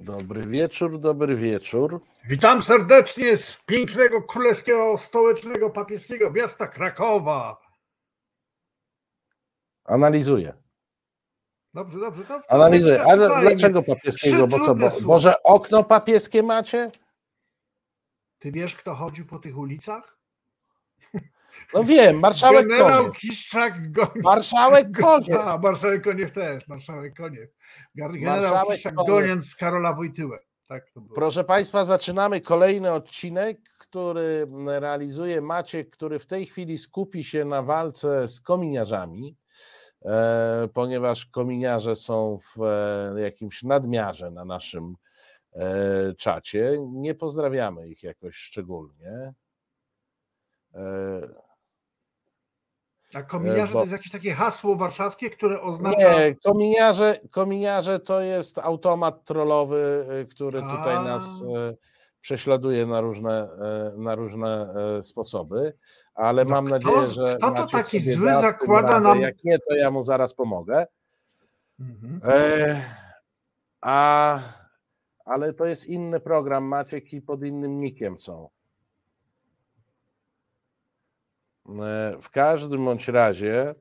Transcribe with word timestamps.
Dobry 0.00 0.46
wieczór, 0.46 1.00
dobry 1.00 1.36
wieczór. 1.36 2.00
Witam 2.28 2.62
serdecznie 2.62 3.36
z 3.36 3.62
pięknego, 3.66 4.22
królewskiego, 4.22 4.98
stołecznego, 4.98 5.70
papieskiego 5.70 6.30
miasta 6.30 6.66
Krakowa. 6.66 7.60
Analizuję. 9.84 10.52
Dobrze, 11.74 11.98
dobrze, 11.98 12.24
dobrze. 12.24 12.52
Analizuję. 12.52 13.02
Ale 13.02 13.40
dlaczego 13.40 13.82
papieskiego? 13.82 14.46
Bo 14.46 14.60
co, 14.60 14.74
bo, 14.74 14.88
może 15.04 15.42
okno 15.42 15.84
papieskie 15.84 16.42
macie? 16.42 16.90
Ty 18.38 18.52
wiesz, 18.52 18.76
kto 18.76 18.94
chodził 18.94 19.26
po 19.26 19.38
tych 19.38 19.58
ulicach? 19.58 20.19
No 21.74 21.84
wiem, 21.84 22.18
marszałek 22.18 22.68
Generał 22.68 23.02
Koniew. 23.02 23.16
Kiszczak 23.16 23.92
Goniew. 23.92 24.24
Marszałek 24.24 24.86
Koniew. 25.00 25.40
A, 25.40 25.58
marszałek 25.58 26.04
Koniew 26.04 26.32
też, 26.32 26.68
marszałek 26.68 27.16
Koniew. 27.16 27.50
Generał 27.94 28.40
Marszałek 28.40 28.76
Kiszczak 28.76 28.94
Koniew. 28.94 29.10
Goniąc 29.10 29.46
z 29.46 29.56
Karola 29.56 29.92
Wojtyłę. 29.92 30.38
Tak 30.70 30.90
to 30.90 31.00
było. 31.00 31.14
Proszę 31.14 31.44
Państwa, 31.44 31.84
zaczynamy 31.84 32.40
kolejny 32.40 32.92
odcinek, 32.92 33.58
który 33.78 34.46
realizuje 34.66 35.40
Maciek, 35.40 35.90
który 35.90 36.18
w 36.18 36.26
tej 36.26 36.46
chwili 36.46 36.78
skupi 36.78 37.24
się 37.24 37.44
na 37.44 37.62
walce 37.62 38.28
z 38.28 38.40
kominiarzami, 38.40 39.36
e, 40.04 40.68
ponieważ 40.74 41.26
kominiarze 41.26 41.96
są 41.96 42.38
w 42.38 42.62
e, 42.62 43.20
jakimś 43.20 43.62
nadmiarze 43.62 44.30
na 44.30 44.44
naszym 44.44 44.94
e, 45.52 46.14
czacie. 46.14 46.78
Nie 46.92 47.14
pozdrawiamy 47.14 47.88
ich 47.88 48.02
jakoś 48.02 48.36
szczególnie. 48.36 49.32
E, 53.14 53.18
A 53.18 53.22
kominiarze 53.22 53.72
bo- 53.72 53.78
to 53.78 53.80
jest 53.80 53.92
jakieś 53.92 54.12
takie 54.12 54.32
hasło 54.34 54.76
warszawskie, 54.76 55.30
które 55.30 55.60
oznacza... 55.62 55.98
Nie, 55.98 56.34
kominiarze, 56.44 57.20
kominiarze 57.30 58.00
to 58.00 58.20
jest 58.20 58.58
automat 58.58 59.24
trollowy, 59.24 60.06
y, 60.22 60.26
który 60.26 60.60
tutaj 60.60 60.96
A. 60.96 61.02
nas 61.02 61.42
y, 61.42 61.76
prześladuje 62.20 62.86
na 62.86 63.00
różne, 63.00 63.48
na 63.96 64.14
różne 64.14 64.74
sposoby, 65.02 65.72
ale 66.14 66.44
No 66.44 66.50
mam 66.50 66.66
kto- 66.66 66.70
nadzieję, 66.74 67.10
że 67.10 67.36
kto 67.38 67.50
to 67.50 67.66
taki 67.66 68.00
zły 68.00 68.32
zakłada 68.34 68.88
radę. 68.88 69.00
nam- 69.00 69.20
Jak 69.20 69.44
nie, 69.44 69.58
to 69.58 69.74
ja 69.74 69.90
mu 69.90 70.02
zaraz 70.02 70.34
pomogę. 70.34 70.86
Mhm. 71.80 72.20
E, 72.24 72.84
a, 73.80 74.38
ale 75.24 75.52
to 75.54 75.64
jest 75.64 75.86
inny 75.86 76.20
program, 76.20 76.64
Maciek 76.64 77.12
i 77.12 77.22
pod 77.22 77.42
innym 77.44 77.80
nikiem 77.80 78.18
są. 78.18 78.48
E, 81.59 81.59
W 82.22 82.30
każdym 82.30 82.84
bądź 82.84 83.08
razie 83.08 83.74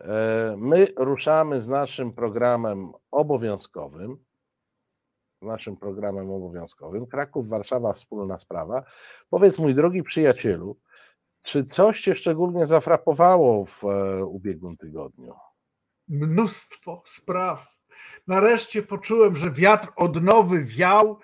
e, 0.00 0.54
my 0.58 0.86
ruszamy 0.96 1.60
z 1.60 1.68
naszym 1.68 2.12
programem 2.12 2.92
obowiązkowym. 3.10 4.24
Z 5.42 5.46
naszym 5.46 5.76
programem 5.76 6.30
obowiązkowym. 6.30 7.06
Kraków, 7.06 7.48
Warszawa, 7.48 7.92
wspólna 7.92 8.38
sprawa. 8.38 8.82
Powiedz, 9.30 9.58
mój 9.58 9.74
drogi 9.74 10.02
przyjacielu, 10.02 10.76
czy 11.42 11.64
coś 11.64 12.00
Cię 12.00 12.16
szczególnie 12.16 12.66
zafrapowało 12.66 13.64
w 13.64 13.84
e, 13.84 14.24
ubiegłym 14.24 14.76
tygodniu? 14.76 15.34
mnóstwo 16.08 17.02
spraw. 17.06 17.78
Nareszcie 18.26 18.82
poczułem, 18.82 19.36
że 19.36 19.50
wiatr 19.50 19.88
odnowy 19.96 20.64
wiał. 20.64 21.18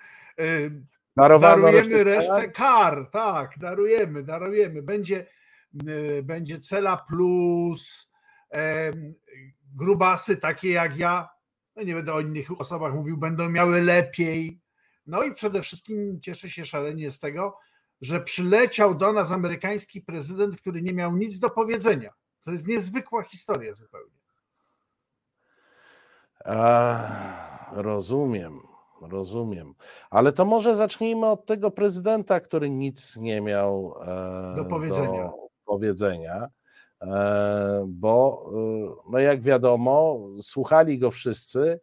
Darowano 1.17 1.61
Darujemy 1.61 2.03
resztę 2.03 2.03
resztę 2.03 2.51
kar, 2.51 3.09
tak, 3.11 3.51
darujemy, 3.59 4.23
darujemy. 4.23 4.81
Będzie, 4.81 5.27
będzie 6.23 6.59
cela 6.59 6.97
plus, 6.97 8.09
em, 8.49 9.13
grubasy 9.75 10.37
takie 10.37 10.69
jak 10.69 10.97
ja, 10.97 11.29
no 11.75 11.83
nie 11.83 11.93
będę 11.93 12.13
o 12.13 12.19
innych 12.19 12.61
osobach 12.61 12.93
mówił, 12.93 13.17
będą 13.17 13.49
miały 13.49 13.81
lepiej. 13.81 14.61
No 15.07 15.23
i 15.23 15.33
przede 15.33 15.61
wszystkim 15.61 16.21
cieszę 16.21 16.49
się 16.49 16.65
szalenie 16.65 17.11
z 17.11 17.19
tego, 17.19 17.57
że 18.01 18.21
przyleciał 18.21 18.95
do 18.95 19.13
nas 19.13 19.31
amerykański 19.31 20.01
prezydent, 20.01 20.57
który 20.61 20.81
nie 20.81 20.93
miał 20.93 21.17
nic 21.17 21.39
do 21.39 21.49
powiedzenia. 21.49 22.13
To 22.43 22.51
jest 22.51 22.67
niezwykła 22.67 23.23
historia 23.23 23.73
zupełnie. 23.73 24.15
A, 26.45 27.71
rozumiem, 27.71 28.61
rozumiem. 29.01 29.73
Ale 30.09 30.31
to 30.31 30.45
może 30.45 30.75
zacznijmy 30.75 31.25
od 31.25 31.45
tego 31.45 31.71
prezydenta, 31.71 32.39
który 32.39 32.69
nic 32.69 33.17
nie 33.17 33.41
miał 33.41 33.95
e, 34.01 34.55
Do 34.55 34.65
powiedzenia. 34.65 35.23
Do 35.23 35.44
powiedzenia 35.65 36.47
e, 37.01 37.85
bo 37.87 38.45
e, 39.07 39.11
no 39.11 39.19
jak 39.19 39.41
wiadomo, 39.41 40.19
słuchali 40.41 40.99
go 40.99 41.11
wszyscy 41.11 41.79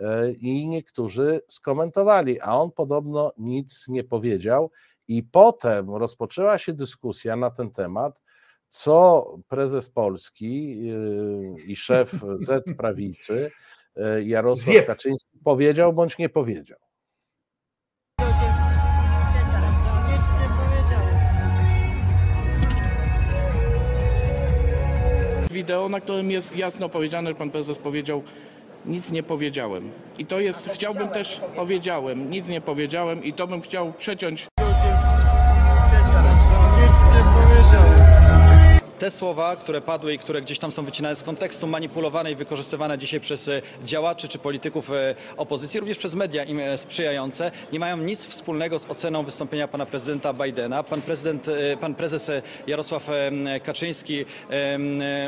e, 0.00 0.32
i 0.32 0.68
niektórzy 0.68 1.40
skomentowali, 1.48 2.40
a 2.40 2.54
on 2.56 2.70
podobno 2.70 3.32
nic 3.38 3.88
nie 3.88 4.04
powiedział. 4.04 4.70
I 5.08 5.22
potem 5.22 5.90
rozpoczęła 5.90 6.58
się 6.58 6.72
dyskusja 6.72 7.36
na 7.36 7.50
ten 7.50 7.70
temat, 7.70 8.22
co 8.68 9.26
prezes 9.48 9.90
Polski 9.90 10.80
i 11.66 11.76
szef 11.76 12.12
Z 12.34 12.76
prawicy 12.76 13.50
Jarosław. 14.24 14.86
Kaczyński 14.86 15.38
powiedział 15.44 15.92
bądź 15.92 16.18
nie 16.18 16.28
powiedział. 16.28 16.78
Wideo, 25.64 25.88
na 25.88 26.00
którym 26.00 26.30
jest 26.30 26.56
jasno 26.56 26.88
powiedziane, 26.88 27.34
pan 27.34 27.50
prezes 27.50 27.78
powiedział 27.78 28.22
nic 28.86 29.12
nie 29.12 29.22
powiedziałem. 29.22 29.90
I 30.18 30.26
to 30.26 30.40
jest, 30.40 30.68
chciałbym 30.74 31.08
też, 31.08 31.40
powiedziałem, 31.56 32.30
nic 32.30 32.48
nie 32.48 32.60
powiedziałem 32.60 33.24
i 33.24 33.32
to 33.32 33.46
bym 33.46 33.60
chciał 33.60 33.92
przeciąć 33.92 34.46
Te 38.98 39.10
słowa, 39.10 39.56
które 39.56 39.80
padły 39.80 40.14
i 40.14 40.18
które 40.18 40.42
gdzieś 40.42 40.58
tam 40.58 40.72
są 40.72 40.84
wycinane 40.84 41.16
z 41.16 41.22
kontekstu, 41.22 41.66
manipulowane 41.66 42.32
i 42.32 42.34
wykorzystywane 42.34 42.98
dzisiaj 42.98 43.20
przez 43.20 43.48
e, 43.48 43.62
działaczy 43.84 44.28
czy 44.28 44.38
polityków 44.38 44.90
e, 44.90 45.14
opozycji, 45.36 45.80
również 45.80 45.98
przez 45.98 46.14
media 46.14 46.44
im 46.44 46.60
e, 46.60 46.78
sprzyjające, 46.78 47.50
nie 47.72 47.78
mają 47.78 47.96
nic 47.96 48.26
wspólnego 48.26 48.78
z 48.78 48.84
oceną 48.90 49.22
wystąpienia 49.22 49.68
pana 49.68 49.86
prezydenta 49.86 50.32
Bidena. 50.32 50.82
Pan, 50.82 51.02
prezydent, 51.02 51.46
pan 51.80 51.94
prezes 51.94 52.30
Jarosław 52.66 53.08
Kaczyński 53.64 54.24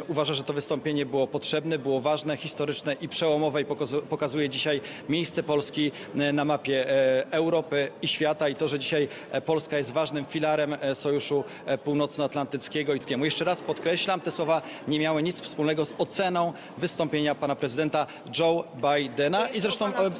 uważa, 0.09 0.34
że 0.34 0.44
to 0.44 0.53
wystąpienie 0.53 1.06
było 1.06 1.26
potrzebne, 1.26 1.78
było 1.78 2.00
ważne, 2.00 2.37
historyczne 2.37 2.93
i 2.93 3.09
przełomowe 3.09 3.62
i 3.62 3.65
pokazu- 3.65 4.03
pokazuje 4.03 4.49
dzisiaj 4.49 4.81
miejsce 5.09 5.43
Polski 5.43 5.93
na 6.32 6.44
mapie 6.44 6.87
Europy 7.31 7.88
i 8.03 8.09
świata 8.09 8.49
i 8.49 8.55
to, 8.55 8.69
że 8.69 8.78
dzisiaj 8.78 9.09
Polska 9.47 9.78
jest 9.78 9.93
ważnym 9.93 10.25
filarem 10.25 10.76
Sojuszu 10.94 11.44
Północnoatlantyckiego 11.84 12.94
i 12.94 12.99
Ckiemu. 12.99 13.25
Jeszcze 13.25 13.44
raz 13.44 13.56
podkreślam, 13.61 14.21
te 14.21 14.31
słowa 14.31 14.62
nie 14.89 14.99
miały 14.99 15.22
nic 15.22 15.41
wspólnego 15.41 15.84
z 15.84 15.94
oceną 15.99 16.53
wystąpienia 16.78 17.34
pana 17.34 17.56
prezydenta 17.56 18.06
Joe 18.39 18.65
Bidena 18.77 19.49
i 19.49 19.61
zresztą 19.61 19.87
e. 19.94 20.11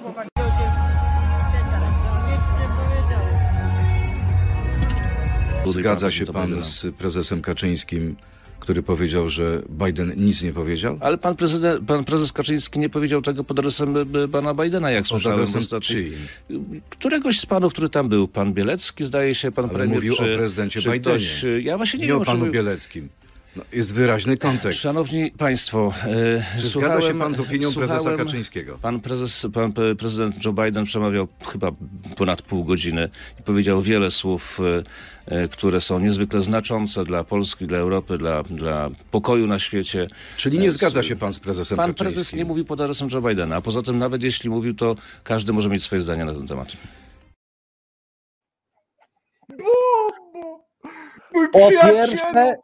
Zgadza 5.65 6.11
się 6.11 6.25
pan 6.27 6.65
z 6.65 6.87
prezesem 6.99 7.43
Kaczyńskim, 7.43 8.17
który 8.61 8.83
powiedział, 8.83 9.29
że 9.29 9.63
Biden 9.87 10.13
nic 10.17 10.43
nie 10.43 10.53
powiedział? 10.53 10.99
Ale 11.01 11.19
pan, 11.19 11.37
prezydent, 11.37 11.87
pan 11.87 12.05
prezes 12.05 12.33
Kaczyński 12.33 12.79
nie 12.79 12.89
powiedział 12.89 13.23
tego 13.23 13.45
pod 13.45 13.59
adresem 13.59 13.97
y, 14.17 14.29
pana 14.29 14.55
Bidena, 14.55 14.91
jak 14.91 15.03
Pod 15.03 15.09
słyszałem. 15.09 15.35
adresem 15.39 15.61
ostatnio. 15.61 15.81
czyim? 15.89 16.15
Któregoś 16.91 17.41
z 17.41 17.47
panów, 17.47 17.73
który 17.73 17.89
tam 17.89 18.09
był, 18.09 18.29
pan 18.29 18.53
Bielecki, 18.55 19.05
zdaje 19.05 19.35
się, 19.35 19.51
pan 19.53 19.65
Ale 19.65 19.75
premier. 19.75 19.97
mówił 19.97 20.15
czy, 20.17 20.35
o 20.35 20.37
prezydencie 20.39 20.81
czy 20.81 20.91
Bidenie. 20.91 21.17
ktoś, 21.19 21.45
Ja 21.63 21.77
właśnie 21.77 22.01
nie, 22.01 22.07
Nie 22.07 22.15
o 22.15 22.19
wiem, 22.19 22.27
panu 22.27 22.45
czy... 22.45 22.51
Bieleckim. 22.51 23.09
No, 23.57 23.63
jest 23.73 23.95
wyraźny 23.95 24.37
kontekst. 24.37 24.81
Szanowni 24.81 25.31
państwo, 25.31 25.93
y, 26.57 26.61
Czy 26.61 26.67
zgadza 26.67 27.01
się 27.01 27.19
pan 27.19 27.35
z 27.35 27.41
opinią 27.41 27.73
prezesa 27.73 28.17
Kaczyńskiego? 28.17 28.79
Pan, 28.83 29.01
prezes, 29.01 29.47
pan 29.55 29.73
prezydent 29.99 30.45
Joe 30.45 30.53
Biden 30.53 30.85
przemawiał 30.85 31.29
chyba 31.53 31.71
ponad 32.17 32.43
pół 32.43 32.65
godziny 32.65 33.09
i 33.41 33.43
powiedział 33.43 33.83
wiele 33.83 34.11
słów, 34.11 34.61
y, 35.29 35.35
y, 35.45 35.49
które 35.49 35.81
są 35.81 35.99
niezwykle 35.99 36.41
znaczące 36.41 37.05
dla 37.05 37.25
Polski, 37.25 37.67
dla 37.67 37.79
Europy, 37.79 38.19
dla, 38.19 38.43
dla 38.43 38.89
pokoju 39.11 39.47
na 39.47 39.59
świecie. 39.59 40.09
Czyli 40.37 40.59
nie 40.59 40.71
zgadza 40.71 41.03
się 41.03 41.17
pan 41.17 41.33
z 41.33 41.41
prezesem 41.41 41.77
Pan 41.77 41.91
Kaczyńskim? 41.91 42.15
prezes 42.15 42.35
nie 42.35 42.45
mówił 42.45 42.65
pod 42.65 42.81
adresem 42.81 43.09
Joe 43.13 43.23
Bidena, 43.23 43.57
a 43.57 43.61
poza 43.61 43.83
tym 43.83 43.99
nawet 43.99 44.23
jeśli 44.23 44.51
mówił, 44.51 44.75
to 44.75 44.95
każdy 45.25 45.53
może 45.53 45.69
mieć 45.69 45.83
swoje 45.83 46.01
zdanie 46.01 46.25
na 46.25 46.35
ten 46.35 46.47
temat. 46.47 46.69
Mój 51.35 51.49
Po 51.53 51.67
przyjaciel! 51.67 52.09
pierwsze, 52.09 52.57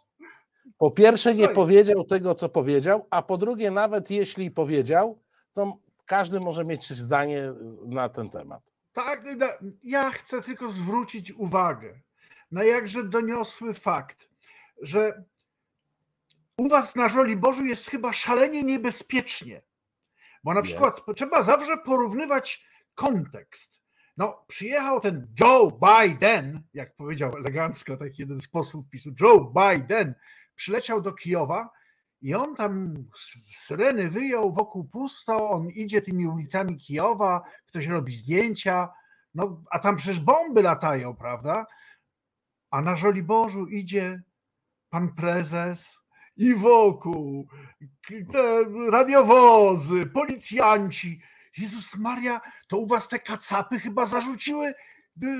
po 0.82 0.90
pierwsze 0.90 1.31
nie 1.34 1.37
Słuchaj. 1.37 1.55
powiedział 1.55 2.05
tego, 2.05 2.34
co 2.34 2.49
powiedział, 2.49 3.06
a 3.11 3.23
po 3.23 3.38
drugie, 3.38 3.70
nawet 3.70 4.11
jeśli 4.11 4.50
powiedział, 4.50 5.19
to 5.55 5.79
każdy 6.06 6.40
może 6.40 6.64
mieć 6.64 6.90
zdanie 6.90 7.52
na 7.87 8.08
ten 8.08 8.31
temat. 8.31 8.62
Tak, 8.93 9.25
na- 9.37 9.58
ja 9.84 10.11
chcę 10.11 10.43
tylko 10.43 10.69
zwrócić 10.69 11.32
uwagę 11.32 11.94
na 12.52 12.64
jakże 12.64 13.05
doniosły 13.05 13.75
fakt, 13.75 14.29
że 14.81 15.25
u 16.56 16.69
was 16.69 16.96
na 16.96 17.08
Żoliborzu 17.08 17.64
jest 17.64 17.90
chyba 17.90 18.12
szalenie 18.12 18.62
niebezpiecznie. 18.62 19.62
Bo 20.44 20.55
na 20.55 20.62
przykład 20.62 21.00
trzeba 21.17 21.43
zawsze 21.43 21.76
porównywać 21.76 22.67
kontekst. 22.94 23.82
No, 24.17 24.44
przyjechał 24.49 25.00
ten 25.00 25.26
Joe 25.40 25.73
Biden, 25.82 26.62
jak 26.75 26.94
powiedział 26.96 27.32
elegancko 27.37 27.96
taki 27.96 28.23
jeden 28.23 28.40
z 28.40 28.49
posłów 28.49 28.84
PiSu, 28.90 29.11
Joe 29.20 29.52
Biden, 29.56 30.14
przyleciał 30.55 31.01
do 31.01 31.13
Kijowa 31.13 31.71
i 32.23 32.35
on 32.35 32.57
tam 32.57 33.05
syreny 33.55 34.11
wyjął, 34.11 34.53
wokół 34.53 34.85
pusto, 34.85 35.51
on 35.51 35.69
idzie 35.69 36.03
tymi 36.03 36.27
ulicami 36.27 36.77
Kijowa, 36.77 37.43
ktoś 37.67 37.87
robi 37.87 38.15
zdjęcia, 38.15 38.89
no 39.35 39.63
a 39.71 39.79
tam 39.79 39.97
przecież 39.97 40.21
bomby 40.21 40.63
latają, 40.63 41.17
prawda? 41.17 41.67
A 42.71 42.83
na 42.83 42.97
Żoliborzu 42.97 43.67
idzie 43.67 44.23
pan 44.91 45.15
prezes 45.15 45.99
i 46.37 46.55
wokół 46.55 47.49
te 48.33 48.65
radiowozy, 48.91 50.07
policjanci. 50.07 51.21
Jezus 51.59 51.97
Maria, 51.97 52.41
to 52.69 52.79
u 52.79 52.87
was 52.87 53.09
te 53.09 53.19
kacapy 53.19 53.81
chyba 53.81 54.07
zarzuciły 54.07 54.75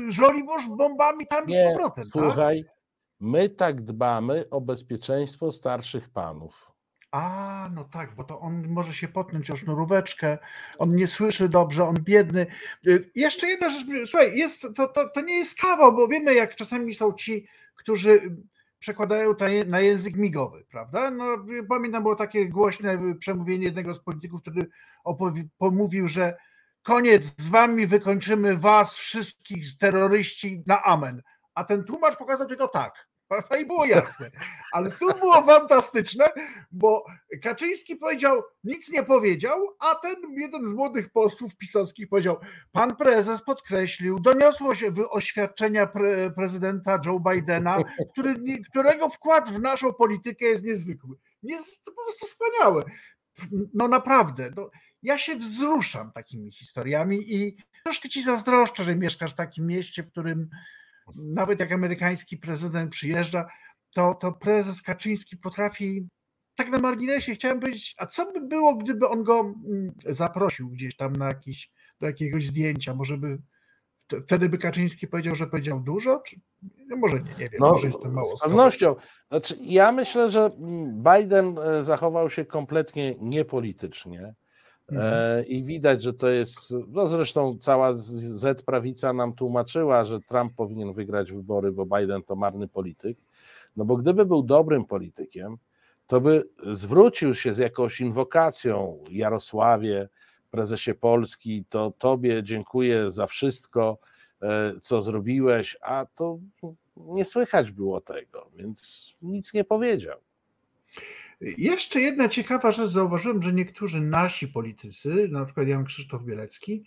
Żoliborz 0.09 0.67
bombami 0.67 1.27
tam 1.27 1.49
i 1.49 1.55
z 1.55 1.57
Nie, 1.57 1.69
powrotem, 1.73 2.05
tak? 2.65 2.82
My 3.23 3.49
tak 3.49 3.83
dbamy 3.83 4.45
o 4.51 4.61
bezpieczeństwo 4.61 5.53
starszych 5.53 6.11
panów. 6.11 6.73
A, 7.11 7.71
no 7.75 7.85
tak, 7.85 8.15
bo 8.15 8.25
to 8.25 8.41
on 8.41 8.69
może 8.69 8.95
się 8.95 9.09
potnąć 9.09 9.51
o 9.51 9.57
sznuróweczkę, 9.57 10.39
on 10.79 10.97
nie 10.97 11.07
słyszy 11.07 11.49
dobrze, 11.49 11.85
on 11.85 11.95
biedny. 11.95 12.47
Y, 12.87 13.11
Jeszcze 13.15 13.47
jedna 13.47 13.69
rzecz, 13.69 13.87
słuchaj, 14.07 14.39
jest, 14.39 14.67
to, 14.77 14.89
to, 14.89 15.09
to 15.09 15.21
nie 15.21 15.37
jest 15.37 15.61
kawał, 15.61 15.93
bo 15.93 16.09
wiemy, 16.09 16.35
jak 16.35 16.57
czasami 16.57 16.95
są 16.95 17.13
ci, 17.13 17.47
którzy 17.77 18.37
przekładają 18.79 19.35
na 19.67 19.81
język 19.81 20.17
migowy, 20.17 20.65
prawda? 20.71 21.11
No, 21.11 21.25
pamiętam, 21.69 22.03
było 22.03 22.17
takie 22.17 22.49
głośne 22.49 23.15
przemówienie 23.19 23.65
jednego 23.65 23.95
z 23.95 23.99
polityków, 23.99 24.41
który 24.41 24.71
pomówił, 25.59 26.09
że 26.09 26.37
koniec, 26.83 27.25
z 27.25 27.49
wami 27.49 27.87
wykończymy 27.87 28.57
was 28.57 28.97
wszystkich 28.97 29.79
terroryści 29.79 30.63
na 30.67 30.83
amen. 30.83 31.23
A 31.55 31.65
ten 31.65 31.85
tłumacz 31.85 32.17
pokazał 32.19 32.49
tylko 32.49 32.69
tak. 32.69 33.12
Prawda? 33.33 33.57
I 33.57 33.67
było 33.67 33.85
jasne. 33.85 34.31
Ale 34.73 34.91
tu 34.91 35.07
było 35.19 35.43
fantastyczne, 35.43 36.29
bo 36.73 37.05
Kaczyński 37.43 37.97
powiedział, 37.97 38.43
nic 38.65 38.93
nie 38.93 39.03
powiedział, 39.03 39.59
a 39.79 39.95
ten 39.95 40.17
jeden 40.31 40.67
z 40.67 40.73
młodych 40.73 41.11
posłów 41.13 41.57
pisowskich 41.57 42.09
powiedział, 42.09 42.41
pan 42.73 42.97
prezes 42.97 43.43
podkreślił, 43.43 44.21
doniosło 44.21 44.75
się 44.75 44.93
oświadczenia 45.11 45.87
pre, 45.87 46.31
prezydenta 46.31 47.01
Joe 47.07 47.21
Bidena, 47.21 47.79
który, 48.13 48.35
którego 48.71 49.09
wkład 49.09 49.51
w 49.51 49.61
naszą 49.61 49.93
politykę 49.93 50.45
jest 50.45 50.65
niezwykły. 50.65 51.17
Jest 51.43 51.85
to 51.85 51.93
po 51.93 52.03
prostu 52.05 52.27
wspaniałe. 52.27 52.83
No 53.75 53.89
naprawdę, 53.89 54.51
no, 54.57 54.71
ja 55.03 55.19
się 55.19 55.37
wzruszam 55.37 56.13
takimi 56.13 56.53
historiami 56.53 57.35
i 57.35 57.57
troszkę 57.85 58.09
ci 58.09 58.23
zazdroszczę, 58.23 58.85
że 58.85 58.97
mieszkasz 58.97 59.33
w 59.33 59.37
takim 59.37 59.67
mieście, 59.67 60.03
w 60.03 60.11
którym 60.11 60.49
nawet 61.17 61.61
jak 61.61 61.73
amerykański 61.73 62.37
prezydent 62.37 62.91
przyjeżdża, 62.91 63.49
to, 63.95 64.15
to 64.15 64.33
prezes 64.33 64.83
Kaczyński 64.83 65.37
potrafi, 65.37 66.09
tak 66.55 66.71
na 66.71 66.79
marginesie 66.79 67.35
chciałem 67.35 67.61
powiedzieć, 67.61 67.95
a 67.99 68.07
co 68.07 68.33
by 68.33 68.41
było, 68.41 68.77
gdyby 68.77 69.09
on 69.09 69.23
go 69.23 69.41
mm, 69.41 69.93
zaprosił 70.07 70.71
gdzieś 70.71 70.97
tam 70.97 71.17
na 71.17 71.27
jakiś, 71.27 71.71
do 72.01 72.07
jakiegoś 72.07 72.47
zdjęcia, 72.47 72.95
może 72.95 73.19
by 73.19 73.39
wte- 74.09 74.23
wtedy 74.23 74.49
by 74.49 74.59
Kaczyński 74.59 75.09
powiedział, 75.09 75.35
że 75.35 75.47
powiedział 75.47 75.81
dużo, 75.81 76.23
czy 76.27 76.37
no 76.89 76.97
może 76.97 77.21
nie, 77.21 77.31
nie 77.31 77.49
wiem, 77.49 77.61
No, 77.61 77.73
może 77.73 77.87
jestem 77.87 78.13
mało 78.13 78.37
z 78.37 78.41
pewnością. 78.41 78.97
Znaczy, 79.29 79.59
ja 79.61 79.93
myślę, 79.93 80.31
że 80.31 80.51
Biden 80.93 81.59
e, 81.59 81.85
zachował 81.85 82.31
się 82.31 82.45
kompletnie 82.45 83.15
niepolitycznie. 83.21 84.35
E, 84.93 85.43
I 85.45 85.65
widać, 85.65 86.03
że 86.03 86.13
to 86.13 86.29
jest. 86.29 86.75
No 86.89 87.09
zresztą 87.09 87.57
cała 87.59 87.95
z- 87.95 88.03
Z 88.41 88.63
prawica 88.63 89.13
nam 89.13 89.33
tłumaczyła, 89.33 90.05
że 90.05 90.21
Trump 90.21 90.55
powinien 90.57 90.93
wygrać 90.93 91.33
wybory, 91.33 91.73
bo 91.73 91.87
Biden 91.87 92.23
to 92.23 92.37
marny 92.37 92.69
polityk. 92.69 93.19
No 93.77 93.85
bo 93.85 93.97
gdyby 93.97 94.27
był 94.27 94.43
dobrym 94.43 94.85
politykiem, 94.85 95.57
to 96.07 96.21
by 96.21 96.49
zwrócił 96.73 97.35
się 97.35 97.53
z 97.55 97.59
jakąś 97.59 98.01
inwokacją 98.01 98.99
Jarosławie, 99.11 100.09
prezesie 100.51 100.95
Polski, 100.95 101.65
to 101.69 101.93
tobie 101.99 102.43
dziękuję 102.43 103.11
za 103.11 103.27
wszystko, 103.27 103.99
e, 104.43 104.73
co 104.81 105.03
zrobiłeś, 105.03 105.77
a 105.81 106.07
to 106.15 106.39
nie 106.97 107.25
słychać 107.25 107.71
było 107.71 108.01
tego, 108.01 108.51
więc 108.57 109.09
nic 109.23 109.55
nie 109.55 109.65
powiedział. 109.65 110.19
Jeszcze 111.43 112.01
jedna 112.01 112.29
ciekawa 112.29 112.71
rzecz, 112.71 112.91
zauważyłem, 112.91 113.43
że 113.43 113.53
niektórzy 113.53 114.01
nasi 114.01 114.49
politycy, 114.49 115.29
na 115.31 115.45
przykład 115.45 115.69
Jan 115.69 115.85
Krzysztof 115.85 116.25
Bielecki, 116.25 116.85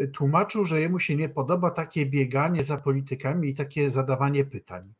y, 0.00 0.08
tłumaczył, 0.08 0.64
że 0.64 0.80
jemu 0.80 1.00
się 1.00 1.16
nie 1.16 1.28
podoba 1.28 1.70
takie 1.70 2.06
bieganie 2.06 2.64
za 2.64 2.76
politykami 2.76 3.48
i 3.48 3.54
takie 3.54 3.90
zadawanie 3.90 4.44
pytań. 4.44 4.92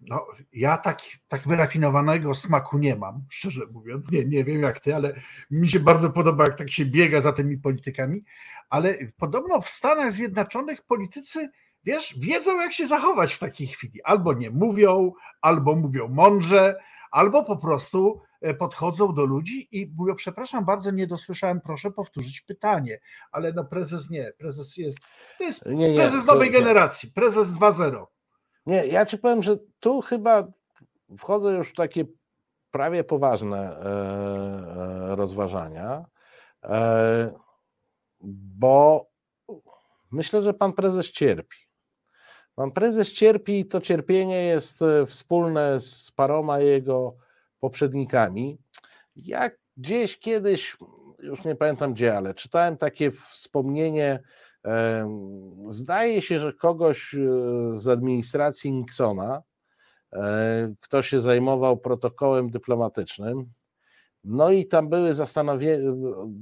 No, 0.00 0.26
ja 0.52 0.76
tak, 0.76 1.02
tak 1.28 1.48
wyrafinowanego 1.48 2.34
smaku 2.34 2.78
nie 2.78 2.96
mam, 2.96 3.24
szczerze 3.28 3.66
mówiąc. 3.72 4.10
Nie, 4.10 4.24
nie 4.24 4.44
wiem 4.44 4.62
jak 4.62 4.80
ty, 4.80 4.94
ale 4.94 5.20
mi 5.50 5.68
się 5.68 5.80
bardzo 5.80 6.10
podoba, 6.10 6.44
jak 6.44 6.58
tak 6.58 6.70
się 6.70 6.84
biega 6.84 7.20
za 7.20 7.32
tymi 7.32 7.58
politykami. 7.58 8.24
Ale 8.70 8.98
podobno 9.16 9.60
w 9.60 9.68
Stanach 9.68 10.12
Zjednoczonych 10.12 10.82
politycy, 10.82 11.50
wiesz, 11.84 12.14
wiedzą, 12.18 12.60
jak 12.60 12.72
się 12.72 12.86
zachować 12.86 13.34
w 13.34 13.38
takiej 13.38 13.66
chwili. 13.66 14.02
Albo 14.02 14.32
nie 14.32 14.50
mówią, 14.50 15.12
albo 15.40 15.76
mówią 15.76 16.08
mądrze, 16.08 16.76
albo 17.10 17.44
po 17.44 17.56
prostu 17.56 18.20
e, 18.40 18.54
podchodzą 18.54 19.14
do 19.14 19.24
ludzi 19.24 19.68
i 19.72 19.92
mówią, 19.96 20.14
przepraszam 20.14 20.64
bardzo, 20.64 20.90
nie 20.90 21.06
dosłyszałem, 21.06 21.60
proszę 21.60 21.90
powtórzyć 21.90 22.40
pytanie. 22.40 22.98
Ale 23.32 23.52
no 23.52 23.64
prezes 23.64 24.10
nie, 24.10 24.32
prezes 24.38 24.76
jest, 24.76 24.98
to 25.38 25.44
jest 25.44 25.66
Nie, 25.66 25.92
nie, 25.92 25.98
prezes 25.98 26.24
co- 26.26 26.32
nowej 26.32 26.50
generacji, 26.50 27.10
prezes 27.14 27.48
2.0. 27.48 28.06
Nie, 28.66 28.86
ja 28.86 29.06
ci 29.06 29.18
powiem, 29.18 29.42
że 29.42 29.56
tu 29.80 30.00
chyba 30.00 30.46
wchodzę 31.18 31.52
już 31.52 31.68
w 31.68 31.74
takie 31.74 32.04
prawie 32.70 33.04
poważne 33.04 33.58
e, 33.58 33.82
e, 35.12 35.16
rozważania, 35.16 36.04
bo 38.20 39.06
myślę, 40.10 40.42
że 40.42 40.54
pan 40.54 40.72
prezes 40.72 41.10
cierpi. 41.10 41.67
Pan 42.58 42.70
prezes 42.70 43.12
cierpi 43.12 43.60
i 43.60 43.66
to 43.66 43.80
cierpienie 43.80 44.44
jest 44.44 44.82
e, 44.82 45.06
wspólne 45.06 45.80
z 45.80 46.10
paroma 46.10 46.58
jego 46.58 47.16
poprzednikami. 47.60 48.58
Jak 49.16 49.58
gdzieś 49.76 50.18
kiedyś, 50.18 50.76
już 51.18 51.44
nie 51.44 51.56
pamiętam 51.56 51.94
gdzie, 51.94 52.16
ale 52.16 52.34
czytałem 52.34 52.76
takie 52.76 53.10
wspomnienie, 53.10 54.22
zdaje 55.68 56.22
się, 56.22 56.38
że 56.38 56.52
kogoś 56.52 57.14
e, 57.14 57.18
z 57.72 57.88
administracji 57.88 58.72
Nixona, 58.72 59.42
e, 60.12 60.74
kto 60.80 61.02
się 61.02 61.20
zajmował 61.20 61.76
protokołem 61.76 62.50
dyplomatycznym. 62.50 63.52
No 64.24 64.50
i 64.50 64.66
tam 64.66 64.88
były 64.88 65.14
zastanowie, 65.14 65.80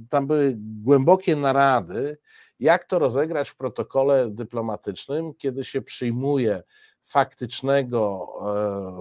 tam 0.09 0.27
były 0.27 0.53
głębokie 0.57 1.35
narady, 1.35 2.17
jak 2.59 2.85
to 2.85 2.99
rozegrać 2.99 3.49
w 3.49 3.55
protokole 3.55 4.31
dyplomatycznym, 4.31 5.33
kiedy 5.33 5.65
się 5.65 5.81
przyjmuje 5.81 6.63
faktycznego 7.03 8.27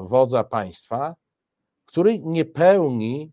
e, 0.04 0.08
wodza 0.08 0.44
państwa, 0.44 1.14
który 1.86 2.18
nie 2.18 2.44
pełni 2.44 3.32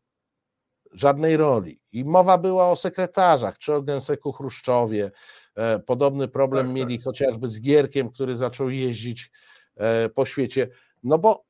żadnej 0.91 1.37
roli. 1.37 1.79
I 1.91 2.05
mowa 2.05 2.37
była 2.37 2.71
o 2.71 2.75
sekretarzach, 2.75 3.57
czy 3.57 3.73
o 3.73 3.81
Gęseku 3.81 4.31
Chruszczowie. 4.31 5.11
E, 5.55 5.79
Podobny 5.79 6.27
problem 6.27 6.65
Tak, 6.67 6.67
tak. 6.67 6.75
mieli 6.75 7.01
chociażby 7.01 7.47
z 7.47 7.61
Gierkiem, 7.61 8.09
który 8.09 8.37
zaczął 8.37 8.69
jeździć 8.69 9.31
e, 9.75 10.09
po 10.09 10.25
świecie. 10.25 10.67
No 11.03 11.17
bo 11.17 11.45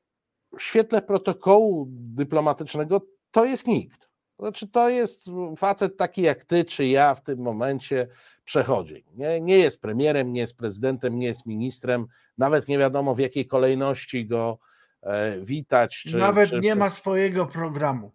w 0.58 0.62
świetle 0.62 1.02
protokołu 1.02 1.86
dyplomatycznego 1.90 3.00
to 3.30 3.44
jest 3.44 3.66
nikt. 3.66 4.10
Znaczy, 4.38 4.68
to 4.68 4.88
jest 4.88 5.26
facet 5.58 5.96
taki 5.96 6.22
jak 6.22 6.44
ty 6.44 6.64
czy 6.64 6.86
ja 6.86 7.14
w 7.14 7.22
tym 7.22 7.38
momencie 7.38 8.08
przechodzi. 8.44 9.04
Nie, 9.14 9.40
nie 9.40 9.58
jest 9.58 9.82
premierem, 9.82 10.32
nie 10.32 10.40
jest 10.40 10.56
prezydentem, 10.56 11.18
nie 11.18 11.26
jest 11.26 11.46
ministrem, 11.46 12.06
nawet 12.38 12.68
nie 12.68 12.78
wiadomo 12.78 13.14
w 13.14 13.18
jakiej 13.18 13.46
kolejności 13.46 14.26
go 14.26 14.58
e, 15.02 15.40
witać. 15.40 16.02
Czy, 16.02 16.16
Nawet 16.16 16.50
czy, 16.50 16.60
nie 16.60 16.72
czy, 16.72 16.78
ma 16.78 16.90
swojego 16.90 17.46
programu. 17.46 18.12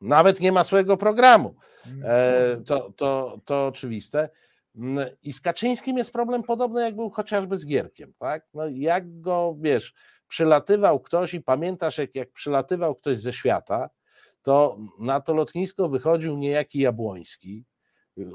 Nawet 0.00 0.40
nie 0.40 0.52
ma 0.52 0.64
swojego 0.64 0.96
programu. 0.96 1.54
Mm. 1.86 2.02
E, 2.04 2.56
to, 2.66 2.92
to, 2.92 3.40
to 3.44 3.66
oczywiste. 3.66 4.28
Mm, 4.76 5.06
I 5.22 5.32
z 5.32 5.40
Kaczyńskim 5.40 5.98
jest 5.98 6.12
problem 6.12 6.42
podobny, 6.42 6.82
jak 6.82 6.96
był 6.96 7.10
chociażby 7.10 7.56
z 7.56 7.66
Gierkiem. 7.66 8.12
Tak? 8.18 8.46
No, 8.54 8.68
jak 8.68 9.20
go, 9.20 9.56
wiesz, 9.60 9.94
przylatywał 10.28 11.00
ktoś 11.00 11.34
i 11.34 11.40
pamiętasz, 11.40 11.98
jak, 11.98 12.14
jak 12.14 12.32
przylatywał 12.32 12.94
ktoś 12.94 13.18
ze 13.18 13.32
świata, 13.32 13.90
to 14.42 14.78
na 14.98 15.20
to 15.20 15.34
lotnisko 15.34 15.88
wychodził 15.88 16.36
niejaki 16.36 16.78
Jabłoński, 16.78 17.64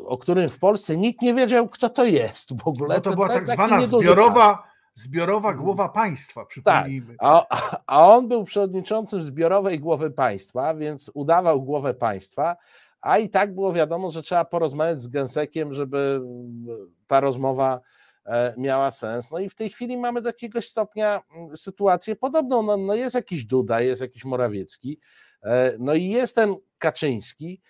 o 0.05 0.17
którym 0.17 0.49
w 0.49 0.59
Polsce 0.59 0.97
nikt 0.97 1.21
nie 1.21 1.33
wiedział, 1.33 1.69
kto 1.69 1.89
to 1.89 2.05
jest 2.05 2.61
w 2.63 2.67
ogóle. 2.67 2.95
No 2.95 3.01
to 3.01 3.09
Ten 3.09 3.15
była 3.15 3.27
ta- 3.27 3.33
tak 3.33 3.45
taki 3.45 3.55
zwana 3.57 3.81
zbiorowa, 3.85 4.63
zbiorowa 4.95 5.49
Mm. 5.49 5.61
głowa 5.63 5.89
państwa, 5.89 6.41
Tak, 6.41 6.49
przypomnijmy. 6.49 7.15
a, 7.19 7.45
a 7.87 8.07
on 8.15 8.27
był 8.27 8.43
przewodniczącym 8.43 9.23
zbiorowej 9.23 9.79
głowy 9.79 10.11
państwa, 10.11 10.75
więc 10.75 11.11
udawał 11.13 11.61
głowę 11.61 11.93
państwa, 11.93 12.55
a 13.01 13.17
i 13.17 13.29
tak 13.29 13.55
było 13.55 13.73
wiadomo, 13.73 14.11
że 14.11 14.21
trzeba 14.21 14.45
porozmawiać 14.45 15.01
z 15.01 15.07
Gęsekiem, 15.07 15.73
żeby 15.73 16.21
ta 17.07 17.19
rozmowa 17.19 17.79
e, 18.25 18.53
miała 18.57 18.91
sens. 18.91 19.31
No 19.31 19.39
i 19.39 19.49
w 19.49 19.55
tej 19.55 19.69
chwili 19.69 19.97
mamy 19.97 20.21
do 20.21 20.29
jakiegoś 20.29 20.67
stopnia 20.67 21.21
mm, 21.35 21.57
sytuację 21.57 22.15
podobną. 22.15 22.63
No, 22.63 22.77
no 22.77 22.95
jest 22.95 23.15
jakiś 23.15 23.45
Duda, 23.45 23.81
jest 23.81 24.01
jakiś 24.01 24.25
Morawiecki, 24.25 24.99
e, 25.43 25.73
no 25.79 25.93
i 25.93 26.05
jest 26.09 26.35
ten 26.35 26.55
Kaczyński, 26.77 27.61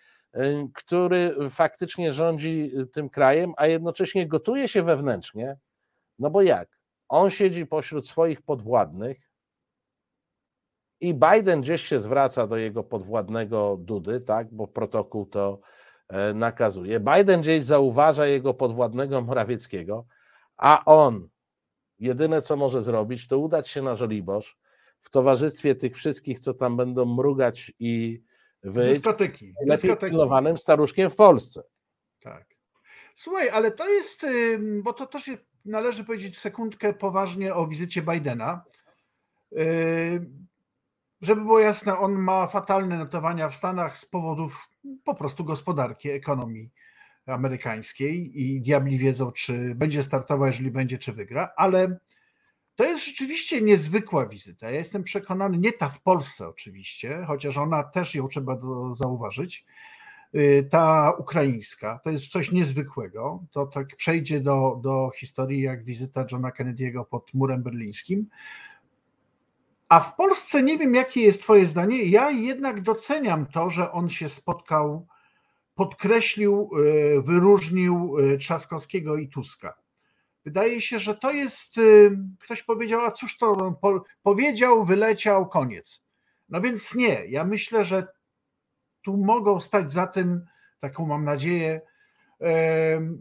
który 0.74 1.36
faktycznie 1.50 2.14
rządzi 2.14 2.72
tym 2.94 3.10
krajem, 3.10 3.54
a 3.58 3.68
jednocześnie 3.68 4.28
gotuje 4.28 4.68
się 4.68 4.84
wewnętrznie. 4.84 5.58
No 6.20 6.30
bo 6.30 6.42
jak? 6.42 6.80
On 7.10 7.30
siedzi 7.30 7.66
pośród 7.66 8.08
swoich 8.08 8.42
podwładnych, 8.42 9.32
i 11.02 11.14
Biden 11.14 11.62
gdzieś 11.62 11.82
się 11.82 12.00
zwraca 12.00 12.48
do 12.48 12.58
jego 12.58 12.84
podwładnego 12.84 13.78
Dudy, 13.80 14.22
tak, 14.22 14.54
bo 14.54 14.68
protokół 14.68 15.26
to 15.26 15.60
e, 16.08 16.34
nakazuje. 16.34 17.00
Biden 17.00 17.42
gdzieś 17.42 17.64
zauważa 17.64 18.26
jego 18.26 18.54
podwładnego 18.54 19.22
Morawieckiego, 19.22 20.06
a 20.58 20.86
on 20.86 21.30
jedyne 22.00 22.42
co 22.42 22.56
może 22.56 22.82
zrobić, 22.82 23.28
to 23.28 23.38
udać 23.38 23.70
się 23.70 23.82
na 23.82 23.96
Żoliborz 23.96 24.58
w 25.02 25.10
towarzystwie 25.10 25.76
tych 25.76 25.96
wszystkich, 25.96 26.40
co 26.40 26.54
tam 26.54 26.78
będą 26.78 27.06
mrugać 27.06 27.72
i 27.80 28.22
wyjść, 28.63 28.94
Dyskoteki. 28.94 29.46
lepiej 29.46 29.68
dyskoteki. 29.68 30.12
pilnowanym 30.12 30.58
staruszkiem 30.58 31.10
w 31.10 31.15
Polsce. 31.15 31.63
Tak. 32.22 32.46
Słuchaj, 33.15 33.50
ale 33.50 33.72
to 33.72 33.89
jest, 33.89 34.25
bo 34.84 34.94
to 34.94 35.06
też 35.06 35.32
należy 35.65 36.03
powiedzieć 36.03 36.38
sekundkę 36.38 36.94
poważnie 36.94 37.56
o 37.56 37.68
wizycie 37.68 38.01
Bidena. 38.01 38.63
Żeby 41.22 41.41
było 41.41 41.60
jasne, 41.60 41.98
on 41.98 42.12
ma 42.12 42.48
fatalne 42.48 42.98
notowania 42.98 43.50
w 43.50 43.56
Stanach 43.56 43.98
z 43.98 44.06
powodów 44.06 44.70
po 45.03 45.15
prostu 45.15 45.44
gospodarki, 45.44 46.10
ekonomii 46.10 46.70
amerykańskiej 47.25 48.41
i 48.41 48.62
diabli 48.62 48.98
wiedzą, 48.98 49.32
czy 49.32 49.75
będzie 49.75 50.03
startował, 50.03 50.48
jeżeli 50.48 50.72
będzie, 50.72 50.98
czy 50.98 51.13
wygra, 51.13 51.53
ale 51.56 52.00
to 52.82 52.88
jest 52.88 53.06
rzeczywiście 53.06 53.62
niezwykła 53.62 54.26
wizyta. 54.26 54.70
Ja 54.70 54.78
jestem 54.78 55.04
przekonany, 55.04 55.58
nie 55.58 55.74
ta 55.74 55.90
w 55.90 56.02
Polsce 56.02 56.48
oczywiście, 56.48 57.24
chociaż 57.28 57.58
ona 57.58 57.84
też 57.84 58.16
ją 58.16 58.28
trzeba 58.28 58.56
do, 58.56 58.96
zauważyć, 58.96 59.66
Y, 60.36 60.68
ta 60.70 61.12
ukraińska, 61.18 62.00
to 62.04 62.10
jest 62.10 62.28
coś 62.28 62.52
niezwykłego. 62.52 63.44
To 63.52 63.66
tak 63.66 63.96
przejdzie 63.96 64.40
do, 64.40 64.80
do 64.84 65.12
historii 65.16 65.62
jak 65.62 65.84
wizyta 65.84 66.26
Johna 66.32 66.52
Kennedy'ego 66.52 67.06
pod 67.06 67.34
murem 67.34 67.64
berlińskim. 67.64 68.28
A 69.90 70.00
w 70.00 70.16
Polsce 70.16 70.64
nie 70.64 70.78
wiem, 70.78 70.96
jakie 70.96 71.22
jest 71.22 71.42
Twoje 71.42 71.68
zdanie. 71.68 72.06
Ja 72.06 72.30
jednak 72.30 72.82
doceniam 72.82 73.46
to, 73.46 73.70
że 73.70 73.92
on 73.92 74.10
się 74.10 74.30
spotkał, 74.30 75.08
podkreślił, 75.76 76.70
y, 77.18 77.22
wyróżnił 77.22 78.20
y, 78.20 78.38
Trzaskowskiego 78.38 79.18
i 79.18 79.28
Tuska. 79.28 79.74
Wydaje 80.46 80.82
się, 80.82 81.00
że 81.00 81.16
to 81.16 81.32
jest. 81.32 81.78
y, 81.78 82.18
Ktoś 82.40 82.64
powiedział, 82.64 83.02
a 83.02 83.12
cóż 83.12 83.38
to 83.38 83.72
po, 83.82 84.04
powiedział, 84.24 84.86
wyleciał, 84.86 85.50
koniec. 85.50 86.04
No 86.50 86.62
więc 86.62 86.96
nie. 86.96 87.26
Ja 87.26 87.44
myślę, 87.44 87.84
że 87.84 88.08
tu 89.02 89.18
mogą 89.18 89.60
stać 89.60 89.92
za 89.92 90.08
tym, 90.08 90.46
taką 90.80 91.06
mam 91.06 91.26
nadzieję, 91.26 91.82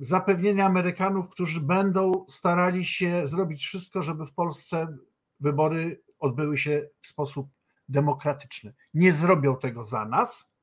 zapewnienia 0.00 0.66
Amerykanów, 0.66 1.28
którzy 1.28 1.60
będą 1.60 2.24
starali 2.28 2.84
się 2.84 3.26
zrobić 3.26 3.66
wszystko, 3.66 4.02
żeby 4.02 4.26
w 4.26 4.32
Polsce 4.32 4.96
wybory 5.40 6.02
odbyły 6.18 6.58
się 6.58 6.88
w 7.00 7.06
sposób 7.06 7.48
demokratyczny. 7.88 8.74
Nie 8.94 9.12
zrobią 9.12 9.56
tego 9.56 9.84
za 9.84 10.04
nas, 10.04 10.54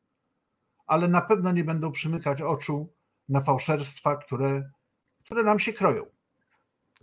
ale 0.87 1.07
na 1.07 1.21
pewno 1.21 1.51
nie 1.51 1.63
będą 1.63 1.91
przymykać 1.91 2.41
oczu 2.41 2.93
na 3.29 3.41
fałszerstwa, 3.41 4.15
które, 4.15 4.69
które 5.25 5.43
nam 5.43 5.59
się 5.59 5.73
kroją. 5.73 6.05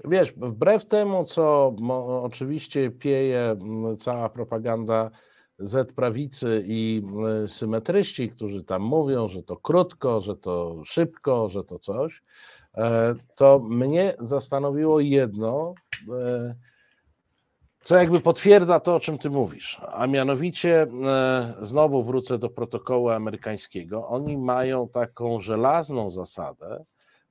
Wiesz, 0.04 0.32
wbrew 0.32 0.86
temu, 0.86 1.24
co 1.24 1.74
oczywiście 2.22 2.90
pieje 2.90 3.56
cała 3.98 4.28
propaganda 4.28 5.10
Z 5.58 5.92
prawicy 5.92 6.64
i 6.66 7.02
m, 7.04 7.48
symetryści, 7.48 8.30
którzy 8.30 8.64
tam 8.64 8.82
mówią, 8.82 9.28
że 9.28 9.42
to 9.42 9.56
krótko, 9.56 10.20
że 10.20 10.36
to 10.36 10.82
szybko, 10.84 11.48
że 11.48 11.64
to 11.64 11.78
coś, 11.78 12.22
e, 12.74 13.14
to 13.34 13.58
mnie 13.58 14.14
zastanowiło 14.20 15.00
jedno, 15.00 15.74
e, 16.12 16.54
co 17.84 17.96
jakby 17.96 18.20
potwierdza 18.20 18.80
to, 18.80 18.94
o 18.94 19.00
czym 19.00 19.18
ty 19.18 19.30
mówisz, 19.30 19.80
a 19.92 20.06
mianowicie 20.06 20.82
e, 20.82 21.54
znowu 21.60 22.04
wrócę 22.04 22.38
do 22.38 22.50
protokołu 22.50 23.08
amerykańskiego. 23.08 24.08
Oni 24.08 24.36
mają 24.38 24.88
taką 24.88 25.40
żelazną 25.40 26.10
zasadę, 26.10 26.84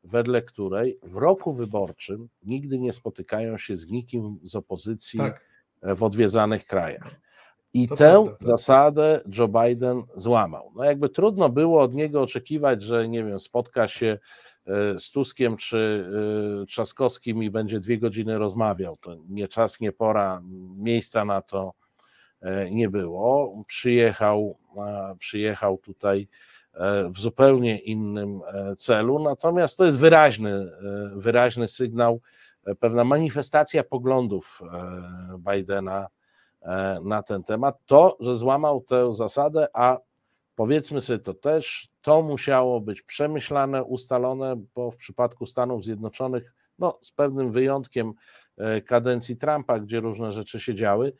wedle 0.04 0.42
której 0.42 1.00
w 1.04 1.16
roku 1.16 1.54
wyborczym 1.54 2.30
nigdy 2.44 2.80
nie 2.80 2.94
spotykają 2.94 3.58
się 3.58 3.76
z 3.76 3.88
nikim 3.88 4.40
z 4.44 4.56
opozycji 4.56 5.20
Tak. 5.20 5.42
w 5.82 6.04
odwiedzanych 6.04 6.66
krajach. 6.66 7.16
I 7.74 7.88
To 7.88 7.96
tę 7.96 8.12
prawda, 8.12 8.32
tak. 8.32 8.48
zasadę 8.48 9.22
Joe 9.38 9.48
Biden 9.48 10.04
złamał. 10.16 10.72
No 10.76 10.84
jakby 10.84 11.10
trudno 11.10 11.50
było 11.50 11.82
od 11.82 11.94
niego 11.94 12.22
oczekiwać, 12.22 12.82
że 12.82 13.08
nie 13.08 13.24
wiem, 13.24 13.40
spotka 13.40 13.88
się 13.88 14.18
e, 14.68 15.00
z 15.00 15.12
Tuskiem 15.12 15.58
czy 15.58 16.06
e, 16.62 16.66
Trzaskowskim 16.66 17.44
i 17.44 17.50
będzie 17.50 17.80
dwie 17.80 17.98
godziny 17.98 18.38
rozmawiał. 18.38 18.98
To 18.98 19.16
nie 19.30 19.48
czas, 19.48 19.80
nie 19.80 19.92
pora, 19.92 20.42
miejsca 20.78 21.26
na 21.26 21.42
to 21.42 21.74
e, 22.42 22.72
nie 22.72 22.90
było. 22.90 23.64
Przyjechał, 23.68 24.58
przyjechał 25.20 25.78
tutaj 25.78 26.22
e, 26.22 26.53
w 27.10 27.20
zupełnie 27.20 27.80
innym 27.80 28.42
e, 28.48 28.76
celu, 28.76 29.20
natomiast 29.20 29.78
to 29.78 29.86
jest 29.86 30.00
wyraźny, 30.00 30.52
e, 30.52 30.72
wyraźny 31.16 31.68
sygnał, 31.68 32.22
e, 32.66 32.76
pewna 32.76 33.04
manifestacja 33.04 33.84
poglądów 33.84 34.62
e, 34.62 35.54
Bidena 35.54 36.08
e, 36.62 37.00
na 37.04 37.24
ten 37.24 37.44
temat. 37.44 37.78
To, 37.86 38.18
że 38.20 38.36
złamał 38.36 38.82
tę 38.82 39.14
zasadę, 39.14 39.68
a 39.74 39.98
powiedzmy 40.56 41.02
sobie 41.02 41.20
to 41.20 41.34
też, 41.34 41.90
to 42.02 42.22
musiało 42.22 42.82
być 42.82 43.02
przemyślane, 43.02 43.84
ustalone, 43.84 44.56
bo 44.76 44.92
w 44.92 44.96
przypadku 44.96 45.46
Stanów 45.46 45.86
Zjednoczonych, 45.86 46.54
no 46.80 46.98
z 47.02 47.12
pewnym 47.12 47.52
wyjątkiem 47.52 48.14
e, 48.58 48.82
kadencji 48.82 49.38
Trumpa, 49.38 49.80
gdzie 49.80 50.00
różne 50.00 50.32
rzeczy 50.32 50.60
się 50.60 50.76
działy, 50.76 51.14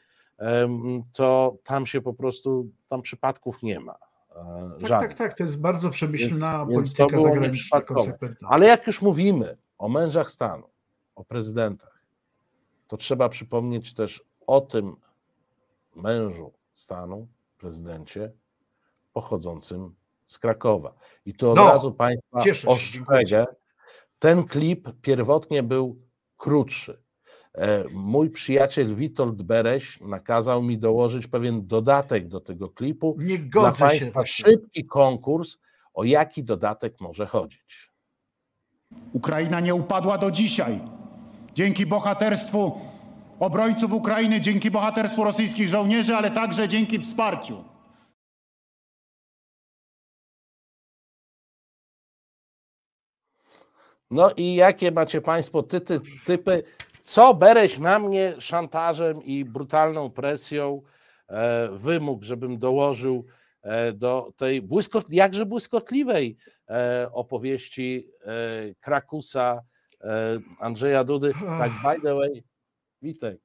to 1.14 1.58
tam 1.64 1.86
się 1.86 2.02
po 2.02 2.14
prostu, 2.14 2.70
tam 2.90 3.02
przypadków 3.02 3.64
nie 3.64 3.80
ma. 3.80 3.96
E, 4.36 4.72
Tak, 4.80 4.88
żadnych. 4.88 5.10
tak, 5.10 5.18
tak. 5.18 5.38
To 5.38 5.44
jest 5.44 5.60
bardzo 5.60 5.90
przemyślna 5.90 6.66
Więc- 6.66 6.72
więc 6.72 6.96
polityka 6.96 7.18
było 7.18 7.34
zagraniczna, 7.34 7.82
konsekwentna. 7.82 8.48
Ale 8.52 8.68
jak 8.68 8.88
już 8.88 9.02
mówimy 9.02 9.58
o 9.78 9.90
mężach 9.90 10.32
stanu, 10.32 10.70
o 11.16 11.24
prezydentach, 11.24 12.04
to 12.88 12.98
trzeba 12.98 13.30
przypomnieć 13.30 13.94
też 13.94 14.24
o 14.48 14.62
tym 14.62 14.96
mężu 15.96 16.54
stanu, 16.74 17.28
prezydencie, 17.58 18.32
pochodzącym 19.14 19.96
z 20.26 20.40
Krakowa. 20.40 20.94
I 21.26 21.34
to 21.34 21.50
od 21.52 21.56
No, 21.56 21.68
razu 21.68 21.92
Państwa 21.92 22.44
ostrzegę. 22.66 23.46
Ten 24.20 24.44
klip 24.44 24.90
pierwotnie 25.02 25.64
był 25.64 26.02
krótszy. 26.38 27.03
E, 27.58 27.84
Mój 27.92 28.30
przyjaciel 28.30 28.96
Witold 28.96 29.42
Bereś 29.42 30.00
nakazał 30.02 30.64
mi 30.64 30.78
dołożyć 30.78 31.28
pewien 31.28 31.68
dodatek 31.68 32.28
do 32.28 32.40
tego 32.40 32.70
klipu. 32.70 33.16
Nie 33.20 33.40
Dla. 33.40 33.72
Państwa 33.72 34.26
szybki 34.26 34.86
konkurs, 34.86 35.58
o 35.94 36.04
jaki 36.04 36.44
dodatek 36.44 37.02
może 37.02 37.26
chodzić. 37.26 37.92
Ukraina 39.14 39.60
nie 39.60 39.76
upadła 39.76 40.18
do 40.18 40.32
dzisiaj. 40.32 40.80
Dzięki 41.54 41.86
bohaterstwu 41.86 42.82
obrońców 43.40 43.94
Ukrainy, 43.94 44.42
dzięki 44.42 44.72
bohaterstwu 44.72 45.24
rosyjskich 45.24 45.68
żołnierzy, 45.68 46.16
ale 46.16 46.32
także 46.32 46.68
dzięki 46.68 47.00
wsparciu. 47.00 47.64
No 54.12 54.32
i 54.38 54.56
jakie 54.56 54.92
macie 54.92 55.22
Państwo 55.22 55.64
typy, 55.64 56.00
typy 56.26 56.64
co 57.04 57.34
Bereś 57.34 57.78
na 57.78 58.00
mnie 58.00 58.34
szantażem 58.40 59.24
i 59.24 59.46
brutalną 59.46 60.10
presją 60.10 60.82
e, 61.28 61.70
wymógł, 61.72 62.24
żebym 62.24 62.60
dołożył 62.60 63.26
e, 63.62 63.94
do 63.94 64.34
tej 64.38 64.62
błyskot, 64.62 65.06
jakże 65.10 65.46
błyskotliwej 65.46 66.38
e, 66.70 67.10
opowieści 67.12 68.10
e, 68.22 68.30
Krakusa 68.80 69.62
e, 70.02 70.40
Andrzeja 70.60 71.04
Dudy. 71.04 71.34
Tak, 71.60 71.72
by 71.72 72.02
the 72.02 72.16
way, 72.16 72.44
Witek, 73.02 73.42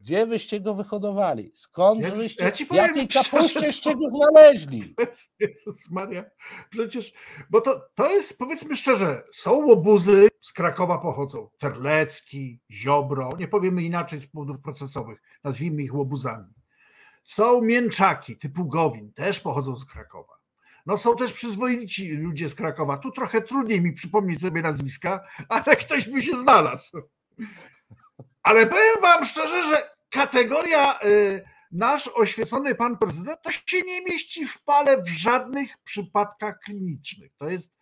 gdzie 0.00 0.26
wyście 0.26 0.60
go 0.60 0.74
wyhodowali? 0.74 1.50
Skąd 1.54 2.00
Ja- 2.00 2.10
wyście, 2.10 2.44
ja 2.44 2.52
ci 2.52 2.66
powiem 2.66 2.84
jakiej 2.86 3.08
kapuścieście 3.22 3.96
go 3.96 4.10
znaleźli? 4.10 4.94
Jezus 5.40 5.90
Maria, 5.90 6.24
przecież, 6.70 7.12
bo 7.50 7.60
to, 7.60 7.80
to 7.94 8.10
jest, 8.10 8.38
powiedzmy 8.38 8.76
szczerze, 8.76 9.22
są 9.32 9.66
łobuzy 9.66 10.28
z 10.40 10.52
Krakowa 10.52 10.98
pochodzą, 10.98 11.50
Terlecki, 11.58 12.60
Ziobro, 12.70 13.30
nie 13.38 13.48
powiemy 13.48 13.82
inaczej 13.82 14.20
z 14.20 14.26
powodów 14.26 14.60
procesowych, 14.60 15.22
nazwijmy 15.44 15.82
ich 15.82 15.94
łobuzami. 15.94 16.54
Są 17.24 17.60
mięczaki 17.62 18.36
typu 18.38 18.64
Gowin, 18.64 19.12
też 19.12 19.40
pochodzą 19.40 19.76
z 19.76 19.84
Krakowa. 19.84 20.38
No 20.86 20.96
są 20.96 21.16
też 21.16 21.32
przyzwoici 21.32 22.08
ludzie 22.12 22.48
z 22.48 22.54
Krakowa. 22.54 22.96
Tu 22.96 23.10
trochę 23.10 23.40
trudniej 23.42 23.80
mi 23.80 23.92
przypomnieć 23.92 24.40
sobie 24.40 24.62
nazwiska, 24.62 25.24
ale 25.48 25.76
ktoś 25.76 26.08
by 26.08 26.22
się 26.22 26.36
znalazł. 26.36 26.98
Ale 28.48 28.66
powiem 28.66 29.00
wam 29.02 29.24
szczerze, 29.24 29.62
że 29.62 29.90
kategoria 30.10 31.00
y, 31.04 31.44
nasz 31.72 32.08
oświecony 32.14 32.74
pan 32.74 32.98
prezydent 32.98 33.42
to 33.42 33.52
się 33.52 33.82
nie 33.82 34.02
mieści 34.02 34.46
w 34.46 34.62
pale 34.62 35.02
w 35.02 35.08
żadnych 35.08 35.78
przypadkach 35.78 36.58
klinicznych. 36.58 37.32
To 37.36 37.48
jest 37.48 37.72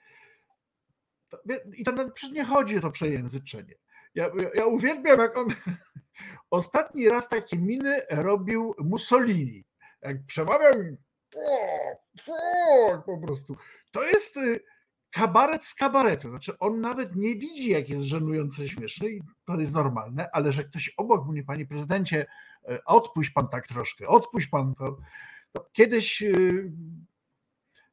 i 1.74 1.84
to 1.84 2.10
przecież 2.10 2.34
nie 2.34 2.44
chodzi 2.44 2.78
o 2.78 2.80
to 2.80 2.90
przejęzyczenie. 2.90 3.74
Ja, 4.14 4.30
ja, 4.54 4.66
uwielbiam, 4.66 5.20
jak 5.20 5.38
on 5.38 5.48
ostatni 6.50 7.08
raz 7.08 7.28
takie 7.28 7.58
miny 7.58 8.02
robił 8.10 8.74
Mussolini. 8.78 9.64
Jak 10.02 10.16
przemawiał, 10.26 10.72
po 13.06 13.18
prostu. 13.18 13.56
To 13.92 14.02
jest 14.02 14.36
y, 14.36 14.64
kabaret 15.16 15.64
z 15.64 15.74
kabaretu. 15.74 16.30
Znaczy, 16.30 16.58
on 16.58 16.80
nawet 16.80 17.16
nie 17.16 17.36
widzi, 17.36 17.70
jak 17.70 17.88
jest 17.88 18.04
żenujące 18.04 18.68
śmieszne 18.68 19.08
i 19.08 19.22
to 19.44 19.60
jest 19.60 19.72
normalne, 19.72 20.28
ale 20.32 20.52
że 20.52 20.64
ktoś 20.64 20.94
obok 20.96 21.26
mnie, 21.26 21.44
panie 21.44 21.66
prezydencie, 21.66 22.26
y, 22.70 22.84
odpuść 22.84 23.30
pan 23.30 23.48
tak 23.48 23.66
troszkę, 23.66 24.08
odpuść 24.08 24.46
pan 24.46 24.74
to. 24.74 24.96
to 25.52 25.68
kiedyś 25.72 26.22
y, 26.22 26.72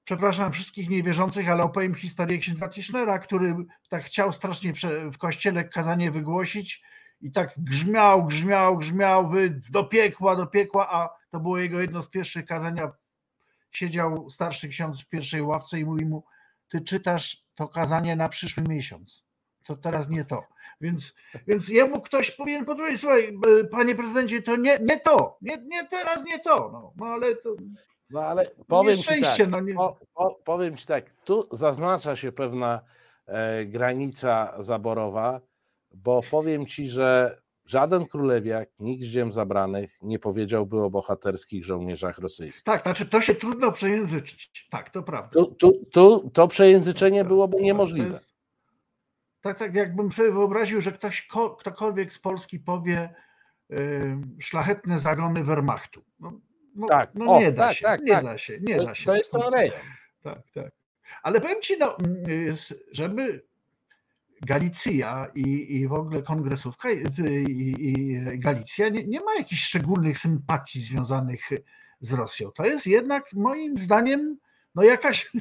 przepraszam 0.04 0.52
wszystkich 0.52 0.90
niewierzących, 0.90 1.50
ale 1.50 1.64
opowiem 1.64 1.96
historię 1.96 2.38
księdza 2.38 2.70
Tischnera, 2.70 3.20
który 3.20 3.56
tak 3.90 4.04
chciał 4.04 4.32
strasznie 4.32 4.74
w 5.12 5.18
kościele 5.18 5.64
kazanie 5.64 6.12
wygłosić 6.12 6.84
i 7.22 7.32
tak 7.32 7.54
grzmiał, 7.58 8.26
grzmiał, 8.26 8.78
grzmiał, 8.78 9.30
wy 9.30 9.62
do 9.70 9.84
piekła, 9.84 10.36
do 10.36 10.48
piekła, 10.48 10.92
a 10.92 11.10
to 11.30 11.40
było 11.40 11.58
jego 11.58 11.82
jedno 11.82 12.02
z 12.02 12.10
pierwszych 12.10 12.46
kazania. 12.46 12.92
Siedział 13.72 14.30
starszy 14.30 14.68
ksiądz 14.68 15.02
w 15.02 15.10
pierwszej 15.10 15.42
ławce 15.42 15.80
i 15.80 15.86
mówi 15.86 16.06
mu, 16.06 16.24
ty 16.74 16.82
czytasz 16.82 17.44
to 17.56 17.68
kazanie 17.68 18.16
na 18.16 18.30
przyszły 18.30 18.64
miesiąc. 18.70 19.26
To 19.66 19.76
teraz 19.76 20.10
nie 20.10 20.26
to. 20.26 20.44
Więc, 20.82 21.16
więc 21.48 21.70
jemu 21.70 22.02
ktoś 22.02 22.32
powinien 22.32 22.66
powiedzieć, 22.66 23.02
słuchaj, 23.02 23.38
panie 23.72 23.96
prezydencie, 23.96 24.42
to 24.42 24.56
nie, 24.56 24.80
nie 24.80 25.00
to, 25.00 25.38
nie, 25.42 25.58
nie 25.66 25.88
teraz 25.88 26.26
nie 26.26 26.40
to. 26.40 26.70
No, 26.74 26.94
no 26.96 27.06
ale 27.06 27.36
to. 27.36 27.56
No 28.10 28.22
ale 28.22 28.46
powiem 28.68 28.98
ci 28.98 29.22
tak, 29.22 29.48
no 29.50 29.60
nie... 29.60 29.74
po, 29.74 29.98
po, 30.14 30.40
powiem 30.44 30.78
ci 30.78 30.86
tak, 30.86 31.10
tu 31.24 31.48
zaznacza 31.52 32.16
się 32.16 32.32
pewna 32.32 32.82
e, 33.26 33.66
granica 33.66 34.54
zaborowa, 34.60 35.42
bo 35.92 36.22
powiem 36.32 36.66
ci, 36.66 36.90
że 36.90 37.42
żaden 37.66 38.06
królewiak, 38.06 38.70
nikt 38.80 39.04
z 39.04 39.08
ziem 39.08 39.32
zabranych 39.32 39.98
nie 40.02 40.20
powiedziałby 40.20 40.82
o 40.82 40.90
bohaterskich 40.90 41.66
żołnierzach 41.66 42.18
rosyjskich. 42.18 42.64
Tak, 42.64 42.84
znaczy 42.84 43.06
to 43.06 43.22
się 43.22 43.36
trudno 43.36 43.72
przejęzyczyć. 43.72 44.68
Tak, 44.72 44.90
to 44.90 45.04
prawda. 45.04 45.30
Tu, 45.30 45.46
tu, 45.46 45.86
tu 45.92 46.30
to 46.34 46.48
przejęzyczenie 46.48 47.24
byłoby 47.26 47.62
niemożliwe. 47.62 48.14
Jest, 48.14 48.34
tak, 49.42 49.60
tak, 49.60 49.76
jakbym 49.76 50.12
sobie 50.12 50.32
wyobraził, 50.32 50.82
że 50.82 50.92
ktoś, 50.92 51.28
ktokolwiek 51.60 52.14
z 52.14 52.20
Polski 52.20 52.60
powie 52.60 53.16
y, 53.72 54.18
szlachetne 54.40 55.00
zagony 55.00 55.44
Wehrmachtu. 55.44 56.04
No, 56.20 56.40
no, 56.76 56.88
tak, 56.88 57.12
no 57.14 57.26
o, 57.26 57.40
nie 57.40 57.52
da 57.52 57.68
tak, 57.68 57.78
się, 57.78 57.84
tak, 57.84 58.02
nie 58.02 58.12
tak. 58.12 58.24
da 58.24 58.38
się, 58.38 58.60
nie 58.62 58.78
to, 58.78 58.86
da 58.86 58.96
się. 58.96 59.06
To 59.06 59.16
jest 59.16 59.32
to 59.32 59.52
Tak, 60.24 60.42
tak. 60.54 60.72
Ale 61.24 61.42
powiem 61.42 61.62
ci, 61.62 61.78
no, 61.78 61.98
żeby 62.92 63.44
Galicja 64.46 65.28
i, 65.36 65.76
i 65.76 65.88
w 65.88 65.94
ogóle 65.94 66.22
kongresówka 66.22 66.92
i, 66.92 67.04
i 67.80 68.20
Galicja 68.40 68.90
nie, 68.90 69.08
nie 69.08 69.20
ma 69.20 69.36
jakichś 69.36 69.64
szczególnych 69.64 70.20
sympatii 70.20 70.82
związanych 70.82 71.50
z 72.00 72.14
Rosją. 72.14 72.52
To 72.52 72.66
jest 72.66 72.88
jednak 72.88 73.34
moim 73.34 73.78
zdaniem 73.78 74.38
no 74.76 74.84
jakaś, 74.84 75.32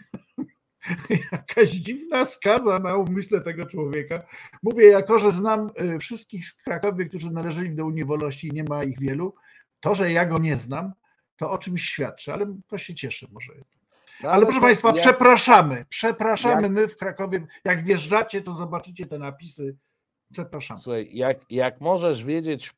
jakaś 1.33 1.71
dziwna 1.71 2.25
skaza 2.25 2.79
na 2.79 2.97
umyśle 2.97 3.41
tego 3.41 3.65
człowieka. 3.65 4.23
Mówię, 4.63 4.87
jako 4.87 5.19
że 5.19 5.33
znam 5.33 5.71
y, 5.95 5.99
wszystkich 5.99 6.47
z 6.47 6.55
Krakowie, 6.55 7.07
którzy 7.07 7.31
należeli 7.31 7.75
do 7.75 7.87
Unii 7.87 8.05
Wolności 8.05 8.49
i 8.49 8.53
nie 8.53 8.65
ma 8.65 8.85
ich 8.85 9.01
wielu, 9.01 9.35
to, 9.81 9.95
że 9.95 10.13
ja 10.13 10.27
go 10.27 10.39
nie 10.39 10.57
znam, 10.57 10.93
to 11.37 11.51
o 11.51 11.59
czymś 11.59 11.85
świadczy, 11.85 12.33
ale 12.33 12.57
to 12.67 12.79
się 12.79 12.95
cieszę 12.95 13.27
może. 13.33 13.53
No, 14.23 14.29
ale, 14.29 14.37
ale, 14.37 14.47
proszę 14.47 14.61
Państwa, 14.61 14.89
jak, 14.89 14.99
przepraszamy, 14.99 15.85
przepraszamy 15.89 16.63
jak, 16.63 16.73
my 16.73 16.89
w 16.89 16.97
Krakowie. 16.97 17.47
Jak 17.65 17.85
wjeżdżacie, 17.85 18.43
to 18.43 18.53
zobaczycie 18.55 19.07
te 19.07 19.19
napisy. 19.19 19.77
Przepraszam. 20.33 20.79
Słuchaj, 20.79 21.09
jak, 21.13 21.41
jak 21.51 21.81
możesz 21.81 22.25
wiedzieć 22.25 22.73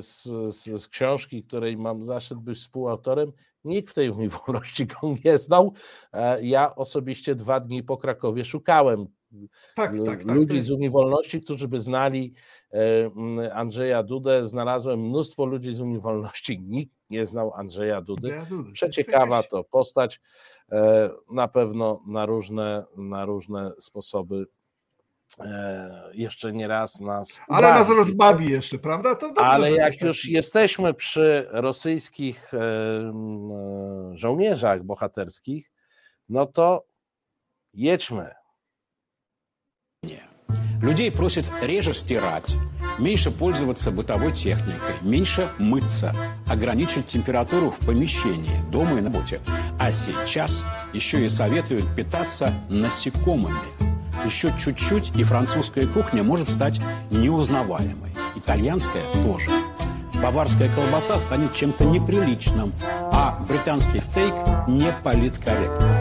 z, 0.00 0.22
z, 0.22 0.82
z, 0.82 0.88
książki, 0.88 1.44
której 1.44 1.76
mam 1.76 2.04
zaszczyt 2.04 2.38
być 2.38 2.58
współautorem, 2.58 3.32
nikt 3.64 3.90
w 3.90 3.94
tej 3.94 4.10
Unii 4.10 4.28
Wolności 4.28 4.86
go 4.86 5.14
nie 5.24 5.38
znał. 5.38 5.72
E, 6.12 6.42
ja 6.42 6.74
osobiście 6.74 7.34
dwa 7.34 7.60
dni 7.60 7.82
po 7.82 7.96
Krakowie 7.96 8.44
szukałem 8.44 9.06
tak, 9.74 9.92
tak, 10.04 10.04
tak, 10.06 10.24
ludzi 10.24 10.60
z 10.60 10.70
Unii 10.70 10.90
Wolności, 10.90 11.40
którzy 11.40 11.68
by 11.68 11.80
znali 11.80 12.32
e, 12.72 13.54
Andrzeja 13.54 14.02
Dudę. 14.02 14.48
Znalazłem 14.48 15.00
mnóstwo 15.00 15.44
ludzi 15.44 15.74
z 15.74 15.80
Unii 15.80 16.00
Wolności. 16.00 16.60
Nikt 16.60 16.94
nie 17.10 17.26
znał 17.26 17.54
Andrzeja 17.54 18.00
Dudy. 18.00 18.34
Przeciekawa 18.72 19.42
to 19.42 19.64
postać. 19.64 20.20
E, 20.72 21.10
na 21.30 21.48
pewno 21.48 22.02
na 22.06 22.26
różne, 22.26 22.84
na 22.96 23.24
różne 23.24 23.72
sposoby 23.78 24.46
e, 25.40 26.10
jeszcze 26.14 26.52
nie 26.52 26.68
raz 26.68 27.00
nas. 27.00 27.40
Ale 27.48 27.68
ubawi. 27.68 27.80
nas 27.80 27.96
rozbawi 27.96 28.50
jeszcze, 28.50 28.78
prawda? 28.78 29.14
To 29.14 29.26
dobrze, 29.28 29.44
Ale 29.46 29.72
jak 29.72 30.00
już 30.00 30.28
jesteśmy 30.28 30.94
przy 30.94 31.46
rosyjskich 31.50 32.52
żołnierzach 34.12 34.82
bohaterskich, 34.82 35.70
no 36.28 36.46
to 36.46 36.86
jedźmy. 37.74 38.30
Nie. 40.02 40.29
Людей 40.82 41.10
просят 41.10 41.50
реже 41.60 41.92
стирать, 41.92 42.56
меньше 42.98 43.30
пользоваться 43.30 43.90
бытовой 43.90 44.32
техникой, 44.32 44.94
меньше 45.02 45.50
мыться, 45.58 46.14
ограничить 46.48 47.06
температуру 47.06 47.74
в 47.78 47.86
помещении, 47.86 48.62
дома 48.70 48.98
и 48.98 49.00
на 49.00 49.10
работе. 49.10 49.40
А 49.78 49.92
сейчас 49.92 50.64
еще 50.94 51.24
и 51.24 51.28
советуют 51.28 51.86
питаться 51.94 52.54
насекомыми. 52.70 53.58
Еще 54.24 54.52
чуть-чуть, 54.58 55.12
и 55.16 55.22
французская 55.22 55.86
кухня 55.86 56.22
может 56.22 56.48
стать 56.48 56.80
неузнаваемой. 57.10 58.10
Итальянская 58.36 59.02
тоже. 59.12 59.50
Баварская 60.22 60.74
колбаса 60.74 61.18
станет 61.18 61.54
чем-то 61.54 61.84
неприличным, 61.84 62.72
а 63.12 63.42
британский 63.48 64.00
стейк 64.00 64.34
не 64.68 64.92
политкорректным. 65.02 65.99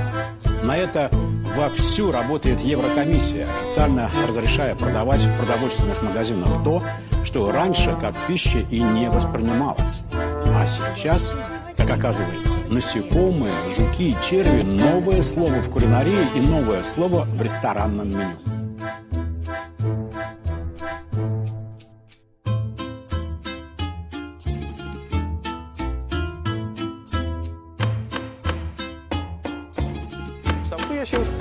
На 0.63 0.77
это 0.77 1.09
вовсю 1.55 2.11
работает 2.11 2.59
Еврокомиссия, 2.59 3.47
официально 3.65 4.09
разрешая 4.27 4.75
продавать 4.75 5.23
в 5.23 5.37
продовольственных 5.37 6.01
магазинах 6.03 6.63
то, 6.63 6.83
что 7.23 7.51
раньше 7.51 7.97
как 7.99 8.15
пища 8.27 8.59
и 8.69 8.79
не 8.79 9.09
воспринималось. 9.09 10.01
А 10.13 10.65
сейчас, 10.67 11.33
как 11.77 11.89
оказывается, 11.89 12.57
насекомые, 12.69 13.53
жуки 13.75 14.11
и 14.11 14.17
черви– 14.29 14.61
новое 14.63 15.23
слово 15.23 15.55
в 15.61 15.69
кулинарии 15.69 16.27
и 16.35 16.41
новое 16.41 16.83
слово 16.83 17.23
в 17.23 17.41
ресторанном 17.41 18.09
меню. 18.09 18.58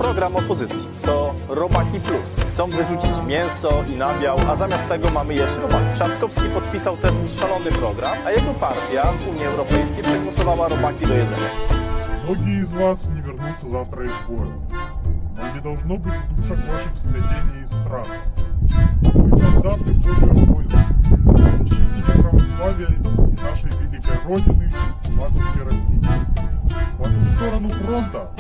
program 0.08 0.36
opozycji. 0.36 0.88
To 1.06 1.34
Robaki 1.50 2.00
Plus. 2.00 2.46
Chcą 2.50 2.68
wyrzucić 2.68 3.22
mięso 3.28 3.84
i 3.94 3.96
nabiał, 3.98 4.38
a 4.50 4.56
zamiast 4.56 4.88
tego 4.88 5.10
mamy 5.10 5.34
jeść 5.34 5.56
robaki. 5.62 5.94
Trzaskowski 5.94 6.50
podpisał 6.50 6.98
ten 6.98 7.30
szalony 7.30 7.72
program, 7.72 8.18
a 8.26 8.32
jego 8.32 8.54
partia 8.54 9.02
w 9.02 9.28
Unii 9.28 9.46
Europejskiej 9.46 10.04
przegłosowała 10.04 10.68
robaki 10.68 11.08
do 11.08 11.14
jedzenia. 11.14 11.50
Многие 12.24 12.64
из 12.64 12.72
вас 12.72 13.06
не 13.10 13.22
вернутся 13.22 13.70
завтра 13.70 14.06
из 14.06 14.12
боя. 14.30 14.54
Но 15.36 15.56
не 15.56 15.60
должно 15.62 15.98
быть 15.98 16.14
в 16.14 16.36
душах 16.36 16.58
ваших 16.68 16.98
стыдения 16.98 17.64
и 17.64 17.68
страха. 17.68 18.14
Вы 19.02 19.40
солдаты 19.40 19.92
Божьего 19.94 20.54
войска. 20.54 20.86
Защитники 21.36 22.12
православия 22.22 22.88
и 22.88 23.42
нашей 23.42 23.70
великой 23.80 24.18
Родины, 24.26 24.72
матушки 25.16 25.60
России. 25.66 26.02
По 26.98 27.04
ту 27.04 27.26
сторону 27.36 27.70
фронта 27.70 28.32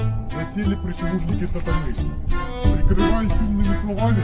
засели 0.62 0.74
прислужники 0.76 1.46
сатаны. 1.46 1.92
Прикрываясь 2.76 3.40
умными 3.40 3.76
словами 3.82 4.22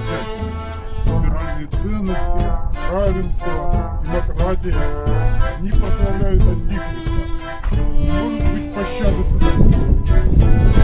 либеральные 1.07 1.67
ценности, 1.69 2.47
равенство, 2.91 4.03
демократия, 4.05 4.75
они 5.59 5.69
прославляют 5.69 6.43
антихриста. 6.43 7.21
Может 7.71 8.53
быть 8.53 8.75
пощады 8.75 9.23
сатане. 9.33 9.69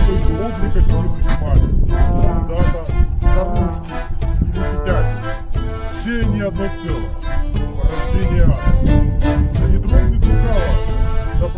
Только 0.06 0.30
облика 0.46 0.80
не 0.80 0.92
принимали. 1.08 1.64
Солдата, 2.22 2.80
кормушки 3.22 3.92
или 4.42 4.86
дядя. 4.86 5.36
Все 6.00 6.20
они 6.20 6.40
одно 6.40 6.66
целое. 6.82 7.10
Порождение 7.82 8.44
ада. 8.44 9.09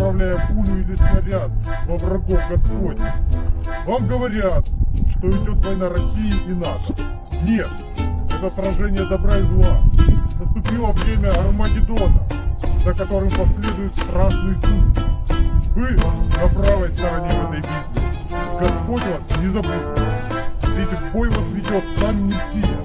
Направляя 0.03 0.49
пулю 0.49 0.81
или 0.81 0.95
снаряд 0.97 1.51
во 1.87 1.97
врагов 1.97 2.41
Господних. 2.51 3.12
Вам 3.87 4.09
говорят, 4.09 4.67
что 5.17 5.31
идет 5.31 5.65
война 5.65 5.88
России 5.91 6.35
и 6.49 6.53
НАТО. 6.55 6.95
Нет, 7.45 7.69
это 8.29 8.51
сражение 8.61 9.07
добра 9.09 9.37
и 9.37 9.43
зла. 9.43 9.81
Наступило 10.41 10.91
время 10.91 11.29
Армагеддона, 11.29 12.21
за 12.85 12.95
которым 12.95 13.31
последует 13.31 13.95
страшный 13.95 14.57
суд. 14.57 15.05
Вы 15.77 15.91
на 15.93 16.49
правой 16.49 16.88
стороне 16.88 17.29
в 17.29 17.53
этой 17.53 17.57
битве. 17.59 17.73
Господь 18.59 19.03
вас 19.03 19.38
не 19.41 19.51
забудет. 19.51 20.01
Ведь 20.77 20.99
в 20.99 21.12
бой 21.12 21.29
вас 21.29 21.45
ведет 21.53 21.85
сам 21.97 22.27
Мессия. 22.27 22.79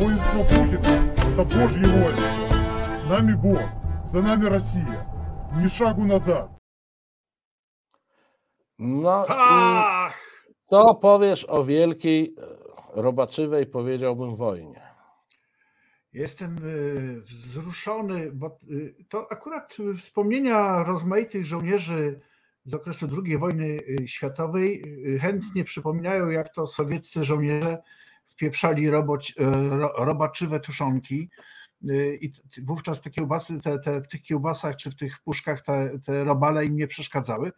Воинство 0.00 0.42
Путина– 0.42 1.12
это 1.32 1.58
Божье 1.58 1.86
воинство. 1.86 2.46
С 2.48 3.10
нами 3.10 3.34
Бог, 3.34 3.60
за 4.10 4.22
нами 4.22 4.46
Россия. 4.46 5.06
Ni 5.62 5.70
szagu 5.70 6.04
nazad. 6.04 6.50
No 8.78 9.26
i 9.26 10.12
co 10.64 10.94
powiesz 10.94 11.44
o 11.48 11.64
wielkiej, 11.64 12.34
e, 12.38 13.02
robaczywej, 13.02 13.66
powiedziałbym, 13.66 14.36
wojnie? 14.36 14.82
Jestem 16.12 16.56
e, 16.56 16.60
wzruszony, 17.20 18.32
bo 18.32 18.46
e, 18.46 19.04
to 19.08 19.32
akurat 19.32 19.76
wspomnienia 19.98 20.82
rozmaitych 20.82 21.46
żołnierzy 21.46 22.20
z 22.64 22.74
okresu 22.74 23.08
II 23.24 23.38
wojny 23.38 23.78
światowej 24.06 24.82
chętnie 25.20 25.64
przypominają, 25.64 26.28
jak 26.28 26.54
to 26.54 26.66
sowieccy 26.66 27.24
żołnierze 27.24 27.82
wpieprzali 28.28 28.90
roboć, 28.90 29.34
robaczywe 29.96 30.60
tuszonki. 30.60 31.30
Y, 31.90 32.18
I 32.20 32.32
wówczas 32.62 33.00
te 33.00 33.10
kiełbasy, 33.10 33.60
te, 33.60 33.78
te, 33.78 34.00
w 34.00 34.08
tych 34.08 34.22
kiełbasach 34.22 34.76
czy 34.76 34.90
w 34.90 34.96
tych 34.96 35.20
puszkach 35.20 35.62
te, 35.62 35.98
te 35.98 36.24
robale 36.24 36.66
im 36.66 36.76
nie 36.76 36.86
przeszkadzały. 36.86 37.52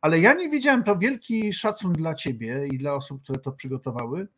Ale 0.00 0.20
ja 0.20 0.34
nie 0.34 0.48
wiedziałem, 0.48 0.84
to 0.84 0.98
wielki 0.98 1.52
szacun 1.52 1.92
dla 1.92 2.14
ciebie 2.14 2.66
i 2.66 2.78
dla 2.78 2.94
osób, 2.94 3.22
które 3.22 3.38
to 3.38 3.52
przygotowały, 3.52 4.28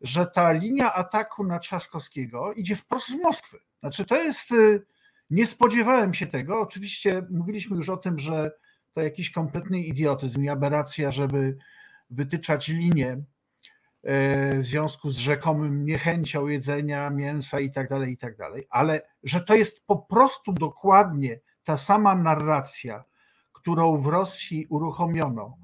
że 0.00 0.26
ta 0.26 0.52
linia 0.52 0.94
ataku 0.94 1.44
na 1.44 1.58
Trzaskowskiego 1.58 2.52
idzie 2.52 2.76
wprost 2.76 3.08
z 3.08 3.22
Moskwy. 3.22 3.58
Znaczy, 3.80 4.04
to 4.04 4.22
jest. 4.22 4.52
y, 4.52 4.82
Nie 5.30 5.46
spodziewałem 5.46 6.14
się 6.14 6.26
tego. 6.26 6.60
Oczywiście 6.60 7.26
mówiliśmy 7.30 7.76
już 7.76 7.88
o 7.88 7.96
tym, 7.96 8.18
że 8.18 8.52
to 8.94 9.00
jakiś 9.00 9.30
kompletny 9.30 9.80
idiotyzm 9.80 10.42
i 10.44 10.48
aberracja, 10.48 11.10
żeby 11.10 11.56
wytyczać 12.10 12.68
linię 12.68 13.22
w 14.04 14.60
związku 14.60 15.10
z 15.10 15.16
rzekomym 15.16 15.84
niechęcią 15.84 16.46
jedzenia 16.46 17.10
mięsa 17.10 17.60
i 17.60 17.70
tak 17.70 17.88
dalej, 17.88 18.12
i 18.12 18.16
tak 18.16 18.36
dalej, 18.36 18.66
ale 18.70 19.02
że 19.22 19.40
to 19.40 19.54
jest 19.54 19.86
po 19.86 19.96
prostu 19.96 20.52
dokładnie 20.52 21.40
ta 21.64 21.76
sama 21.76 22.14
narracja, 22.14 23.04
którą 23.52 23.96
w 23.96 24.06
Rosji 24.06 24.66
uruchomiono, 24.68 25.58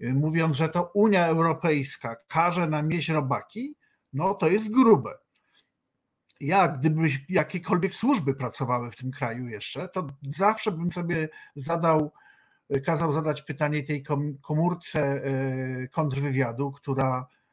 y, 0.00 0.14
mówiąc, 0.14 0.56
że 0.56 0.68
to 0.68 0.90
Unia 0.94 1.26
Europejska 1.26 2.16
każe 2.28 2.66
nam 2.66 2.90
jeść 2.90 3.08
robaki, 3.08 3.74
no 4.12 4.34
to 4.34 4.48
jest 4.48 4.74
grube. 4.74 5.18
Ja, 6.40 6.68
gdyby 6.68 7.08
jakiekolwiek 7.28 7.94
służby 7.94 8.34
pracowały 8.34 8.90
w 8.90 8.96
tym 8.96 9.10
kraju 9.10 9.48
jeszcze, 9.48 9.88
to 9.88 10.06
zawsze 10.36 10.72
bym 10.72 10.92
sobie 10.92 11.28
zadał, 11.56 12.12
kazał 12.86 13.12
zadać 13.12 13.42
pytanie 13.42 13.82
tej 13.82 14.02
kom- 14.02 14.38
komórce 14.38 15.00
e, 15.00 15.88
kontrwywiadu, 15.88 16.72
która 16.72 17.26
e, 17.30 17.43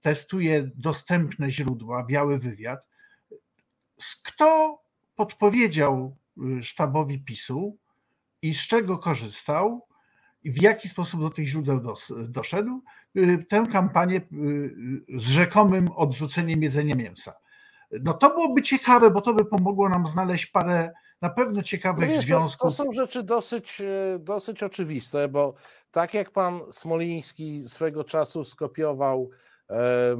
testuje 0.00 0.70
dostępne 0.74 1.50
źródła, 1.50 2.04
biały 2.04 2.38
wywiad. 2.38 2.80
Kto 4.24 4.78
podpowiedział 5.14 6.16
y, 6.58 6.62
sztabowi 6.62 7.18
PiSu 7.18 7.78
i 8.42 8.54
z 8.54 8.66
czego 8.66 8.98
korzystał 8.98 9.86
i 10.42 10.50
w 10.50 10.62
jaki 10.62 10.88
sposób 10.88 11.20
do 11.20 11.30
tych 11.30 11.48
źródeł 11.48 11.80
dos- 11.80 12.12
doszedł, 12.28 12.82
y, 13.16 13.46
tę 13.48 13.64
kampanię 13.72 14.16
y, 14.16 14.24
z 15.16 15.22
rzekomym 15.22 15.88
odrzuceniem 15.88 16.62
jedzenia 16.62 16.94
mięsa. 16.94 17.32
No 17.90 18.14
to 18.14 18.30
byłoby 18.30 18.62
ciekawe, 18.62 19.10
bo 19.10 19.20
to 19.20 19.34
by 19.34 19.44
pomogło 19.44 19.88
nam 19.88 20.06
znaleźć 20.06 20.46
parę 20.46 20.92
na 21.22 21.30
pewno 21.30 21.62
ciekawych 21.62 22.08
No 22.10 22.14
to- 22.16 22.20
związków. 22.22 22.76
To 22.76 22.84
są 22.84 22.92
rzeczy 22.92 23.22
dosyć, 23.22 23.80
e, 23.80 24.18
dosyć 24.18 24.62
oczywiste, 24.62 25.28
bo 25.28 25.54
tak 25.90 26.14
jak 26.14 26.30
pan 26.30 26.60
Smoliński 26.70 27.62
swego 27.68 28.04
czasu 28.04 28.44
skopiował, 28.44 29.30
e, 29.70 30.16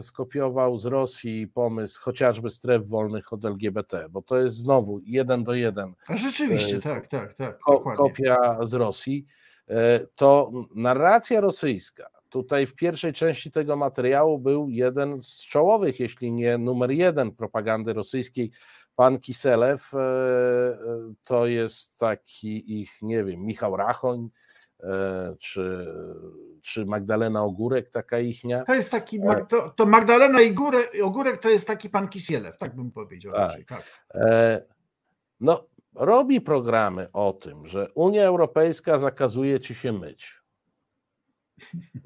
skopiował 0.00 0.76
z 0.76 0.86
Rosji 0.86 1.46
pomysł 1.48 2.00
chociażby 2.02 2.50
stref 2.50 2.86
wolnych 2.88 3.32
od 3.32 3.44
LGBT, 3.44 4.06
bo 4.10 4.22
to 4.22 4.38
jest 4.38 4.56
znowu 4.56 5.00
jeden 5.04 5.44
do 5.44 5.54
jeden 5.54 5.94
A 6.08 6.16
rzeczywiście, 6.16 6.76
e, 6.76 6.80
tak, 6.80 7.06
tak, 7.06 7.34
tak. 7.34 7.58
ko- 7.58 7.72
dokładnie. 7.72 7.96
kopia 8.08 8.58
z 8.66 8.74
Rosji, 8.74 9.26
to 10.14 10.50
narracja 10.74 11.40
rosyjska. 11.40 12.06
Tutaj 12.34 12.66
w 12.66 12.74
pierwszej 12.74 13.12
części 13.12 13.50
tego 13.50 13.76
materiału 13.76 14.38
był 14.38 14.68
jeden 14.68 15.20
z 15.20 15.40
czołowych, 15.40 16.00
jeśli 16.00 16.32
nie 16.32 16.58
numer 16.58 16.90
jeden 16.90 17.32
propagandy 17.32 17.92
rosyjskiej, 17.92 18.50
pan 18.96 19.18
Kiselew. 19.18 19.94
e, 19.94 19.98
e, 19.98 20.76
To 21.24 21.46
jest 21.46 21.98
taki 21.98 22.80
ich, 22.80 23.02
nie 23.02 23.24
wiem, 23.24 23.40
Michał 23.40 23.76
Rachoń, 23.76 24.28
e, 24.82 25.36
czy, 25.40 25.86
czy 26.62 26.86
Magdalena 26.86 27.44
Ogórek, 27.44 27.90
taka 27.90 28.18
ichnia. 28.18 28.64
To 28.64 28.74
jest 28.74 28.90
taki, 28.90 29.20
to, 29.48 29.70
to 29.70 29.86
Magdalena 29.86 30.40
i 30.40 30.54
Górek, 30.54 30.92
Ogórek 31.02 31.40
to 31.40 31.50
jest 31.50 31.66
taki 31.66 31.90
pan 31.90 32.08
Kisielew, 32.08 32.58
tak 32.58 32.76
bym 32.76 32.90
powiedział. 32.90 33.32
Tak. 33.32 33.40
raczej, 33.40 33.64
tak. 33.64 33.82
No, 35.40 35.66
robi 35.94 36.40
programy 36.40 37.08
o 37.12 37.32
tym, 37.32 37.66
że 37.66 37.88
Unia 37.94 38.24
Europejska 38.24 38.98
zakazuje 38.98 39.60
ci 39.60 39.74
się 39.74 39.92
myć, 39.92 40.43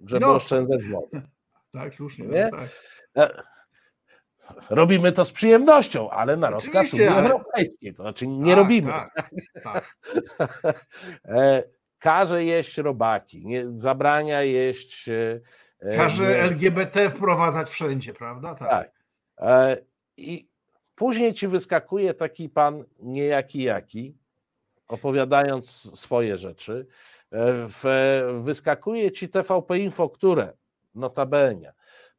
żeby 0.06 0.20
No. 0.26 0.34
oszczędzać 0.34 0.84
wodę. 0.84 1.22
tak, 1.72 1.94
słusznie. 1.94 2.26
Nie? 2.26 2.48
No, 2.52 2.58
tak. 2.58 2.68
E, 3.16 3.42
Robimy 4.70 5.12
to 5.12 5.24
z 5.24 5.32
przyjemnością, 5.32 6.10
ale 6.10 6.36
na 6.36 6.50
rozkaz 6.50 6.92
Unii 6.94 7.06
ale- 7.06 7.22
Europejskiej. 7.30 7.94
To 7.94 8.02
znaczy 8.02 8.26
nie 8.26 8.50
Tak, 8.52 8.58
robimy. 8.58 8.92
tak, 8.92 9.30
tak. 9.62 9.96
E, 11.24 11.62
Każe 11.98 12.44
jeść 12.44 12.78
robaki, 12.78 13.46
nie, 13.46 13.68
zabrania 13.68 14.42
jeść. 14.42 15.08
e, 15.08 15.96
Każe 15.96 16.22
nie- 16.22 16.36
LGBT 16.42 17.10
wprowadzać 17.10 17.70
wszędzie, 17.70 18.14
prawda? 18.14 18.54
Tak. 18.54 18.68
Tak. 18.70 18.90
I 20.16 20.48
później 20.94 21.34
ci 21.34 21.48
wyskakuje 21.48 22.14
taki 22.14 22.48
pan 22.48 22.84
niejaki 23.00 23.62
jaki, 23.62 24.16
opowiadając 24.88 25.70
swoje 26.00 26.38
rzeczy. 26.38 26.86
W- 27.68 28.40
Wyskakuje 28.42 29.10
ci 29.10 29.28
TVP 29.28 29.78
Info, 29.78 30.08
które 30.10 30.52
notabene 30.94 31.72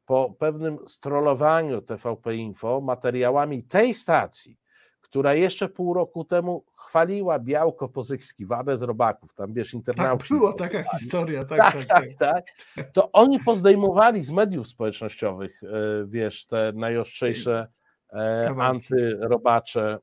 po 0.06 0.36
pewnym 0.40 0.78
strollowaniu 0.88 1.82
TVP 1.82 2.36
Info 2.36 2.82
materiałami 2.82 3.64
tej 3.64 3.94
stacji, 3.94 4.58
która 5.02 5.34
jeszcze 5.34 5.70
pół 5.70 5.94
roku 5.94 6.24
temu 6.26 6.66
chwaliła 6.78 7.40
białko 7.40 7.90
pozyskiwane 7.90 8.78
z 8.78 8.82
robaków, 8.82 9.34
tam 9.34 9.54
wiesz, 9.54 9.68
Tak 9.68 9.74
internauci. 9.74 10.34
była 10.34 10.54
taka 10.54 10.84
historia, 10.98 11.46
tak, 11.46 11.58
Tak, 11.60 11.74
tak, 11.74 11.88
tak, 11.88 12.04
tak. 12.20 12.46
tak. 12.76 12.92
To 12.94 13.12
oni 13.12 13.40
pozdejmowali 13.40 14.22
z 14.24 14.32
mediów 14.32 14.68
społecznościowych, 14.68 15.62
e, 15.64 15.68
wiesz, 16.08 16.46
te 16.46 16.72
najostrzejsze 16.76 17.68
e, 18.14 18.56
antyrobacze, 18.60 19.98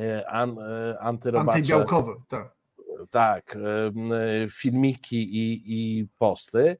e, 0.00 0.28
an, 0.30 0.56
antyrobacze, 1.00 1.56
Antybiałkowe, 1.58 2.12
tak. 2.28 2.57
Tak, 3.06 3.56
e, 3.56 4.48
filmiki 4.50 5.36
i, 5.36 5.62
i 5.66 6.06
posty. 6.18 6.76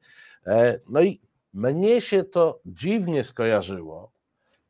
E, 0.47 0.81
No 0.89 1.03
i 1.03 1.21
mnie 1.55 2.01
się 2.01 2.25
to 2.25 2.61
dziwnie 2.67 3.25
skojarzyło 3.25 4.11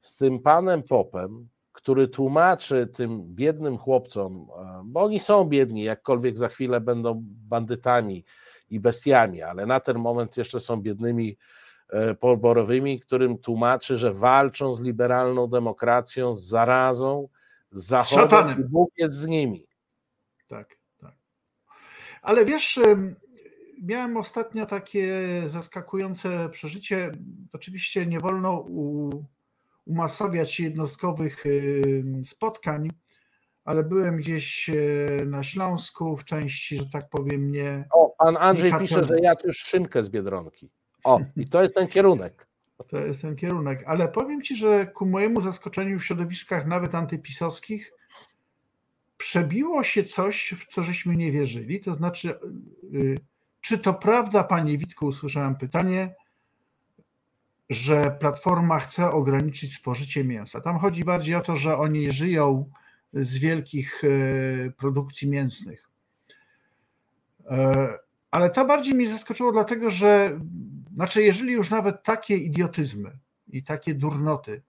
z 0.01 0.17
tym 0.17 0.39
panem 0.39 0.83
Popem, 0.83 1.49
który 1.73 2.09
tłumaczy 2.09 2.87
tym 2.87 3.35
biednym 3.35 3.79
chłopcom, 3.79 4.47
e, 4.59 4.83
bo 4.85 5.01
oni 5.03 5.21
są 5.21 5.45
biedni, 5.45 5.83
jakkolwiek 5.83 6.39
za 6.39 6.49
chwilę 6.49 6.81
będą 6.81 7.23
bandytami 7.25 8.25
i 8.71 8.81
bestiami, 8.81 9.43
ale 9.43 9.67
na 9.67 9.81
ten 9.81 9.99
moment 9.99 10.37
jeszcze 10.37 10.61
są 10.61 10.77
biednymi 10.77 11.37
poborowymi, 12.21 13.01
którym 13.01 13.39
tłumaczy, 13.39 13.97
że 13.97 14.15
walczą 14.15 14.75
z 14.75 14.81
liberalną 14.81 15.47
demokracją, 15.47 16.33
z 16.33 16.43
zarazą, 16.43 17.29
z 17.73 17.87
Zachodem 17.87 18.61
i 18.61 18.65
Bóg 18.65 18.91
jest 18.99 19.15
z 19.15 19.27
nimi. 19.27 19.67
Tak. 20.49 20.78
Ale 22.23 22.45
wiesz, 22.45 22.79
em, 22.79 23.17
miałem 23.83 24.17
ostatnio 24.17 24.67
takie 24.67 25.19
zaskakujące 25.47 26.49
przeżycie. 26.49 27.13
Oczywiście 27.53 28.07
nie 28.07 28.19
wolno 28.19 28.61
u, 28.61 29.11
umasowiać 29.87 30.61
jednostkowych 30.61 31.45
spotkań, 32.25 32.89
ale 33.65 33.83
byłem 33.83 34.17
gdzieś 34.17 34.71
e, 34.71 35.25
na 35.25 35.43
Śląsku 35.43 36.17
w 36.17 36.25
części, 36.25 36.79
że 36.79 36.87
tak 36.93 37.09
powiem, 37.09 37.53
nie. 37.53 37.85
O, 37.91 38.15
pan 38.19 38.37
Andrzej 38.37 38.73
nie 38.73 38.79
pisze, 38.79 39.05
że 39.05 39.21
jadł 39.21 39.47
już 39.47 39.57
szynkę 39.57 40.03
z 40.03 40.09
Biedronki. 40.09 40.71
O, 41.05 41.21
i 41.37 41.49
to 41.49 41.63
jest 41.63 41.75
ten 41.75 41.89
kierunek. 41.89 42.49
To 42.89 42.99
jest 42.99 43.23
ten 43.23 43.37
kierunek. 43.37 43.85
Ale 43.87 44.09
powiem 44.09 44.43
ci, 44.43 44.57
że 44.57 44.87
ku 44.87 45.07
mojemu 45.07 45.41
zaskoczeniu 45.41 45.99
w 45.99 46.05
środowiskach 46.05 46.67
nawet 46.67 46.95
antypisowskich 46.95 47.93
przebiło 49.19 49.85
się 49.85 50.05
coś, 50.05 50.55
w 50.59 50.67
co 50.67 50.83
żeśmy 50.83 51.17
nie 51.17 51.33
wierzyli. 51.33 51.81
To 51.81 51.95
znaczy, 51.95 52.35
y, 52.95 53.19
czy 53.61 53.79
to 53.79 53.95
prawda, 53.95 54.45
panie 54.45 54.79
Witku, 54.79 55.07
usłyszałem 55.07 55.57
pytanie, 55.57 56.15
że 57.71 58.17
Platforma 58.21 58.79
chce 58.81 59.11
ograniczyć 59.11 59.75
spożycie 59.75 60.25
mięsa. 60.25 60.61
Tam 60.61 60.79
chodzi 60.79 61.05
bardziej 61.05 61.35
o 61.35 61.41
to, 61.41 61.57
że 61.57 61.79
oni 61.79 62.11
żyją 62.11 62.71
z 63.13 63.39
wielkich 63.39 64.05
y, 64.05 64.73
produkcji 64.79 65.29
mięsnych. 65.31 65.89
E, 67.51 67.99
Ale 68.31 68.51
to 68.51 68.65
bardziej 68.65 68.95
mnie 68.95 69.09
zaskoczyło, 69.13 69.53
dlatego 69.53 69.91
że, 69.91 70.41
znaczy, 70.95 71.23
jeżeli 71.23 71.53
już 71.53 71.71
nawet 71.71 72.03
takie 72.03 72.37
idiotyzmy 72.37 73.19
i 73.49 73.63
takie 73.63 73.95
durnoty 73.95 74.63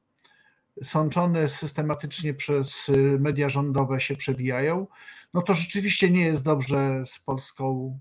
sączone 0.84 1.50
systematycznie 1.50 2.34
przez 2.34 2.90
y, 2.90 3.18
media 3.20 3.50
rządowe 3.50 4.00
się 4.00 4.16
przebijają, 4.16 4.88
no 5.34 5.42
to 5.42 5.54
rzeczywiście 5.54 6.12
nie 6.12 6.26
jest 6.26 6.44
dobrze 6.44 7.04
z 7.06 7.20
polską 7.20 8.00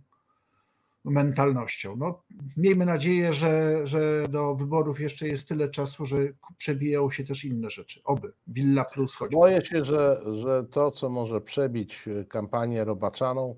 mentalnością. 1.05 1.97
No, 1.97 2.23
miejmy 2.57 2.87
nadzieję, 2.87 3.33
że, 3.33 3.81
że 3.87 4.23
do 4.29 4.55
wyborów 4.55 5.01
jeszcze 5.01 5.29
jest 5.29 5.49
tyle 5.49 5.69
czasu, 5.69 6.07
że 6.07 6.17
przebijają 6.59 7.11
się 7.11 7.25
też 7.25 7.45
inne 7.45 7.71
rzeczy. 7.71 8.01
Oby. 8.05 8.33
Villa 8.47 8.85
Plus 8.85 9.15
choćby. 9.15 9.37
Boję 9.37 9.65
się, 9.65 9.85
że, 9.85 10.21
że 10.33 10.65
to, 10.65 10.91
co 10.91 11.09
może 11.09 11.41
przebić 11.41 12.09
e, 12.09 12.25
kampanię 12.25 12.85
robaczaną, 12.85 13.57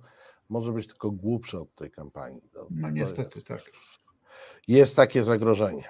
może 0.48 0.72
być 0.72 0.87
tylko 0.87 1.11
głupsze 1.11 1.61
od 1.61 1.74
tej 1.74 1.90
kampanii. 1.90 2.42
To- 2.52 2.66
No 2.70 2.90
niestety 2.90 3.33
jest, 3.35 3.48
tak. 3.48 3.62
jest 4.68 4.96
takie 4.96 5.24
zagrożenie. 5.24 5.85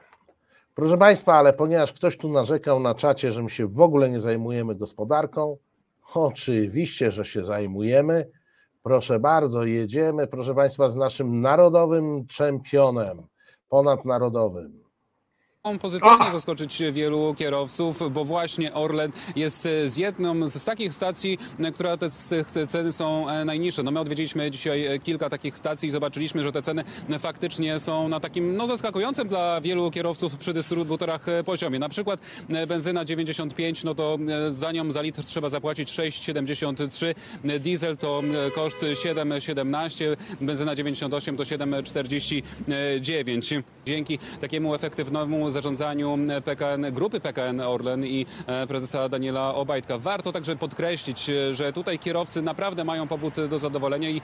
Proszę 0.75 0.99
Państwa, 0.99 1.35
ale 1.35 1.53
ponieważ 1.53 1.93
ktoś 1.93 2.17
tu 2.17 2.29
narzekał 2.29 2.81
na 2.81 2.95
czacie, 2.95 3.33
że 3.33 3.43
my 3.43 3.51
się 3.51 3.67
w 3.67 3.81
ogóle 3.81 4.11
nie 4.11 4.21
zajmujemy 4.21 4.75
gospodarką, 4.75 5.57
oczywiście, 6.15 7.11
że 7.11 7.25
się 7.25 7.45
zajmujemy. 7.45 8.31
Proszę 8.83 9.21
bardzo, 9.21 9.65
jedziemy, 9.65 10.27
proszę 10.27 10.55
Państwa, 10.55 10.89
z 10.89 10.97
naszym 10.97 11.41
narodowym 11.41 12.27
czempionem, 12.27 13.27
ponadnarodowym. 13.69 14.90
Pozytywnie 15.81 16.31
zaskoczyć 16.33 16.83
wielu 16.93 17.35
kierowców, 17.35 18.13
bo 18.13 18.25
właśnie 18.25 18.75
Orlen 18.75 19.13
jest 19.37 19.69
z 19.87 19.97
jedną 19.97 20.49
z 20.49 20.65
takich 20.65 20.95
stacji, 20.95 21.39
która 21.75 21.97
te, 21.97 22.09
te 22.53 22.67
ceny 22.67 22.93
są 22.93 23.29
e, 23.29 23.45
najniższe. 23.45 23.83
No 23.83 23.91
my 23.91 24.01
odwiedziliśmy 24.01 24.51
dzisiaj 24.51 24.87
e, 24.87 24.99
kilka 24.99 25.31
takich 25.31 25.59
stacji 25.59 25.89
i 25.89 25.91
zobaczyliśmy, 25.91 26.43
że 26.43 26.53
te 26.53 26.63
ceny 26.63 26.85
faktycznie 27.19 27.81
są 27.81 28.09
na 28.09 28.21
takim 28.21 28.57
no, 28.57 28.67
zaskakującym 28.67 29.29
dla 29.29 29.61
wielu 29.61 29.91
kierowców 29.91 30.37
przy 30.37 30.53
dystrybutorach 30.53 31.29
e, 31.29 31.45
poziomie. 31.45 31.79
Na 31.79 31.89
przykład 31.89 32.21
e, 32.49 32.67
benzyna 32.67 33.05
95, 33.05 33.85
no 33.85 33.95
to 33.95 34.19
e, 34.49 34.53
za 34.53 34.73
nią 34.73 34.91
za 34.91 35.03
litr 35.03 35.25
trzeba 35.25 35.49
zapłacić 35.49 35.93
6,73, 35.93 37.15
e, 37.45 37.59
diesel 37.59 37.97
to 37.97 38.23
e, 38.47 38.51
koszt 38.51 38.79
7,17, 38.79 40.17
benzyna 40.41 40.75
98 40.75 41.37
to 41.37 41.43
7,49. 41.43 43.63
Dzięki 43.87 44.19
takiemu 44.41 44.75
efektywnemu 44.75 45.50
zarządzaniu 45.53 46.19
PKN, 46.45 46.87
grupy 46.93 47.21
PKN 47.21 47.61
Orlen 47.61 48.07
i 48.07 48.27
e, 48.47 48.67
prezesa 48.67 49.09
Daniela 49.09 49.55
Obajtka. 49.55 49.99
Warto 49.99 50.33
także 50.33 50.57
podkreślić, 50.57 51.31
że 51.51 51.73
tutaj 51.73 51.99
kierowcy 51.99 52.43
naprawdę 52.43 52.85
mają 52.85 53.09
powód 53.09 53.35
do 53.49 53.59
zadowolenia 53.59 54.11
i 54.11 54.21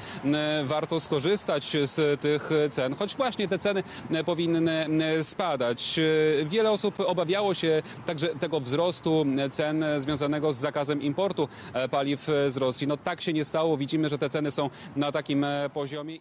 warto 0.64 1.00
skorzystać 1.00 1.76
z 1.84 2.20
tych 2.20 2.50
cen, 2.70 2.94
choć 2.96 3.16
właśnie 3.16 3.48
te 3.48 3.58
ceny 3.58 3.82
powinny 4.24 4.86
spadać. 5.22 6.00
Wiele 6.44 6.70
osób 6.70 7.00
obawiało 7.06 7.54
się 7.54 7.82
także 8.06 8.28
tego 8.28 8.60
wzrostu 8.60 9.24
cen 9.50 9.84
związanego 9.98 10.52
z 10.52 10.56
zakazem 10.56 11.02
importu 11.02 11.48
e, 11.72 11.88
paliw 11.88 12.26
z 12.48 12.56
Rosji. 12.56 12.86
No 12.86 12.96
tak 12.96 13.20
się 13.20 13.32
nie 13.32 13.44
stało. 13.44 13.76
Widzimy, 13.76 14.08
że 14.08 14.18
te 14.18 14.28
ceny 14.28 14.50
są 14.50 14.70
na 14.96 15.12
takim 15.12 15.44
e, 15.44 15.70
poziomie. 15.70 16.18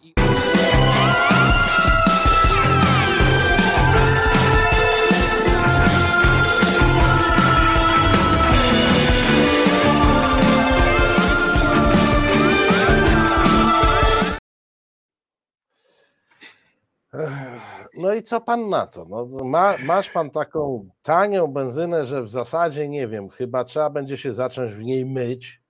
No 17.94 18.14
i 18.14 18.22
co 18.22 18.40
pan 18.40 18.68
na 18.68 18.86
to? 18.86 19.04
No, 19.04 19.44
ma, 19.44 19.74
masz 19.84 20.10
pan 20.10 20.30
taką 20.30 20.88
tanią 21.02 21.46
benzynę, 21.46 22.06
że 22.06 22.22
w 22.22 22.28
zasadzie 22.28 22.88
nie 22.88 23.08
wiem, 23.08 23.28
chyba 23.28 23.64
trzeba 23.64 23.90
będzie 23.90 24.16
się 24.18 24.32
zacząć 24.32 24.72
w 24.74 24.82
niej 24.82 25.06
myć, 25.06 25.62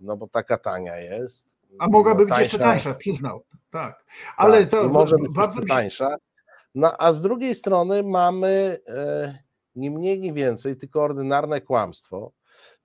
no 0.00 0.16
bo 0.16 0.28
taka 0.28 0.58
tania 0.58 0.96
jest. 0.96 1.56
A 1.78 1.88
mogłaby 1.88 2.20
No, 2.26 2.28
być 2.28 2.38
jeszcze 2.38 2.58
tańsza. 2.58 2.94
przyznał. 2.94 3.42
Tak. 3.70 4.04
Ale 4.36 4.60
Tak, 4.60 4.70
to 4.70 4.88
może 4.88 5.16
być 5.18 5.32
bardzo 5.32 5.60
jeszcze 5.60 5.74
tańsza. 5.74 6.16
No 6.74 6.92
a 6.98 7.12
z 7.12 7.22
drugiej 7.22 7.54
strony 7.54 8.02
mamy 8.02 8.78
e, 8.88 9.38
ni 9.76 9.90
mniej, 9.90 10.20
ni 10.20 10.32
więcej, 10.32 10.76
tylko 10.76 11.02
ordynarne 11.02 11.60
kłamstwo, 11.60 12.32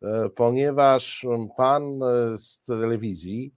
e, 0.03 0.29
ponieważ 0.29 1.25
pan 1.57 2.03
e, 2.03 2.37
z 2.37 2.59
telewizji 2.65 3.53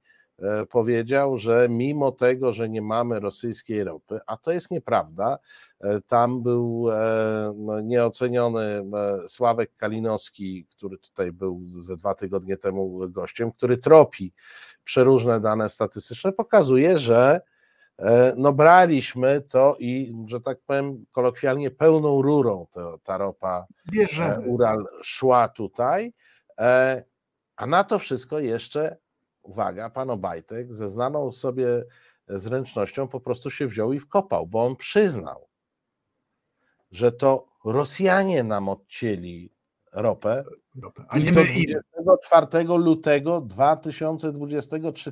powiedział, 0.71 1.39
że 1.39 1.67
mimo 1.71 2.13
tego, 2.13 2.53
że 2.53 2.69
nie 2.69 2.83
mamy 2.83 3.21
rosyjskiej 3.21 3.85
ropy, 3.85 4.21
a 4.27 4.37
to 4.37 4.53
jest 4.53 4.71
nieprawda, 4.71 5.39
e, 5.81 6.01
tam 6.01 6.43
był 6.43 6.91
e, 6.91 7.53
no, 7.57 7.81
nieoceniony 7.81 8.63
e, 8.63 8.83
Sławek 9.29 9.77
Kalinowski, 9.77 10.67
który 10.71 10.99
tutaj 10.99 11.33
był 11.33 11.61
ze 11.67 11.97
dwa 11.97 12.15
tygodnie 12.15 12.57
temu 12.57 13.09
gościem, 13.09 13.53
który 13.53 13.77
tropi 13.77 14.33
przeróżne 14.85 15.41
dane 15.41 15.69
statystyczne, 15.69 16.33
pokazuje, 16.33 16.99
że 16.99 17.41
E, 18.01 18.35
no 18.37 18.53
braliśmy 18.53 19.41
to 19.41 19.77
i, 19.79 20.13
że 20.27 20.41
tak 20.41 20.59
powiem 20.67 21.05
kolokwialnie, 21.13 21.71
pełną 21.71 22.23
rurą 22.23 22.67
to, 22.71 22.99
ta 22.99 23.19
ropa 23.19 23.67
e, 23.71 23.93
bierzemy. 23.93 24.47
Ural 24.47 24.87
szła 25.03 25.49
tutaj, 25.49 26.13
e, 26.59 27.05
a 27.57 27.67
na 27.67 27.85
to 27.85 27.99
wszystko 27.99 28.39
jeszcze, 28.39 28.97
uwaga, 29.43 29.91
pan 29.91 30.11
Obajtek 30.11 30.75
ze 30.75 30.91
znaną 30.91 31.33
sobie 31.33 31.85
zręcznością 32.27 33.09
po 33.09 33.21
prostu 33.21 33.51
się 33.51 33.67
wziął 33.67 33.93
i 33.93 34.01
wkopał, 34.01 34.47
bo 34.47 34.65
on 34.67 34.77
przyznał, 34.77 35.49
że 36.91 37.13
to 37.13 37.51
Rosjanie 37.65 38.43
nam 38.45 38.69
odcięli 38.69 39.53
ropę 39.93 40.45
A 41.09 41.19
i 41.19 41.25
nie 41.25 41.33
to 41.33 41.41
my 41.41 41.47
im. 41.47 41.81
24 42.03 42.65
lutego 42.65 43.41
2023 43.41 45.11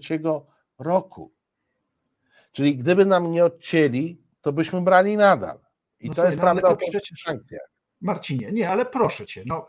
roku. 0.79 1.33
Czyli 2.53 2.77
gdyby 2.77 3.05
nam 3.07 3.31
nie 3.33 3.45
odcięli, 3.45 4.23
to 4.41 4.53
byśmy 4.53 4.81
brali 4.81 5.17
nadal. 5.17 5.59
I 6.01 6.09
No 6.09 6.15
to 6.15 6.25
jest 6.25 6.37
no 6.37 6.43
prawda 6.43 6.69
o 6.69 6.77
przecież- 6.77 7.23
sankcjach. 7.25 7.71
Marcinie, 8.01 8.53
nie, 8.53 8.71
ale 8.71 8.87
proszę 8.87 9.27
cię, 9.27 9.43
no, 9.47 9.67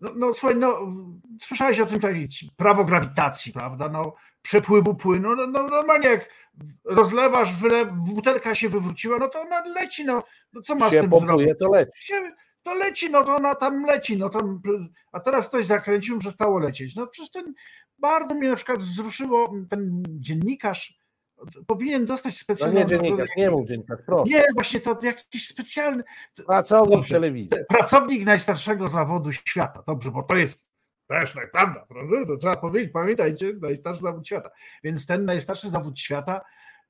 no, 0.00 0.10
no 0.16 0.34
słuchaj, 0.34 0.56
no, 0.56 0.92
słyszałeś 1.42 1.80
o 1.80 1.86
tym 1.86 2.00
tak, 2.00 2.14
prawo 2.56 2.84
grawitacji, 2.84 3.52
prawda, 3.52 3.88
no, 3.88 4.14
przepływu 4.42 4.94
płynu, 4.94 5.36
no, 5.36 5.46
no 5.46 5.62
normalnie 5.62 6.08
jak 6.08 6.30
rozlewasz, 6.84 7.54
wyle, 7.54 7.86
butelka 7.86 8.54
się 8.54 8.68
wywróciła, 8.68 9.18
no 9.18 9.28
to 9.28 9.40
ona 9.40 9.64
leci, 9.64 10.04
no, 10.04 10.22
no 10.52 10.62
co 10.62 10.74
ma 10.74 10.88
z 10.88 10.90
tym 10.90 11.10
pompuje, 11.10 11.38
zrobić? 11.38 11.58
to 11.58 11.70
leci. 11.70 11.90
Się, 11.94 12.32
to 12.62 12.74
leci, 12.74 13.10
no 13.10 13.24
to 13.24 13.36
ona 13.36 13.54
tam 13.54 13.84
leci, 13.84 14.16
no 14.16 14.30
tam, 14.30 14.60
a 15.12 15.20
teraz 15.20 15.48
ktoś 15.48 15.66
zakręcił, 15.66 16.18
przestało 16.18 16.58
lecieć, 16.58 16.96
no 16.96 17.06
przecież 17.06 17.30
to 17.30 17.42
bardzo 17.98 18.34
mnie 18.34 18.48
na 18.48 18.56
przykład 18.56 18.78
wzruszyło, 18.78 19.54
ten 19.70 20.02
dziennikarz 20.06 20.97
powinien 21.66 22.06
dostać 22.06 22.34
No 22.34 22.40
specjalną 22.40 22.80
nie 22.80 22.86
dziennikarz, 22.86 23.28
nie 23.36 23.50
mów 23.50 23.68
dziennikarz, 23.68 23.98
proszę. 24.06 24.32
Nie, 24.32 24.44
właśnie 24.54 24.80
to 24.80 24.98
jakiś 25.02 25.48
specjalny. 25.48 26.04
Pracownik 26.46 26.90
Dobrze. 26.90 27.14
telewizji. 27.14 27.58
Pracownik 27.68 28.24
najstarszego 28.24 28.88
zawodu 28.88 29.32
świata. 29.32 29.82
Dobrze, 29.86 30.10
bo 30.10 30.22
to 30.22 30.36
jest 30.36 30.68
też 31.06 31.32
tak 31.32 31.52
prawda, 31.52 31.86
prawda? 31.88 32.26
To 32.26 32.36
trzeba 32.36 32.56
powiedzieć, 32.56 32.92
pamiętajcie, 32.92 33.52
najstarszy 33.60 34.02
zawód 34.02 34.26
świata. 34.26 34.50
Więc 34.84 35.06
ten 35.06 35.24
najstarszy 35.24 35.70
zawód 35.70 36.00
świata 36.00 36.40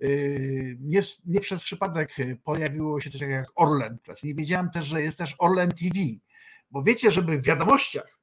yy, 0.00 0.76
nie, 0.80 1.02
nie 1.26 1.40
przez 1.40 1.62
przypadek 1.62 2.16
pojawiło 2.44 3.00
się 3.00 3.10
coś 3.10 3.20
jak 3.20 3.46
Orlen 3.54 3.98
Press. 3.98 4.22
Nie 4.22 4.34
wiedziałem 4.34 4.70
też, 4.70 4.86
że 4.86 5.02
jest 5.02 5.18
też 5.18 5.34
Orlen 5.38 5.70
TV, 5.70 6.00
bo 6.70 6.82
wiecie, 6.82 7.10
żeby 7.10 7.38
w 7.38 7.42
wiadomościach, 7.42 8.18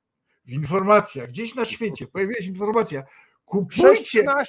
w 0.45 0.51
informacjach, 0.51 1.29
gdzieś 1.29 1.55
na 1.55 1.65
świecie 1.65 2.07
pojawiła 2.07 2.41
się 2.41 2.49
informacja, 2.49 3.03
kupujcie, 3.45 4.23
6,13. 4.23 4.45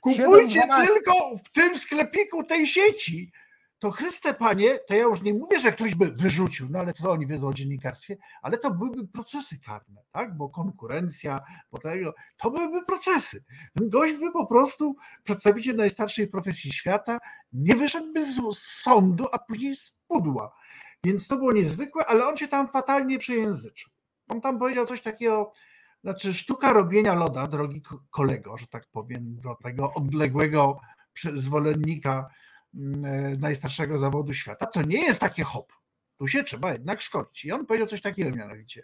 Kupujcie 0.00 0.60
7,12. 0.60 0.86
tylko 0.86 1.12
w 1.44 1.52
tym 1.52 1.78
sklepiku 1.78 2.44
tej 2.44 2.66
sieci. 2.66 3.32
To 3.78 3.90
Chryste 3.90 4.34
Panie, 4.34 4.78
to 4.78 4.94
ja 4.94 5.02
już 5.02 5.22
nie 5.22 5.34
mówię, 5.34 5.60
że 5.60 5.72
ktoś 5.72 5.94
by 5.94 6.10
wyrzucił, 6.10 6.66
no 6.70 6.78
ale 6.78 6.92
co 6.92 7.10
oni 7.10 7.26
wiedzą 7.26 7.48
o 7.48 7.54
dziennikarstwie, 7.54 8.16
ale 8.42 8.58
to 8.58 8.70
byłyby 8.70 9.08
procesy 9.08 9.58
karne, 9.66 10.02
tak? 10.12 10.36
Bo 10.36 10.48
konkurencja, 10.48 11.40
bo 11.72 11.78
tego, 11.78 12.14
to 12.36 12.50
byłyby 12.50 12.86
procesy. 12.86 13.44
Gość 13.76 14.14
by 14.14 14.32
po 14.32 14.46
prostu, 14.46 14.96
przedstawiciel 15.24 15.76
najstarszej 15.76 16.26
profesji 16.26 16.72
świata, 16.72 17.18
nie 17.52 17.76
wyszedłby 17.76 18.26
z 18.26 18.36
z 18.54 18.58
sądu, 18.58 19.26
a 19.32 19.38
później 19.38 19.76
z 19.76 19.96
pudła. 20.08 20.54
Więc 21.04 21.28
to 21.28 21.36
było 21.36 21.52
niezwykłe, 21.52 22.06
ale 22.06 22.26
on 22.26 22.36
się 22.36 22.48
tam 22.48 22.68
fatalnie 22.68 23.18
przejęzyczył. 23.18 23.90
On 24.28 24.40
tam 24.40 24.58
powiedział 24.58 24.86
coś 24.86 25.02
takiego, 25.02 25.52
Znaczy, 26.04 26.34
sztuka 26.34 26.72
robienia 26.72 27.14
loda, 27.14 27.46
drogi 27.46 27.82
ko- 27.82 28.00
kolego, 28.10 28.56
że 28.56 28.66
tak 28.66 28.86
powiem, 28.92 29.40
do 29.40 29.54
tego 29.62 29.94
odległego 29.94 30.80
zwolennika 31.36 32.30
mm, 32.74 33.04
e, 33.04 33.36
najstarszego 33.36 33.98
zawodu 33.98 34.34
świata, 34.34 34.66
to 34.66 34.82
nie 34.82 35.00
jest 35.06 35.20
takie 35.20 35.42
hop. 35.44 35.72
Tu 36.18 36.28
się 36.28 36.44
trzeba 36.44 36.72
jednak 36.72 37.00
szkolić. 37.00 37.44
I 37.44 37.52
on 37.52 37.66
powiedział 37.66 37.88
coś 37.88 38.02
takiego 38.02 38.36
mianowicie. 38.36 38.82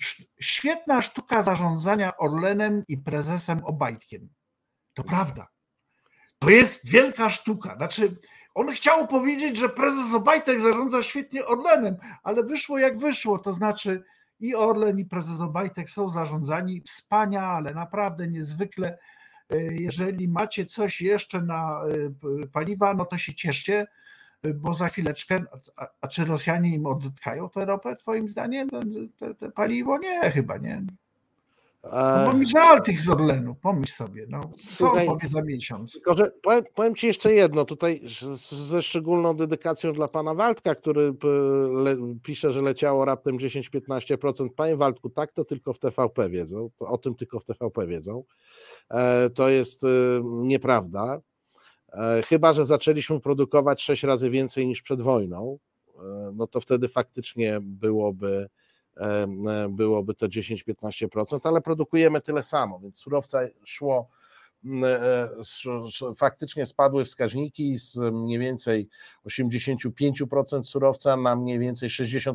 sz- 0.00 0.28
Świetna 0.40 1.02
sztuka 1.02 1.42
zarządzania 1.42 2.16
Orlenem 2.16 2.84
i 2.88 2.98
prezesem 2.98 3.64
Obajtkiem. 3.64 4.28
To 4.94 5.04
prawda. 5.04 5.48
To 6.38 6.50
jest 6.50 6.88
wielka 6.88 7.30
sztuka. 7.30 7.76
Znaczy, 7.76 8.16
on 8.54 8.72
chciał 8.72 9.06
powiedzieć, 9.06 9.56
że 9.56 9.68
prezes 9.68 10.14
Obajtek 10.14 10.60
zarządza 10.60 11.02
świetnie 11.02 11.46
Orlenem, 11.46 11.96
ale 12.22 12.42
wyszło 12.42 12.78
jak 12.78 12.98
wyszło. 12.98 13.38
To 13.38 13.52
znaczy, 13.52 14.04
i 14.42 14.54
Orlen, 14.54 14.98
i 14.98 15.04
prezes 15.04 15.40
Obajtek 15.40 15.90
są 15.90 16.10
zarządzani 16.10 16.80
wspaniale, 16.80 17.74
naprawdę 17.74 18.28
niezwykle. 18.28 18.98
E, 19.50 19.56
Jeżeli 19.74 20.28
macie 20.28 20.66
coś 20.66 21.00
jeszcze 21.00 21.42
na 21.42 21.82
e, 22.42 22.46
paliwa, 22.46 22.94
no 22.94 23.04
to 23.04 23.18
się 23.18 23.34
cieszcie, 23.34 23.86
e, 24.42 24.54
bo 24.54 24.74
za 24.74 24.88
chwileczkę, 24.88 25.38
a, 25.76 25.88
a 26.00 26.08
czy 26.08 26.24
Rosjanie 26.24 26.74
im 26.74 26.86
odetkają 26.86 27.50
tę 27.50 27.64
ropę, 27.64 27.96
twoim 27.96 28.28
zdaniem? 28.28 28.68
No, 28.72 28.80
Te, 29.18 29.34
te 29.34 29.50
paliwo? 29.50 29.98
Nie, 29.98 30.30
chyba 30.30 30.56
nie. 30.58 30.82
No 31.84 32.32
bo 32.32 32.38
mi 32.38 32.48
żal 32.48 32.82
tych 32.82 33.00
z 33.02 33.08
Orlenu, 33.08 33.54
pomyśl 33.54 33.92
sobie, 33.92 34.26
no, 34.28 34.40
co 34.40 34.76
Słuchaj, 34.76 35.06
powie 35.06 35.28
za 35.28 35.42
miesiąc? 35.42 35.92
Tylko, 35.92 36.14
że 36.14 36.32
powiem, 36.42 36.64
powiem 36.74 36.94
Ci 36.94 37.06
jeszcze 37.06 37.32
jedno, 37.32 37.64
tutaj 37.64 38.02
ze 38.50 38.82
szczególną 38.82 39.36
dedykacją 39.36 39.92
dla 39.92 40.08
pana 40.08 40.34
Waldka, 40.34 40.74
który 40.74 41.14
le, 41.72 41.96
pisze, 42.22 42.52
że 42.52 42.62
leciało 42.62 43.04
raptem 43.04 43.38
10-15%. 43.38 44.48
Panie 44.56 44.76
Waldku, 44.76 45.10
tak 45.10 45.32
to 45.32 45.44
tylko 45.44 45.72
w 45.72 45.78
TVP 45.78 46.30
wiedzą, 46.30 46.70
o 46.78 46.98
tym 46.98 47.14
tylko 47.14 47.40
w 47.40 47.44
TVP 47.44 47.86
wiedzą. 47.86 48.24
E, 48.90 49.30
to 49.30 49.48
jest 49.48 49.84
e, 49.84 49.88
nieprawda. 50.24 51.20
E, 51.92 52.22
chyba, 52.22 52.52
że 52.52 52.64
zaczęliśmy 52.64 53.20
produkować 53.20 53.82
6 53.82 54.02
razy 54.02 54.30
więcej 54.30 54.66
niż 54.66 54.82
przed 54.82 55.00
wojną, 55.00 55.58
e, 55.96 56.32
no 56.34 56.46
to 56.46 56.60
wtedy 56.60 56.88
faktycznie 56.88 57.58
byłoby 57.62 58.28
e, 58.28 58.44
e, 58.44 58.61
byłoby 59.68 60.14
to 60.14 60.26
10-15%, 60.26 61.40
ale 61.44 61.60
produkujemy 61.60 62.20
tyle 62.20 62.42
samo, 62.42 62.78
więc 62.78 62.98
surowca 62.98 63.40
szło 63.64 64.08
e, 64.84 65.30
sz- 65.38 66.18
faktycznie 66.18 66.66
spadły 66.66 67.04
wskaźniki 67.04 67.76
z 67.76 67.96
mniej 68.12 68.38
więcej 68.38 68.88
85% 69.26 70.62
surowca 70.62 71.16
na 71.16 71.36
mniej 71.36 71.58
więcej 71.58 71.88
65% 71.88 72.34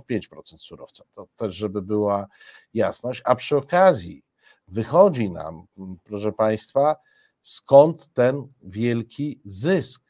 surowca. 0.57 1.03
To 1.13 1.27
też, 1.37 1.55
żeby 1.55 1.81
była 1.81 2.27
jasność. 2.73 3.21
A 3.25 3.35
przy 3.35 3.57
okazji 3.57 4.23
wychodzi 4.67 5.29
nam, 5.29 5.65
proszę 6.03 6.31
Państwa, 6.31 6.95
skąd 7.41 8.13
ten 8.13 8.47
wielki 8.63 9.41
zysk, 9.45 10.03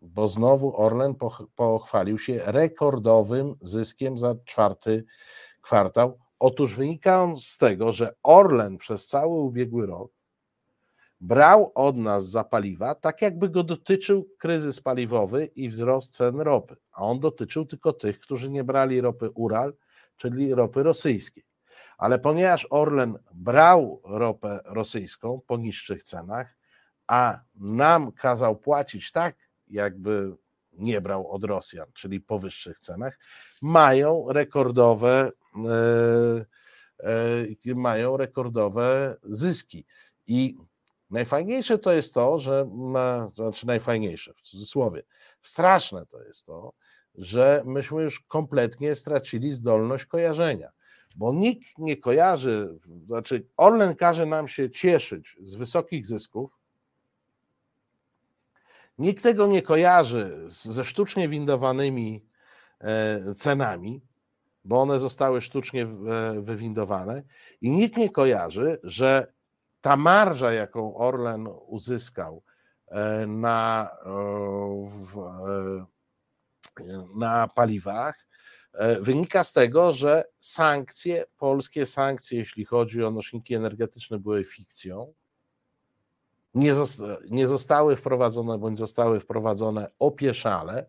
bo 0.00 0.28
znowu 0.28 0.80
Orlen 0.80 1.12
poch- 1.12 1.46
pochwalił 1.56 2.18
się 2.18 2.40
rekordowym 2.44 3.54
zyskiem 3.60 4.18
za 4.18 4.34
czwarty 4.44 5.04
kwartał. 5.66 6.18
Otóż 6.38 6.74
wynika 6.74 7.22
on 7.22 7.36
z 7.36 7.56
tego, 7.56 7.92
że 7.92 8.14
Orlen 8.22 8.78
przez 8.78 9.06
cały 9.06 9.40
ubiegły 9.40 9.86
rok 9.86 10.12
brał 11.20 11.72
od 11.74 11.96
nas 11.96 12.28
za 12.28 12.44
paliwa, 12.44 12.94
tak 12.94 13.22
jakby 13.22 13.48
go 13.48 13.62
dotyczył 13.62 14.28
kryzys 14.38 14.80
paliwowy 14.80 15.44
i 15.44 15.68
wzrost 15.68 16.16
cen 16.16 16.40
ropy, 16.40 16.76
a 16.92 17.02
on 17.02 17.20
dotyczył 17.20 17.66
tylko 17.66 17.92
tych, 17.92 18.20
którzy 18.20 18.50
nie 18.50 18.64
brali 18.64 19.00
ropy 19.00 19.30
Ural, 19.30 19.74
czyli 20.16 20.54
ropy 20.54 20.82
rosyjskiej. 20.82 21.44
Ale 21.98 22.18
ponieważ 22.18 22.66
Orlen 22.70 23.18
brał 23.34 24.00
ropę 24.04 24.60
rosyjską 24.64 25.40
po 25.46 25.56
niższych 25.56 26.02
cenach, 26.02 26.56
a 27.06 27.40
nam 27.54 28.12
kazał 28.12 28.56
płacić 28.56 29.12
tak, 29.12 29.36
jakby 29.68 30.36
nie 30.72 31.00
brał 31.00 31.30
od 31.30 31.44
Rosjan, 31.44 31.86
czyli 31.94 32.20
po 32.20 32.38
wyższych 32.38 32.80
cenach, 32.80 33.18
mają 33.62 34.26
rekordowe, 34.28 35.30
mają 37.74 38.16
rekordowe 38.16 39.16
zyski. 39.22 39.84
I 40.26 40.56
najfajniejsze 41.10 41.78
to 41.78 41.92
jest 41.92 42.14
to, 42.14 42.38
że 42.38 42.68
ma, 42.72 43.28
znaczy 43.28 43.66
najfajniejsze 43.66 44.34
w 44.34 44.40
cudzysłowie, 44.40 45.02
straszne 45.40 46.06
to 46.06 46.22
jest 46.22 46.46
to, 46.46 46.72
że 47.14 47.62
myśmy 47.66 48.02
już 48.02 48.20
kompletnie 48.20 48.94
stracili 48.94 49.52
zdolność 49.52 50.06
kojarzenia, 50.06 50.70
bo 51.16 51.32
nikt 51.32 51.78
nie 51.78 51.96
kojarzy, 51.96 52.78
znaczy 53.06 53.46
Orlen 53.56 53.96
każe 53.96 54.26
nam 54.26 54.48
się 54.48 54.70
cieszyć 54.70 55.36
z 55.42 55.54
wysokich 55.54 56.06
zysków, 56.06 56.50
nikt 58.98 59.22
tego 59.22 59.46
nie 59.46 59.62
kojarzy 59.62 60.44
ze 60.48 60.84
sztucznie 60.84 61.28
windowanymi 61.28 62.26
e, 62.80 63.34
cenami, 63.34 64.00
bo 64.66 64.80
one 64.80 64.98
zostały 64.98 65.40
sztucznie 65.40 65.82
e, 65.82 65.86
wywindowane 66.40 67.22
i 67.60 67.70
nikt 67.70 67.96
nie 67.96 68.10
kojarzy, 68.10 68.78
że 68.82 69.32
ta 69.80 69.96
marża, 69.96 70.52
jaką 70.52 70.96
Orlen 70.96 71.48
uzyskał 71.66 72.42
e, 72.88 73.26
na, 73.26 73.90
e, 76.80 77.06
na 77.16 77.48
paliwach, 77.48 78.26
wynika 79.00 79.44
z 79.44 79.52
tego, 79.52 79.92
że 79.94 80.24
sankcje, 80.40 81.24
polskie 81.38 81.86
sankcje, 81.86 82.38
jeśli 82.38 82.64
chodzi 82.64 83.04
o 83.04 83.10
nośniki 83.10 83.54
energetyczne, 83.54 84.18
były 84.18 84.44
fikcją. 84.44 85.14
Nie, 86.54 86.74
zosta- 86.74 87.18
nie 87.30 87.46
zostały 87.46 87.96
wprowadzone, 87.96 88.58
bądź 88.58 88.78
zostały 88.78 89.20
wprowadzone 89.20 89.90
opieszale. 89.98 90.86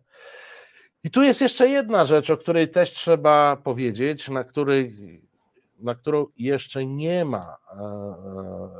I 1.08 1.10
tu 1.10 1.22
jest 1.22 1.40
jeszcze 1.40 1.68
jedna 1.68 2.04
rzecz, 2.04 2.30
o 2.30 2.36
której 2.36 2.68
też 2.68 2.90
trzeba 2.90 3.56
powiedzieć, 3.56 4.28
na, 4.28 4.44
której, 4.44 4.92
na 5.78 5.94
którą 5.94 6.26
jeszcze 6.36 6.86
nie 6.86 7.24
ma 7.24 7.56
e, 7.66 7.80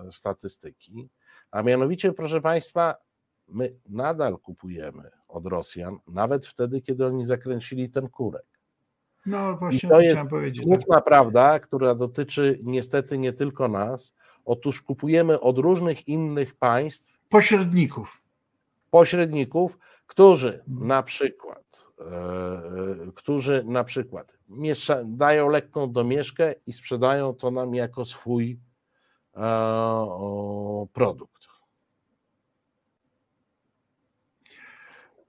e, 0.09 0.13
statystyki, 0.13 1.09
a 1.51 1.63
mianowicie, 1.63 2.13
proszę 2.13 2.41
Państwa, 2.41 2.95
my 3.49 3.75
nadal 3.89 4.39
kupujemy 4.39 5.11
od 5.29 5.47
Rosjan, 5.47 5.99
nawet 6.09 6.47
wtedy, 6.47 6.81
kiedy 6.81 7.07
oni 7.07 7.25
zakręcili 7.25 7.91
ten 7.91 8.09
kurek. 8.09 8.47
No 9.27 9.53
I 9.53 9.57
właśnie, 9.57 9.89
to 9.89 10.01
jest 10.01 10.21
smutna 10.63 11.01
prawda, 11.01 11.59
która 11.59 11.95
dotyczy 11.95 12.61
niestety 12.63 13.19
nie 13.19 13.33
tylko 13.33 13.69
nas. 13.69 14.15
Otóż 14.45 14.83
kupujemy 14.83 15.41
od 15.41 15.59
różnych 15.59 16.09
innych 16.09 16.55
państw 16.55 17.19
Pośredników. 17.29 18.23
pośredników, 18.91 19.79
którzy 20.07 20.65
na 20.67 21.03
przykład, 21.03 21.88
którzy 23.15 23.65
na 23.67 23.85
przykład 23.85 24.39
dają 25.05 25.49
lekką 25.49 25.93
domieszkę 25.93 26.55
i 26.67 26.73
sprzedają 26.73 27.35
to 27.35 27.51
nam 27.51 27.75
jako 27.75 28.05
swój 28.05 28.59
e, 29.37 29.41
produkt. 30.93 31.39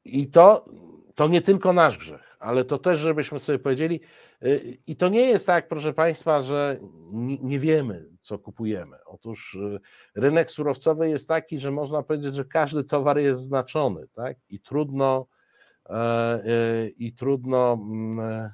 I 0.04 0.28
to, 0.28 0.66
to 1.16 1.28
nie 1.28 1.42
tylko 1.42 1.74
nasz 1.74 1.98
grzech, 1.98 2.38
ale 2.40 2.66
to 2.66 2.78
też, 2.78 3.00
żebyśmy 3.00 3.40
sobie 3.40 3.60
powiedzieli, 3.60 4.02
y, 4.44 4.78
i 4.88 4.96
to 4.96 5.10
nie 5.10 5.22
jest 5.22 5.48
tak, 5.48 5.68
proszę 5.68 5.94
Państwa, 5.94 6.42
że 6.42 6.78
nie, 7.42 7.60
wiemy, 7.60 8.10
co 8.22 8.40
kupujemy. 8.40 8.98
Otóż 9.06 9.56
y, 9.56 9.80
rynek 10.16 10.52
surowcowy 10.52 11.10
jest 11.10 11.28
taki, 11.28 11.60
że 11.60 11.72
można 11.72 12.04
powiedzieć, 12.04 12.36
że 12.36 12.46
każdy 12.46 12.84
towar 12.84 13.18
jest 13.18 13.42
znaczony, 13.42 14.08
tak? 14.14 14.38
I 14.50 14.60
trudno, 14.60 15.26
e, 15.28 15.36
e, 15.36 15.39
i 16.98 17.14
trudno, 17.14 17.74
mm, 17.74 18.20
e, 18.20 18.52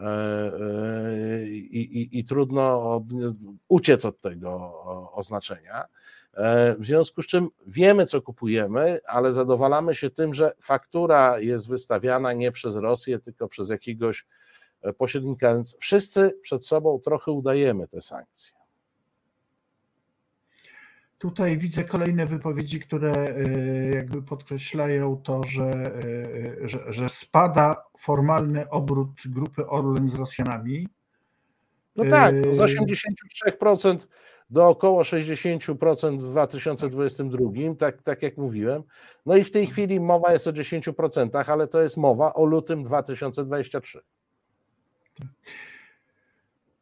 e, 0.00 1.48
i, 1.48 1.98
i, 2.02 2.18
i 2.18 2.24
trudno 2.24 3.04
uciec 3.68 4.04
od 4.04 4.20
tego 4.20 4.82
oznaczenia. 5.12 5.84
E, 6.34 6.76
W 6.78 6.86
związku 6.86 7.22
z 7.22 7.26
czym 7.26 7.48
wiemy, 7.66 8.06
co 8.06 8.22
kupujemy, 8.22 8.98
ale 9.06 9.32
zadowalamy 9.32 9.94
się 9.94 10.10
tym, 10.10 10.34
że 10.34 10.52
faktura 10.60 11.38
jest 11.38 11.68
wystawiana 11.68 12.32
nie 12.32 12.52
przez 12.52 12.76
Rosję, 12.76 13.18
tylko 13.18 13.48
przez 13.48 13.68
jakiegoś 13.70 14.26
e, 14.82 14.92
pośrednika. 14.92 15.54
Więc 15.54 15.76
wszyscy 15.80 16.38
przed 16.42 16.66
sobą 16.66 17.00
trochę 17.00 17.32
udajemy 17.32 17.88
te 17.88 18.00
sankcje. 18.00 18.57
Tutaj 21.18 21.58
widzę 21.58 21.84
kolejne 21.84 22.26
wypowiedzi, 22.26 22.80
które 22.80 23.12
e, 23.12 23.34
jakby 23.94 24.22
podkreślają 24.22 25.22
to, 25.24 25.42
że, 25.42 25.70
e, 26.62 26.68
że, 26.68 26.92
że 26.92 27.08
spada 27.08 27.84
formalny 27.98 28.70
obrót 28.70 29.10
grupy 29.26 29.66
Orlen 29.66 30.08
z 30.08 30.14
Rosjanami. 30.14 30.88
No 31.96 32.04
tak, 32.04 32.34
Yy. 32.34 32.54
z 32.54 32.58
83% 32.58 34.06
do 34.50 34.68
około 34.68 35.02
60% 35.02 36.18
w 36.18 36.30
2022, 36.30 37.50
tak, 37.78 38.02
tak 38.02 38.22
jak 38.22 38.36
mówiłem. 38.36 38.82
No 39.26 39.36
i 39.36 39.44
w 39.44 39.50
tej 39.50 39.66
chwili 39.66 40.00
mowa 40.00 40.32
jest 40.32 40.46
o 40.46 40.52
10%, 40.52 41.50
ale 41.50 41.68
to 41.68 41.80
jest 41.80 41.96
mowa 41.96 42.34
o 42.34 42.44
lutym 42.44 42.84
2023. 42.84 44.00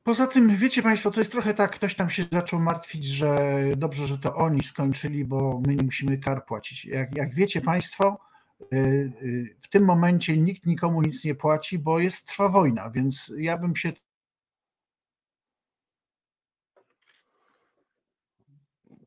Poza 0.07 0.27
tym, 0.27 0.57
wiecie 0.57 0.83
Państwo, 0.83 1.11
to 1.11 1.21
jest 1.21 1.33
trochę 1.33 1.55
tak, 1.55 1.71
ktoś 1.71 1.95
tam 1.95 2.11
się 2.11 2.25
zaczął 2.33 2.61
martwić, 2.61 3.05
że 3.05 3.37
dobrze, 3.77 4.07
że 4.07 4.19
to 4.19 4.35
oni 4.35 4.65
skończyli, 4.65 5.25
bo 5.25 5.61
my 5.67 5.75
nie 5.77 5.85
musimy 5.85 6.19
kar 6.19 6.45
płacić. 6.45 6.85
Jak, 6.85 7.17
jak 7.17 7.35
wiecie 7.35 7.61
Państwo, 7.61 8.19
y, 8.73 8.77
y, 9.23 9.57
w 9.61 9.69
tym 9.69 9.85
momencie 9.85 10.37
nikt 10.37 10.67
nikomu 10.67 11.03
nic 11.03 11.25
nie 11.25 11.35
płaci, 11.35 11.79
bo 11.79 11.99
jest 11.99 12.27
trwa 12.27 12.49
wojna, 12.49 12.91
więc 12.91 13.33
ja 13.39 13.59
bym 13.59 13.77
się 13.77 13.93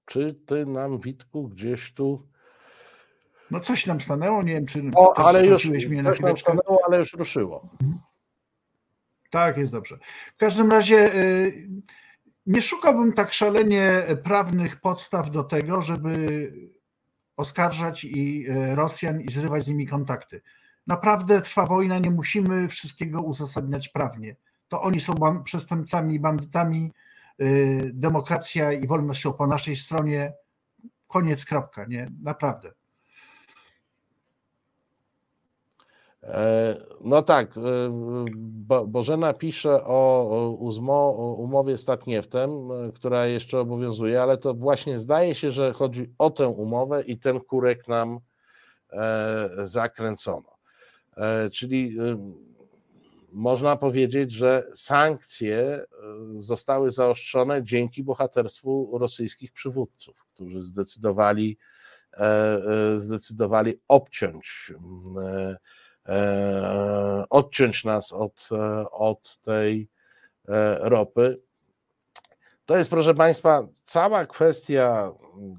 Czy 0.05 0.35
ty 0.45 0.65
nam, 0.65 0.99
Witku, 0.99 1.47
gdzieś 1.47 1.93
tu. 1.93 2.27
No 3.51 3.59
coś 3.59 3.85
nam 3.85 4.01
stanęło, 4.01 4.43
nie 4.43 4.53
wiem, 4.53 4.65
czy 4.65 4.83
O, 4.95 5.17
ale 5.17 5.45
już. 5.45 5.65
mnie 5.65 6.03
na 6.03 6.11
chwileczkę. 6.11 6.41
stanęło, 6.41 6.79
ale 6.87 6.97
już 6.97 7.13
ruszyło. 7.13 7.69
Tak, 9.29 9.57
jest 9.57 9.71
dobrze. 9.71 9.99
W 10.33 10.37
każdym 10.37 10.71
razie 10.71 11.15
y, 11.15 11.67
nie 12.45 12.61
szukałbym 12.61 13.13
tak 13.13 13.33
szalenie 13.33 14.03
prawnych 14.23 14.81
podstaw 14.81 15.31
do 15.31 15.43
tego, 15.43 15.81
żeby 15.81 16.53
oskarżać 17.37 18.03
i 18.03 18.45
y, 18.49 18.75
Rosjan 18.75 19.21
i 19.21 19.31
zrywać 19.31 19.63
z 19.63 19.67
nimi 19.67 19.87
kontakty. 19.87 20.41
Naprawdę 20.87 21.41
trwa 21.41 21.65
wojna, 21.65 21.99
nie 21.99 22.11
musimy 22.11 22.67
wszystkiego 22.67 23.21
uzasadniać 23.21 23.89
prawnie. 23.89 24.35
To 24.67 24.81
oni 24.81 24.99
są 24.99 25.43
przestępcami 25.43 26.19
bandytami, 26.19 26.91
y, 27.41 27.91
demokracja 27.93 28.71
i 28.71 28.87
wolność 28.87 29.21
są 29.21 29.33
po 29.33 29.47
naszej 29.47 29.75
stronie. 29.75 30.33
Koniec, 31.07 31.45
kropka, 31.45 31.85
nie? 31.85 32.11
Naprawdę. 32.23 32.69
E, 32.69 32.73
No 37.01 37.21
tak, 37.21 37.57
e, 37.57 37.61
Bo- 38.39 38.87
Bożena 38.87 39.33
pisze 39.33 39.83
o 39.83 41.35
umowie 41.37 41.77
z 41.77 41.85
Tatnieftem, 41.85 42.49
e, 42.71 42.91
która 42.91 43.25
jeszcze 43.25 43.59
obowiązuje, 43.59 44.21
ale 44.21 44.37
to 44.37 44.53
właśnie 44.53 44.99
zdaje 44.99 45.35
się, 45.35 45.51
że 45.51 45.73
chodzi 45.73 46.13
o 46.17 46.29
tę 46.29 46.47
umowę 46.47 47.01
i 47.03 47.17
ten 47.17 47.39
kurek 47.39 47.87
nam 47.87 48.19
e, 48.91 49.49
zakręcono. 49.63 50.55
E, 51.17 51.49
Czyli 51.49 51.97
e, 51.99 52.17
można 53.31 53.75
powiedzieć, 53.75 54.31
że 54.31 54.67
sankcje 54.73 55.57
e, 55.59 55.85
zostały 56.37 56.91
zaostrzone 56.91 57.63
dzięki 57.63 58.03
bohaterstwu 58.03 58.97
rosyjskich 58.97 59.51
przywódców, 59.51 60.25
którzy 60.33 60.63
zdecydowali, 60.63 61.57
e, 62.13 62.19
e, 62.25 62.99
zdecydowali 62.99 63.79
obciąć 63.87 64.73
e, 64.75 65.29
e, 65.29 65.57
odciąć 67.29 67.83
nas 67.83 68.13
od, 68.13 68.49
e, 68.51 68.91
od 68.91 69.37
tej 69.41 69.89
e, 70.47 70.77
ropy. 70.89 71.41
To 72.65 72.77
jest, 72.77 72.89
proszę 72.89 73.15
Państwa, 73.15 73.67
cała 73.83 74.25
kwestia 74.25 75.11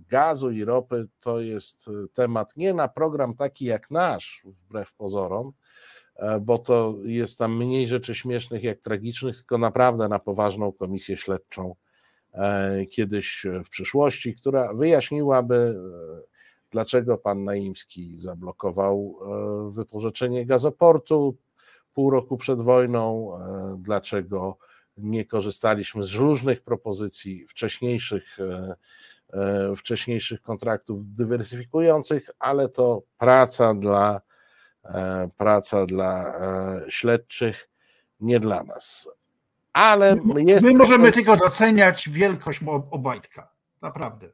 gazu 0.08 0.50
i 0.50 0.64
ropy 0.64 1.08
to 1.20 1.40
jest 1.40 1.88
e, 1.88 2.08
temat 2.14 2.56
nie 2.56 2.74
na 2.74 2.88
program 2.88 3.34
taki 3.34 3.64
jak 3.64 3.90
nasz, 3.90 4.42
wbrew 4.44 4.94
pozorom, 4.94 5.52
e, 6.16 6.40
bo 6.40 6.58
to 6.58 6.94
jest 7.02 7.38
tam 7.38 7.56
mniej 7.56 7.88
rzeczy 7.88 8.14
śmiesznych 8.14 8.64
jak 8.64 8.80
tragicznych, 8.80 9.36
tylko 9.36 9.58
naprawdę 9.58 10.08
na 10.08 10.18
poważną 10.18 10.72
komisję 10.72 11.16
śledczą 11.16 11.74
e, 12.32 12.86
kiedyś 12.86 13.46
w 13.64 13.68
przyszłości, 13.68 14.34
która 14.34 14.74
wyjaśniłaby, 14.74 15.74
e, 16.24 16.29
dlaczego 16.70 17.18
pan 17.18 17.44
Naimski 17.44 18.16
zablokował 18.16 19.18
e, 19.20 19.70
wypożyczenie 19.72 20.46
gazoportu 20.46 21.36
pół 21.94 22.10
roku 22.10 22.36
przed 22.36 22.60
wojną, 22.60 23.36
e, 23.36 23.76
dlaczego 23.82 24.56
nie 24.96 25.24
korzystaliśmy 25.24 26.04
z 26.04 26.14
różnych 26.14 26.62
propozycji 26.62 27.46
wcześniejszych, 27.48 28.38
e, 28.40 29.76
wcześniejszych 29.76 30.42
kontraktów 30.42 31.14
dywersyfikujących, 31.14 32.30
ale 32.38 32.68
to 32.68 33.02
praca 33.18 33.74
dla, 33.74 34.20
praca 35.36 35.86
dla 35.86 36.40
śledczych, 36.88 37.68
nie 38.20 38.40
dla 38.40 38.62
nas. 38.62 39.08
Ale 39.72 40.16
jest. 40.36 40.64
My 40.64 40.72
możemy 40.72 41.12
tylko 41.12 41.36
doceniać 41.36 42.08
wielkość 42.08 42.60
Obajtka. 42.90 43.50
Naprawdę. 43.82 44.28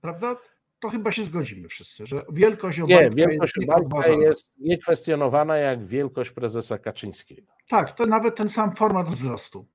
Prawda? 0.00 0.36
To 0.80 0.88
chyba 0.88 1.12
się 1.12 1.24
zgodzimy 1.24 1.68
wszyscy, 1.68 2.06
że 2.06 2.22
wielkość 2.32 2.80
Obajtka 2.80 3.04
Nie, 3.04 3.10
wielkość 3.10 3.54
jest 3.56 3.70
Obajtka 3.70 4.12
jest 4.12 4.52
niekwestionowana 4.58 5.56
jak 5.56 5.86
wielkość 5.86 6.30
prezesa 6.30 6.78
Kaczyńskiego. 6.78 7.52
Tak, 7.68 7.92
to 7.92 8.06
nawet 8.06 8.36
ten 8.36 8.48
sam 8.48 8.76
format 8.76 9.08
wzrostu. 9.08 9.66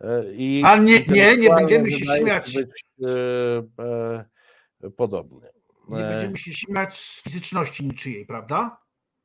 E, 0.00 0.34
I 0.34 0.62
A 0.64 0.76
nie- 0.76 1.00
nie, 1.08 1.36
nie 1.36 1.50
będziemy 1.54 1.92
się 1.92 2.04
śmiać. 2.04 2.54
Być, 2.54 2.84
e, 3.06 4.24
e, 4.86 4.90
podobny. 4.90 5.48
Nie 5.88 5.98
E, 6.06 6.10
będziemy 6.10 6.38
się 6.38 6.52
śmiać 6.54 6.96
z 6.96 7.22
fizyczności 7.22 7.84
niczyjej, 7.86 8.26
prawda? 8.26 8.80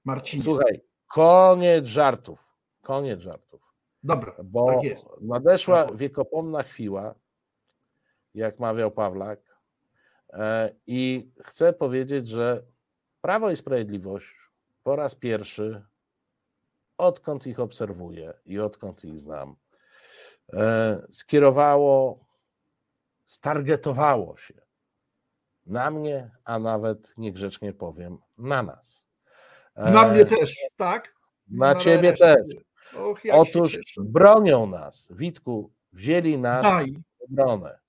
Marcinie. 0.05 0.43
Słuchaj, 0.43 0.81
koniec 1.07 1.85
żartów. 1.85 2.39
Koniec 2.81 3.19
żartów. 3.21 3.61
Dobra, 4.03 4.35
Bo 4.43 4.73
tak 4.73 4.83
jest. 4.83 5.07
nadeszła 5.21 5.85
wiekopomna 5.95 6.63
chwila, 6.63 7.15
jak 8.33 8.59
mawiał 8.59 8.91
Pawlak, 8.91 9.39
i 10.87 11.31
chcę 11.43 11.73
powiedzieć, 11.73 12.27
że 12.27 12.63
Prawo 13.21 13.51
i 13.51 13.55
Sprawiedliwość 13.55 14.35
po 14.83 14.95
raz 14.95 15.15
pierwszy, 15.15 15.85
odkąd 16.97 17.47
ich 17.47 17.59
obserwuję 17.59 18.33
i 18.45 18.59
odkąd 18.59 19.05
ich 19.05 19.19
znam, 19.19 19.55
e, 20.53 21.01
skierowało, 21.09 22.25
stargetowało 23.25 24.37
się 24.37 24.53
na 25.65 25.91
mnie, 25.91 26.31
a 26.43 26.59
nawet 26.59 27.13
niegrzecznie 27.17 27.73
powiem, 27.73 28.17
na 28.37 28.63
nas. 28.63 29.05
Na 29.75 30.05
E, 30.05 30.11
mnie 30.13 30.25
też, 30.25 30.55
tak? 30.75 31.13
Na 31.47 31.75
ciebie 31.75 32.13
też. 32.13 32.55
Och, 32.95 33.19
Otóż 33.31 33.79
bronią 33.99 34.67
nas. 34.67 35.11
Witku, 35.11 35.73
wzięli 35.93 36.37
nas 36.37 36.63
Daj. 36.63 36.91
w 36.91 37.23
obronę. 37.23 37.79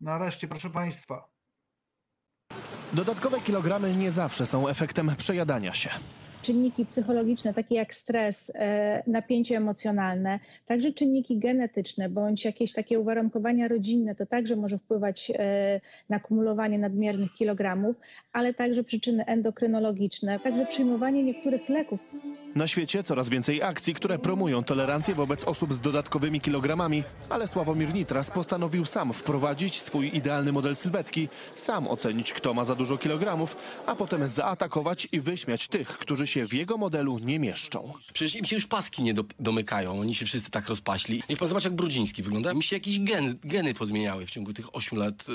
Nareszcie, 0.00 0.48
proszę 0.48 0.70
Państwa. 0.70 1.33
Dodatkowe 2.94 3.40
kilogramy 3.40 3.96
nie 3.96 4.10
zawsze 4.10 4.46
są 4.46 4.68
efektem 4.68 5.10
przejadania 5.18 5.72
się. 5.72 5.90
czynniki 6.42 6.86
psychologiczne, 6.86 7.54
takie 7.54 7.74
jak 7.74 7.94
stres, 7.94 8.52
e, 8.54 9.02
napięcie 9.06 9.56
emocjonalne, 9.56 10.40
także 10.66 10.92
czynniki 10.92 11.38
genetyczne 11.38 12.08
bądź 12.08 12.44
jakieś 12.44 12.72
takie 12.72 13.00
uwarunkowania 13.00 13.68
rodzinne, 13.68 14.14
to 14.14 14.26
także 14.26 14.56
może 14.56 14.78
wpływać 14.78 15.32
e, 15.34 15.80
na 16.08 16.20
kumulowanie 16.20 16.78
nadmiernych 16.78 17.34
kilogramów, 17.34 17.96
ale 18.32 18.54
także 18.54 18.84
przyczyny 18.84 19.26
endokrynologiczne, 19.26 20.40
także 20.40 20.66
przyjmowanie 20.66 21.22
niektórych 21.22 21.68
leków. 21.68 22.08
Na 22.54 22.68
świecie 22.68 23.02
coraz 23.02 23.28
więcej 23.28 23.62
akcji, 23.62 23.94
które 23.94 24.18
promują 24.18 24.64
tolerancję 24.64 25.14
wobec 25.14 25.44
osób 25.44 25.74
z 25.74 25.80
dodatkowymi 25.80 26.40
kilogramami, 26.40 27.04
ale 27.28 27.48
Sławomir 27.48 27.94
Nitras 27.94 28.30
postanowił 28.30 28.84
sam 28.84 29.12
wprowadzić 29.12 29.82
swój 29.82 30.16
idealny 30.16 30.52
model 30.52 30.76
sylwetki, 30.76 31.28
sam 31.56 31.88
ocenić, 31.88 32.32
kto 32.32 32.54
ma 32.54 32.64
za 32.64 32.74
dużo 32.74 32.98
kilogramów, 32.98 33.56
a 33.86 33.94
potem 33.94 34.30
zaatakować 34.30 35.08
i 35.12 35.20
wyśmiać 35.20 35.68
tych, 35.68 35.88
którzy 35.88 36.26
się 36.26 36.46
w 36.46 36.52
jego 36.52 36.78
modelu 36.78 37.18
nie 37.18 37.38
mieszczą. 37.38 37.92
Przecież 38.12 38.36
im 38.36 38.44
się 38.44 38.56
już 38.56 38.66
paski 38.66 39.02
nie 39.02 39.14
do, 39.14 39.24
domykają, 39.40 40.00
oni 40.00 40.14
się 40.14 40.26
wszyscy 40.26 40.50
tak 40.50 40.68
rozpaśli. 40.68 41.22
Niech 41.28 41.38
pan 41.38 41.48
zobaczy, 41.48 41.66
jak 41.66 41.76
Brudziński 41.76 42.22
wygląda. 42.22 42.54
Mi 42.54 42.62
się 42.62 42.76
jakieś 42.76 43.00
gen, 43.00 43.38
geny 43.44 43.74
pozmieniały 43.74 44.26
w 44.26 44.30
ciągu 44.30 44.52
tych 44.52 44.76
8 44.76 44.98
lat 44.98 45.26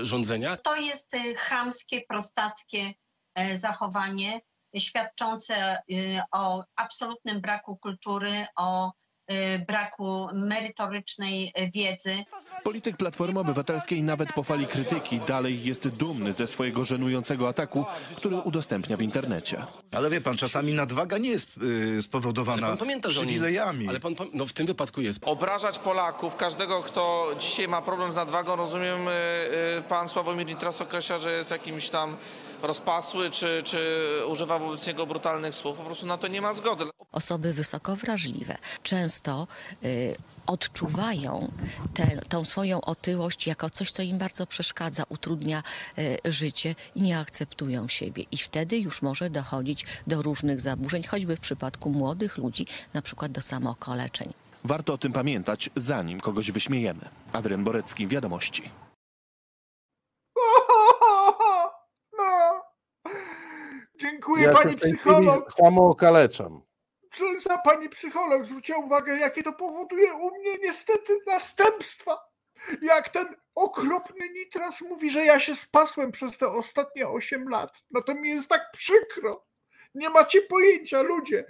e, 0.00 0.04
rządzenia. 0.04 0.56
To 0.56 0.76
jest 0.76 1.14
y, 1.14 1.34
chamskie, 1.34 2.00
prostackie 2.08 2.94
e, 3.34 3.56
zachowanie 3.56 4.40
świadczące 4.78 5.82
y, 5.92 6.20
o 6.32 6.64
absolutnym 6.76 7.40
braku 7.40 7.76
kultury, 7.76 8.46
o 8.56 8.92
braku 9.68 10.28
merytorycznej 10.32 11.52
y, 11.58 11.70
wiedzy. 11.74 12.24
Polityk 12.64 12.96
Platformy 12.96 13.40
Obywatelskiej 13.40 14.02
nawet 14.02 14.32
po 14.32 14.42
fali 14.42 14.66
krytyki 14.66 15.20
dalej 15.20 15.64
jest 15.64 15.88
dumny 15.88 16.32
ze 16.32 16.46
swojego 16.46 16.84
żenującego 16.84 17.48
ataku, 17.48 17.84
który 18.16 18.36
udostępnia 18.36 18.96
w 18.96 19.02
internecie. 19.02 19.66
Ale 19.92 20.10
wie 20.10 20.20
pan, 20.20 20.36
czasami 20.36 20.72
nadwaga 20.72 21.18
nie 21.18 21.30
jest 21.30 21.56
y, 21.56 21.90
Ale 21.92 22.02
spowodowana 22.02 22.66
pan 22.68 22.78
pamięta, 22.78 23.10
że 23.10 23.20
oni... 23.20 23.28
przywilejami. 23.28 23.88
Ale 23.88 24.00
pan, 24.00 24.14
no 24.32 24.46
w 24.46 24.52
tym 24.52 24.66
wypadku 24.66 25.00
jest. 25.00 25.20
Obrażać 25.24 25.78
Polaków, 25.78 26.36
każdego, 26.36 26.82
kto 26.82 27.30
dzisiaj 27.38 27.68
ma 27.68 27.82
problem 27.82 28.12
z 28.12 28.16
nadwagą, 28.16 28.56
rozumiem, 28.56 29.08
y, 29.08 29.10
y, 29.78 29.82
pan 29.88 30.08
Sławomir 30.08 30.46
Nitras 30.46 30.80
określa, 30.80 31.18
że 31.18 31.32
jest 31.32 31.50
jakimś 31.50 31.88
tam 31.88 32.16
rozpasły, 32.62 33.30
czy, 33.30 33.62
czy 33.64 34.02
używa 34.28 34.58
wobec 34.58 34.86
niego 34.86 35.06
brutalnych 35.06 35.54
słów. 35.54 35.76
Po 35.78 35.84
prostu 35.84 36.06
na 36.06 36.18
to 36.18 36.28
nie 36.28 36.42
ma 36.42 36.54
zgody. 36.54 36.84
Osoby 37.12 37.52
wysoko 37.52 37.96
wrażliwe 37.96 38.58
często 38.82 39.11
y, 39.84 40.16
odczuwają 40.46 41.52
tę 41.94 42.06
tą 42.28 42.44
swoją 42.44 42.80
otyłość 42.80 43.46
jako 43.46 43.70
coś, 43.70 43.90
co 43.90 44.02
im 44.02 44.18
bardzo 44.18 44.46
przeszkadza, 44.46 45.02
utrudnia 45.08 45.62
y, 45.98 46.18
życie 46.24 46.74
i 46.94 47.02
nie 47.02 47.18
akceptują 47.18 47.88
siebie. 47.88 48.24
I 48.30 48.36
wtedy 48.38 48.78
już 48.78 49.02
może 49.02 49.30
dochodzić 49.30 49.86
do 50.06 50.22
różnych 50.22 50.60
zaburzeń, 50.60 51.02
choćby 51.04 51.36
w 51.36 51.40
przypadku 51.40 51.90
młodych 51.90 52.38
ludzi, 52.38 52.66
na 52.94 53.02
przykład 53.02 53.32
do 53.32 53.40
samookaleczeń. 53.40 54.32
Warto 54.64 54.92
o 54.94 54.98
tym 54.98 55.12
pamiętać, 55.12 55.70
zanim 55.76 56.20
kogoś 56.20 56.50
wyśmiejemy. 56.50 57.08
Adrian 57.32 57.64
Borecki, 57.64 58.08
Wiadomości. 58.08 58.62
No. 62.18 62.62
Dziękuję 64.00 64.44
Ja 64.44 64.52
pani 64.52 64.76
psycholog. 64.76 65.52
samookaleczam. 65.52 66.62
Za 67.38 67.58
pani 67.58 67.88
psycholog 67.88 68.44
zwróciła 68.44 68.78
uwagę, 68.78 69.18
jakie 69.18 69.42
to 69.42 69.52
powoduje 69.52 70.14
u 70.14 70.38
mnie 70.38 70.58
niestety 70.62 71.18
następstwa. 71.26 72.18
Jak 72.82 73.08
ten 73.08 73.36
okropny 73.54 74.28
nitras 74.28 74.80
mówi, 74.80 75.10
że 75.10 75.24
ja 75.24 75.40
się 75.40 75.56
spasłem 75.56 76.12
przez 76.12 76.38
te 76.38 76.48
ostatnie 76.48 77.08
8 77.08 77.48
lat. 77.48 77.82
No 77.90 78.02
to 78.02 78.14
mi 78.14 78.28
jest 78.28 78.48
tak 78.48 78.70
przykro. 78.72 79.46
Nie 79.94 80.10
macie 80.10 80.42
pojęcia, 80.42 81.02
ludzie. 81.02 81.44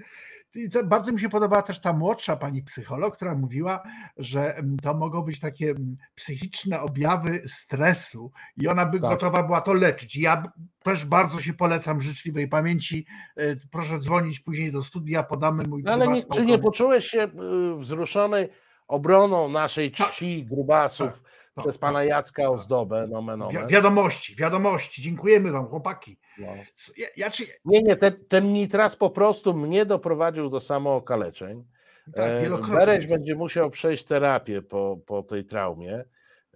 I 0.54 0.70
to 0.70 0.84
bardzo 0.84 1.12
mi 1.12 1.20
się 1.20 1.28
podobała 1.28 1.62
też 1.62 1.80
ta 1.80 1.92
młodsza 1.92 2.36
pani 2.36 2.62
psycholog, 2.62 3.16
która 3.16 3.34
mówiła, 3.34 3.82
że 4.16 4.56
mm, 4.56 4.76
to 4.76 4.94
mogą 4.94 5.22
być 5.22 5.40
takie 5.40 5.70
mm, 5.70 5.96
psychiczne 6.14 6.80
objawy 6.80 7.42
stresu 7.46 8.32
i 8.56 8.68
ona 8.68 8.86
by 8.86 9.00
Tak. 9.00 9.10
gotowa 9.10 9.42
była 9.42 9.60
to 9.60 9.72
leczyć. 9.72 10.16
Ja 10.16 10.42
też 10.82 11.04
bardzo 11.04 11.40
się 11.40 11.54
polecam 11.54 12.00
życzliwej 12.00 12.48
pamięci. 12.48 13.06
E, 13.36 13.56
Proszę 13.70 13.98
dzwonić 13.98 14.40
później 14.40 14.72
do 14.72 14.82
studia, 14.82 15.22
podamy 15.22 15.64
mój 15.64 15.82
No 15.82 15.92
ale 15.92 16.08
nie, 16.08 16.24
czy 16.26 16.46
nie 16.46 16.58
poczułeś 16.58 17.06
się 17.06 17.22
y, 17.24 17.76
wzruszony 17.78 18.48
obroną 18.88 19.48
naszej 19.48 19.92
Tak. 19.92 20.10
czci 20.10 20.44
grubasów 20.46 21.22
przez 21.56 21.78
pana 21.78 22.04
Jacka 22.04 22.42
Ozdobę, 22.50 23.06
nomen 23.10 23.40
Wi- 23.40 23.44
omen? 23.56 23.68
Wiadomości, 23.68 24.36
wiadomości. 24.36 25.02
Dziękujemy 25.02 25.52
wam, 25.52 25.66
chłopaki. 25.66 26.18
No. 26.38 26.46
Ja, 26.96 27.08
ja 27.16 27.30
czy, 27.30 27.44
Nie, 27.64 27.82
nie, 27.82 27.96
ten, 27.96 28.24
ten 28.28 28.52
nitras 28.52 28.96
po 28.96 29.10
prostu 29.10 29.54
mnie 29.54 29.86
doprowadził 29.86 30.50
do 30.50 30.60
samookaleczeń. 30.60 31.64
Tak, 32.14 32.30
E. 32.30 32.68
Bereś 32.70 33.06
będzie 33.06 33.34
musiał 33.34 33.70
przejść 33.70 34.04
terapię 34.04 34.62
po, 34.62 34.98
po 35.06 35.22
tej 35.22 35.44
traumie 35.44 36.04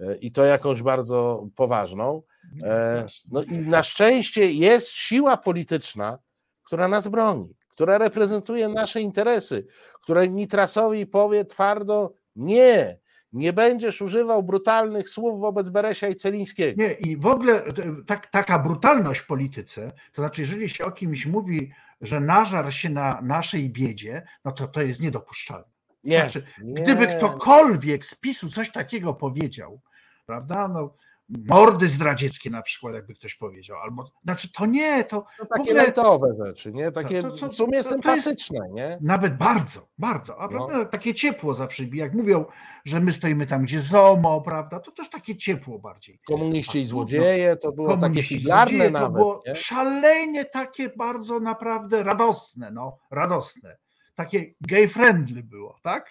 e, 0.00 0.16
i 0.16 0.32
to 0.32 0.44
jakąś 0.44 0.82
bardzo 0.82 1.46
poważną. 1.56 2.22
E, 2.62 3.06
No 3.30 3.42
i 3.42 3.52
na 3.52 3.82
szczęście 3.82 4.52
jest 4.52 4.88
siła 4.88 5.36
polityczna, 5.36 6.18
która 6.62 6.88
nas 6.88 7.08
broni, 7.08 7.56
która 7.68 7.98
reprezentuje 7.98 8.68
nasze 8.68 9.00
interesy, 9.00 9.66
która 10.02 10.24
Nitrasowi 10.24 11.06
powie 11.06 11.44
twardo 11.44 12.14
nie, 12.36 12.98
nie 13.36 13.52
będziesz 13.52 14.02
używał 14.02 14.42
brutalnych 14.42 15.08
słów 15.08 15.40
wobec 15.40 15.70
Beresia 15.70 16.08
i 16.08 16.16
Celińskiego. 16.16 16.82
Nie, 16.82 16.92
i 16.92 17.16
w 17.16 17.26
ogóle 17.26 17.64
e, 17.64 17.72
tak, 18.06 18.26
taka 18.26 18.58
brutalność 18.58 19.20
w 19.20 19.26
polityce, 19.26 19.92
to 20.12 20.22
znaczy, 20.22 20.40
jeżeli 20.40 20.68
się 20.68 20.84
o 20.84 20.90
kimś 20.90 21.26
mówi, 21.26 21.72
że 22.00 22.20
nażar 22.20 22.74
się 22.74 22.90
na 22.90 23.20
naszej 23.22 23.70
biedzie, 23.70 24.22
no 24.44 24.52
to 24.52 24.68
to 24.68 24.82
jest 24.82 25.00
niedopuszczalne. 25.00 25.64
Nie, 26.04 26.20
Znaczy, 26.20 26.42
nie. 26.62 26.82
gdyby 26.82 27.06
ktokolwiek 27.06 28.06
z 28.06 28.14
PiSu 28.14 28.50
coś 28.50 28.72
takiego 28.72 29.14
powiedział, 29.14 29.80
prawda, 30.26 30.68
no 30.68 30.94
mordy 31.28 31.88
zdradzieckie 31.88 32.50
na 32.50 32.62
przykład, 32.62 32.94
jakby 32.94 33.14
ktoś 33.14 33.34
powiedział, 33.34 33.76
albo, 33.78 34.10
znaczy 34.24 34.52
to 34.52 34.66
nie, 34.66 35.04
to 35.04 35.16
No 35.38 35.44
w 35.44 35.48
takie 35.48 35.62
ogóle- 35.62 35.76
lajtowe 35.82 36.34
rzeczy, 36.46 36.72
nie? 36.72 36.92
Takie 36.92 37.22
to- 37.22 37.30
to- 37.30 37.48
w 37.48 37.54
sumie 37.54 37.66
to- 37.66 37.70
to 37.72 37.76
jest- 37.76 37.88
sympatyczne, 37.88 38.60
nie? 38.72 38.98
Nawet 39.00 39.36
bardzo, 39.36 39.88
bardzo. 39.98 40.38
A 40.38 40.42
No. 40.42 40.48
prawda, 40.48 40.84
takie 40.84 41.14
ciepło 41.14 41.54
zawsze, 41.54 41.84
jak 41.84 42.14
mówią, 42.14 42.44
że 42.84 43.00
my 43.00 43.12
stoimy 43.12 43.46
tam, 43.46 43.62
gdzie 43.62 43.80
ZOMO, 43.80 44.40
prawda, 44.40 44.80
to 44.80 44.90
też 44.92 45.10
takie 45.10 45.36
ciepło 45.36 45.78
bardziej. 45.78 46.20
Komuniści 46.26 46.78
i 46.80 46.86
złodzieje, 46.86 47.56
to 47.56 47.72
było 47.72 47.96
takie 47.96 48.22
figlarne 48.22 48.70
złodzieje, 48.70 48.90
to 48.92 48.98
nawet. 48.98 49.12
było 49.12 49.42
nie? 49.46 49.54
szalenie 49.56 50.44
takie 50.44 50.88
bardzo 50.96 51.40
naprawdę 51.40 52.02
radosne, 52.02 52.70
no, 52.70 52.98
radosne. 53.10 53.76
Takie 54.16 54.54
gay 54.60 54.88
friendly 54.88 55.42
było, 55.42 55.78
tak? 55.82 56.10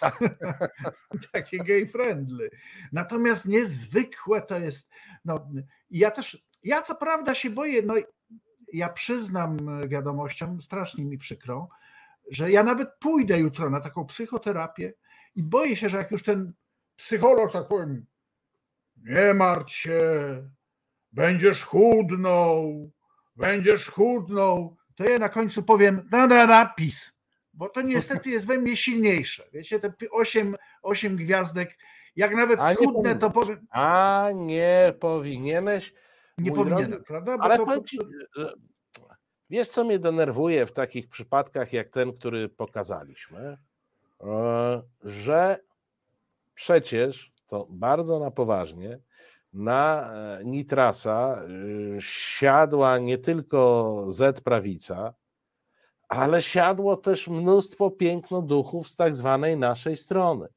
takie 1.32 1.58
gay 1.58 1.86
friendly. 1.86 2.50
Natomiast 2.92 3.46
niezwykłe 3.46 4.42
to 4.42 4.58
jest, 4.58 4.90
no, 5.24 5.48
ja 5.90 6.10
też, 6.10 6.46
ja 6.62 6.82
co 6.82 6.94
prawda 6.94 7.34
się 7.34 7.50
boję, 7.50 7.82
no, 7.82 7.94
ja 8.72 8.88
przyznam 8.88 9.80
wiadomościom, 9.88 10.62
strasznie 10.62 11.04
mi 11.04 11.18
przykro, 11.18 11.68
że 12.30 12.50
ja 12.50 12.62
nawet 12.62 12.88
pójdę 13.00 13.38
jutro 13.38 13.70
na 13.70 13.80
taką 13.80 14.06
psychoterapię 14.06 14.94
i 15.34 15.42
boję 15.42 15.76
się, 15.76 15.88
że 15.88 15.96
jak 15.96 16.10
już 16.10 16.22
ten 16.22 16.52
psycholog, 16.96 17.52
tak 17.52 17.68
powiem, 17.68 18.06
nie 18.96 19.34
martw 19.34 19.72
się, 19.72 20.00
będziesz 21.12 21.64
chudnął, 21.64 22.90
będziesz 23.36 23.88
chudnął, 23.88 24.76
to 24.94 25.04
ja 25.04 25.18
na 25.18 25.28
końcu 25.28 25.62
powiem 25.62 26.08
na 26.10 26.26
na 26.26 26.46
na 26.46 26.66
PiS, 26.66 27.15
bo 27.56 27.68
to 27.68 27.82
niestety 27.82 28.30
jest 28.30 28.46
we 28.46 28.58
mnie 28.58 28.76
silniejsze. 28.76 29.44
Wiecie, 29.52 29.80
te 29.80 29.92
pi- 29.92 30.10
osiem, 30.10 30.56
osiem 30.82 31.16
gwiazdek, 31.16 31.78
jak 32.16 32.34
nawet 32.34 32.60
A 32.60 32.74
schudnę, 32.74 33.16
to 33.16 33.30
powiem, 33.30 33.66
A 33.70 34.28
nie 34.34 34.92
powinieneś. 35.00 35.94
nie 36.38 36.52
powinienem, 36.52 36.90
drogi, 36.90 37.04
prawda? 37.06 37.38
Bo 37.38 37.44
Ale 37.44 37.56
to- 37.56 37.64
powiem 37.66 37.84
ci, 37.84 37.98
wiesz, 39.50 39.68
co 39.68 39.84
mnie 39.84 39.98
denerwuje 39.98 40.66
w 40.66 40.72
takich 40.72 41.08
przypadkach 41.08 41.72
jak 41.72 41.88
ten, 41.88 42.12
który 42.12 42.48
pokazaliśmy, 42.48 43.56
E, 44.20 44.82
że 45.04 45.58
przecież 46.54 47.32
to 47.46 47.66
bardzo 47.70 48.18
na 48.18 48.30
poważnie 48.30 48.98
na 49.52 50.12
e, 50.14 50.44
Nitrasa 50.44 51.42
y, 51.96 51.96
siadła 52.00 52.98
nie 52.98 53.18
tylko 53.18 54.04
Z 54.08 54.40
prawica, 54.40 55.14
ale 56.08 56.42
siadło 56.42 56.96
też 56.96 57.28
mnóstwo 57.28 57.90
pięknoduchów 57.90 58.88
z 58.88 58.96
tak 58.96 59.16
zwanej 59.16 59.56
naszej 59.56 59.96
strony. 59.96 60.48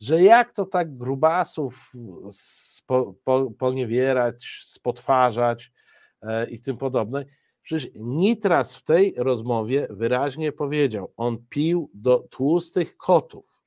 Że 0.00 0.22
jak 0.22 0.52
to 0.52 0.64
tak 0.64 0.96
grubasów 0.96 1.92
spo, 2.30 3.14
po, 3.24 3.50
poniewierać, 3.50 4.60
spotwarzać 4.64 5.72
e, 6.22 6.50
i 6.50 6.60
tym 6.60 6.76
podobne. 6.76 7.24
Przecież 7.62 7.90
Nitras 7.94 8.76
w 8.76 8.82
tej 8.84 9.14
rozmowie 9.16 9.86
wyraźnie 9.90 10.52
powiedział, 10.52 11.12
on 11.16 11.38
pił 11.48 11.90
do 11.94 12.18
tłustych 12.18 12.96
kotów, 12.96 13.62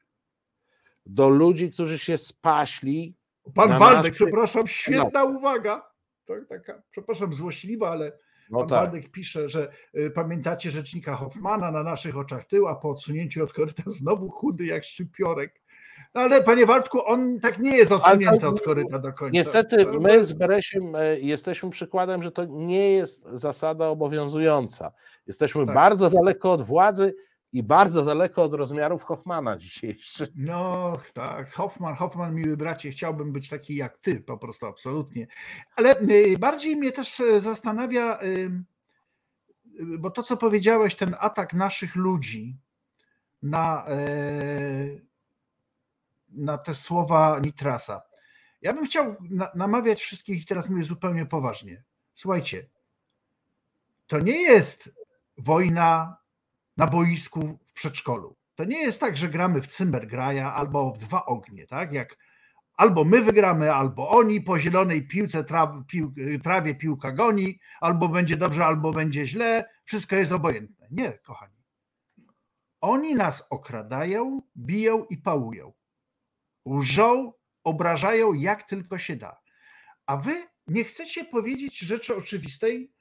do 1.06 1.30
ludzi, 1.30 1.72
którzy 1.72 2.00
się 2.00 2.18
spaśli. 2.18 3.16
Pan 3.56 3.80
Waldek, 3.80 4.14
naszych- 4.14 4.16
przepraszam, 4.16 4.68
świetna 4.68 5.24
uwaga. 5.24 5.90
To 6.26 6.34
taka, 6.50 6.82
przepraszam, 6.92 7.34
złośliwa, 7.34 7.90
ale 7.90 8.12
No 8.50 8.60
pan 8.60 8.68
tak. 8.68 8.80
Waldek 8.80 9.12
pisze, 9.12 9.50
że 9.50 9.72
y, 9.96 10.12
pamiętacie 10.12 10.72
rzecznika 10.72 11.16
Hoffmana 11.16 11.72
na 11.72 11.84
naszych 11.84 12.18
oczach 12.18 12.46
tył, 12.46 12.68
a 12.68 12.76
po 12.76 12.90
odsunięciu 12.90 13.44
od 13.44 13.54
koryta 13.54 13.84
znowu 14.00 14.30
chudy 14.30 14.66
jak 14.66 14.84
szczypiorek. 14.84 15.64
No 16.16 16.22
ale 16.22 16.44
panie 16.44 16.66
Waldku, 16.66 17.08
on 17.08 17.40
tak 17.40 17.60
nie 17.60 17.78
jest 17.78 17.92
odsunięty 17.92 18.48
od 18.48 18.62
koryta 18.62 19.00
do 19.00 19.14
końca. 19.14 19.34
Niestety 19.34 19.86
my 20.00 20.24
z 20.24 20.34
Beresiem 20.34 20.96
e, 20.96 21.20
jesteśmy 21.20 21.70
przykładem, 21.70 22.24
że 22.24 22.32
to 22.32 22.46
nie 22.46 22.92
jest 22.92 23.26
zasada 23.32 23.88
obowiązująca. 23.88 24.92
Jesteśmy 25.28 25.66
Tak. 25.66 25.76
bardzo 25.76 26.10
daleko 26.10 26.52
od 26.52 26.62
władzy 26.62 27.16
i 27.54 27.64
bardzo 27.64 28.06
daleko 28.06 28.44
od 28.44 28.54
rozmiarów 28.54 29.04
Hoffmana 29.04 29.58
dzisiejszych. 29.58 30.30
No 30.36 30.94
tak, 31.14 31.54
Hoffman, 31.54 31.96
Hoffman, 31.96 32.36
miły 32.36 32.58
bracie, 32.58 32.92
chciałbym 32.92 33.32
być 33.32 33.50
taki 33.50 33.76
jak 33.76 33.98
ty, 33.98 34.22
po 34.22 34.38
prostu 34.38 34.66
absolutnie. 34.66 35.28
Ale 35.76 36.00
y, 36.02 36.38
bardziej 36.40 36.76
mnie 36.76 36.92
też 36.92 37.20
e, 37.20 37.42
zastanawia, 37.42 38.22
y, 38.24 38.26
y, 38.26 39.98
bo 39.98 40.12
to, 40.12 40.24
co 40.24 40.38
powiedziałeś, 40.38 40.96
ten 40.96 41.16
atak 41.20 41.54
naszych 41.54 41.96
ludzi 41.96 42.58
na, 43.44 43.86
e, 43.88 43.98
na 46.30 46.58
te 46.58 46.76
słowa 46.76 47.40
Nitrasa. 47.40 48.02
Ja 48.62 48.74
bym 48.74 48.86
chciał 48.86 49.16
na- 49.30 49.52
namawiać 49.56 50.02
wszystkich, 50.02 50.42
i 50.42 50.46
teraz 50.46 50.70
mówię 50.70 50.84
zupełnie 50.84 51.26
poważnie. 51.26 51.84
Słuchajcie, 52.14 52.70
to 54.08 54.20
nie 54.20 54.42
jest 54.42 54.92
wojna 55.38 56.23
na 56.78 56.88
boisku 56.88 57.60
w 57.66 57.74
przedszkolu. 57.74 58.36
To 58.56 58.64
nie 58.64 58.82
jest 58.82 59.00
tak, 59.00 59.18
że 59.18 59.30
gramy 59.30 59.62
w 59.62 59.68
cymbergraja 59.68 60.54
albo 60.54 60.92
w 60.92 60.98
dwa 60.98 61.26
ognie, 61.26 61.68
tak? 61.68 61.94
Jak 61.94 62.18
albo 62.74 63.04
my 63.04 63.22
wygramy, 63.22 63.74
albo 63.74 64.10
oni 64.10 64.42
po 64.42 64.60
zielonej 64.60 65.08
piłce 65.08 65.46
pił, 65.88 66.14
trawie 66.44 66.76
piłka 66.76 67.12
goni, 67.12 67.60
albo 67.82 68.10
będzie 68.10 68.38
dobrze, 68.38 68.66
albo 68.66 68.92
będzie 68.92 69.28
źle, 69.28 69.70
wszystko 69.84 70.16
jest 70.16 70.32
obojętne. 70.32 70.88
Nie, 70.92 71.12
kochani. 71.12 71.64
Oni 72.82 73.16
nas 73.16 73.48
okradają, 73.50 74.42
biją 74.58 75.06
i 75.10 75.18
pałują. 75.18 75.74
Łżą, 76.66 77.34
obrażają 77.64 78.34
jak 78.34 78.64
tylko 78.64 78.98
się 78.98 79.16
da. 79.16 79.38
A 80.06 80.18
wy 80.18 80.48
nie 80.68 80.84
chcecie 80.84 81.26
powiedzieć 81.26 81.80
rzeczy 81.80 82.16
oczywistej, 82.16 82.92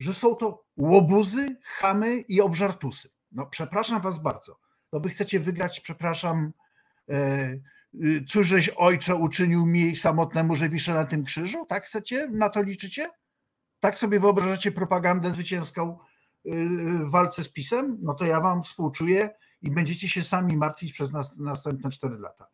że 0.00 0.14
są 0.14 0.34
to 0.34 0.64
łobuzy, 0.76 1.56
chamy 1.64 2.18
i 2.20 2.40
obżartusy. 2.40 3.10
No 3.32 3.46
przepraszam 3.46 4.02
was 4.02 4.18
bardzo. 4.18 4.58
No 4.92 5.00
wy 5.00 5.08
chcecie 5.08 5.40
wygrać, 5.40 5.80
przepraszam, 5.80 6.52
e, 7.10 7.50
y, 8.04 8.24
cóżeś 8.28 8.68
ojcze 8.68 9.16
uczynił 9.16 9.66
mi 9.66 9.96
samotnemu, 9.96 10.56
że 10.56 10.68
wiszę 10.68 10.94
na 10.94 11.04
tym 11.04 11.24
krzyżu? 11.24 11.66
Tak 11.66 11.84
chcecie? 11.84 12.28
Na 12.28 12.50
to 12.50 12.62
liczycie? 12.62 13.10
Tak 13.80 13.98
sobie 13.98 14.20
wyobrażacie 14.20 14.72
propagandę 14.72 15.32
zwycięską 15.32 15.98
y, 16.46 16.50
w 17.04 17.10
walce 17.10 17.44
z 17.44 17.52
PiSem? 17.52 17.98
No 18.02 18.14
to 18.14 18.24
ja 18.24 18.40
wam 18.40 18.62
współczuję 18.62 19.30
i 19.62 19.70
będziecie 19.70 20.08
się 20.08 20.22
sami 20.22 20.56
martwić 20.56 20.92
przez 20.92 21.12
nas, 21.12 21.36
następne 21.36 21.90
4 21.90 22.18
lata. 22.18 22.46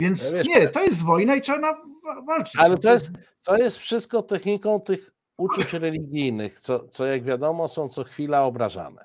Więc 0.00 0.30
Wiesz, 0.30 0.46
nie, 0.46 0.68
to 0.68 0.82
jest 0.82 1.02
wojna 1.02 1.34
i 1.34 1.40
trzeba 1.40 1.82
walczyć. 2.26 2.56
Ale 2.56 2.68
No 2.68 2.78
to 2.78 2.92
jest, 2.92 3.10
to 3.42 3.56
jest 3.56 3.78
wszystko 3.78 4.22
techniką 4.22 4.80
tych 4.80 5.13
uczuć 5.36 5.72
religijnych, 5.72 6.60
co, 6.60 6.88
co 6.88 7.06
jak 7.06 7.24
wiadomo 7.24 7.68
są 7.68 7.88
co 7.88 8.04
chwila 8.04 8.44
obrażane. 8.44 9.04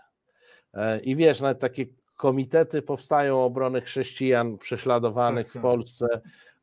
E, 0.74 1.00
I 1.00 1.16
wiesz, 1.16 1.42
nawet 1.42 1.60
takie 1.60 1.86
komitety 2.16 2.82
powstają 2.82 3.44
obrony 3.44 3.82
chrześcijan 3.82 4.58
prześladowanych 4.58 5.46
Tak, 5.46 5.52
w 5.52 5.54
tak. 5.54 5.62
Polsce, 5.62 6.08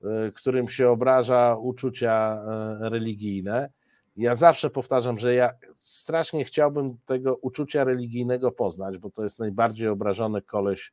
e, 0.05 0.33
którym 0.33 0.69
się 0.69 0.89
obraża 0.91 1.57
uczucia 1.57 2.43
e, 2.83 2.91
religijne. 2.91 3.71
Ja 4.17 4.35
zawsze 4.35 4.71
powtarzam, 4.71 5.19
że 5.19 5.35
ja 5.35 5.53
strasznie 5.75 6.45
chciałbym 6.45 6.99
tego 7.07 7.37
uczucia 7.37 7.85
religijnego 7.85 8.53
poznać, 8.53 8.99
bo 8.99 9.11
to 9.11 9.23
jest 9.23 9.39
najbardziej 9.39 9.89
obrażony 9.89 10.43
koleś 10.43 10.93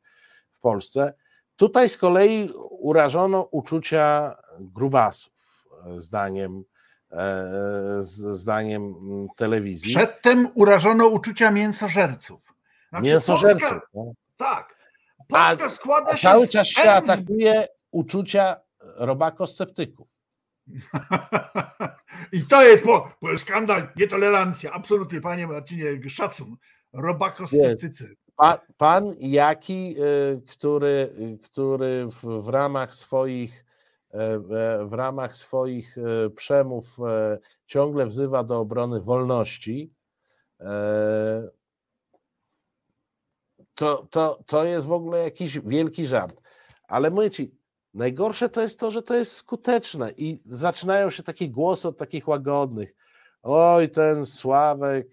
w 0.52 0.60
Polsce. 0.60 1.14
Tutaj 1.56 1.90
z 1.90 1.98
kolei 1.98 2.50
urażono 2.70 3.48
uczucia 3.52 4.36
grubasów, 4.60 5.34
zdaniem, 5.98 6.64
zdaniem 8.00 8.84
mm, 8.84 9.28
telewizji. 9.36 9.96
Przedtem 9.96 10.50
urażono 10.56 11.08
uczucia 11.08 11.52
mięsożerców. 11.52 12.42
Znaczy, 12.90 13.06
Mięsożerców. 13.06 13.70
Polska- 13.70 13.88
no. 13.94 14.14
Tak. 14.38 14.76
A, 15.34 15.56
Polska 15.56 15.70
składa 15.70 16.12
a 16.12 16.18
się 16.18 16.28
cały 16.28 16.48
czas 16.48 16.68
się 16.68 16.92
atakuje 16.92 17.68
uczucia 17.92 18.56
robakosceptyków. 18.80 20.08
I 22.32 22.48
to 22.48 22.64
jest 22.64 22.84
po, 22.84 23.12
po 23.20 23.38
skandal, 23.38 23.88
nietolerancja. 23.96 24.72
Absolutnie, 24.72 25.22
panie 25.22 25.48
Marcinie, 25.48 26.10
szacun. 26.10 26.58
Robakosceptycy. 26.94 28.16
Pa, 28.36 28.62
pan 28.78 29.16
Jaki, 29.20 29.96
y, 30.00 30.42
który, 30.50 31.10
y, 31.20 31.40
który 31.44 32.08
w, 32.08 32.44
w 32.44 32.48
ramach 32.48 32.94
swoich 32.94 33.60
e, 33.60 33.62
e, 33.62 33.73
w 34.86 34.94
ramach 34.94 35.36
swoich 35.36 35.98
e, 35.98 36.30
przemów 36.30 36.98
e, 37.00 37.40
ciągle 37.66 38.06
wzywa 38.06 38.44
do 38.44 38.60
obrony 38.60 39.02
wolności, 39.02 39.94
e, 40.60 41.50
to, 43.76 44.08
to, 44.10 44.44
to 44.46 44.66
jest 44.66 44.88
w 44.88 44.92
ogóle 44.92 45.24
jakiś 45.24 45.60
wielki 45.60 46.08
żart. 46.08 46.42
Ale 46.88 47.10
mówię 47.10 47.32
ci, 47.32 47.56
najgorsze 47.94 48.50
to 48.50 48.62
jest 48.62 48.80
to, 48.80 48.92
że 48.92 49.04
to 49.04 49.16
jest 49.16 49.32
skuteczne 49.32 50.12
i 50.12 50.42
zaczynają 50.46 51.10
się 51.10 51.24
takie 51.24 51.50
głosy 51.50 51.88
od 51.88 51.98
takich 51.98 52.28
łagodnych. 52.28 52.96
Oj, 53.44 53.90
ten 53.90 54.26
Sławek 54.26 55.08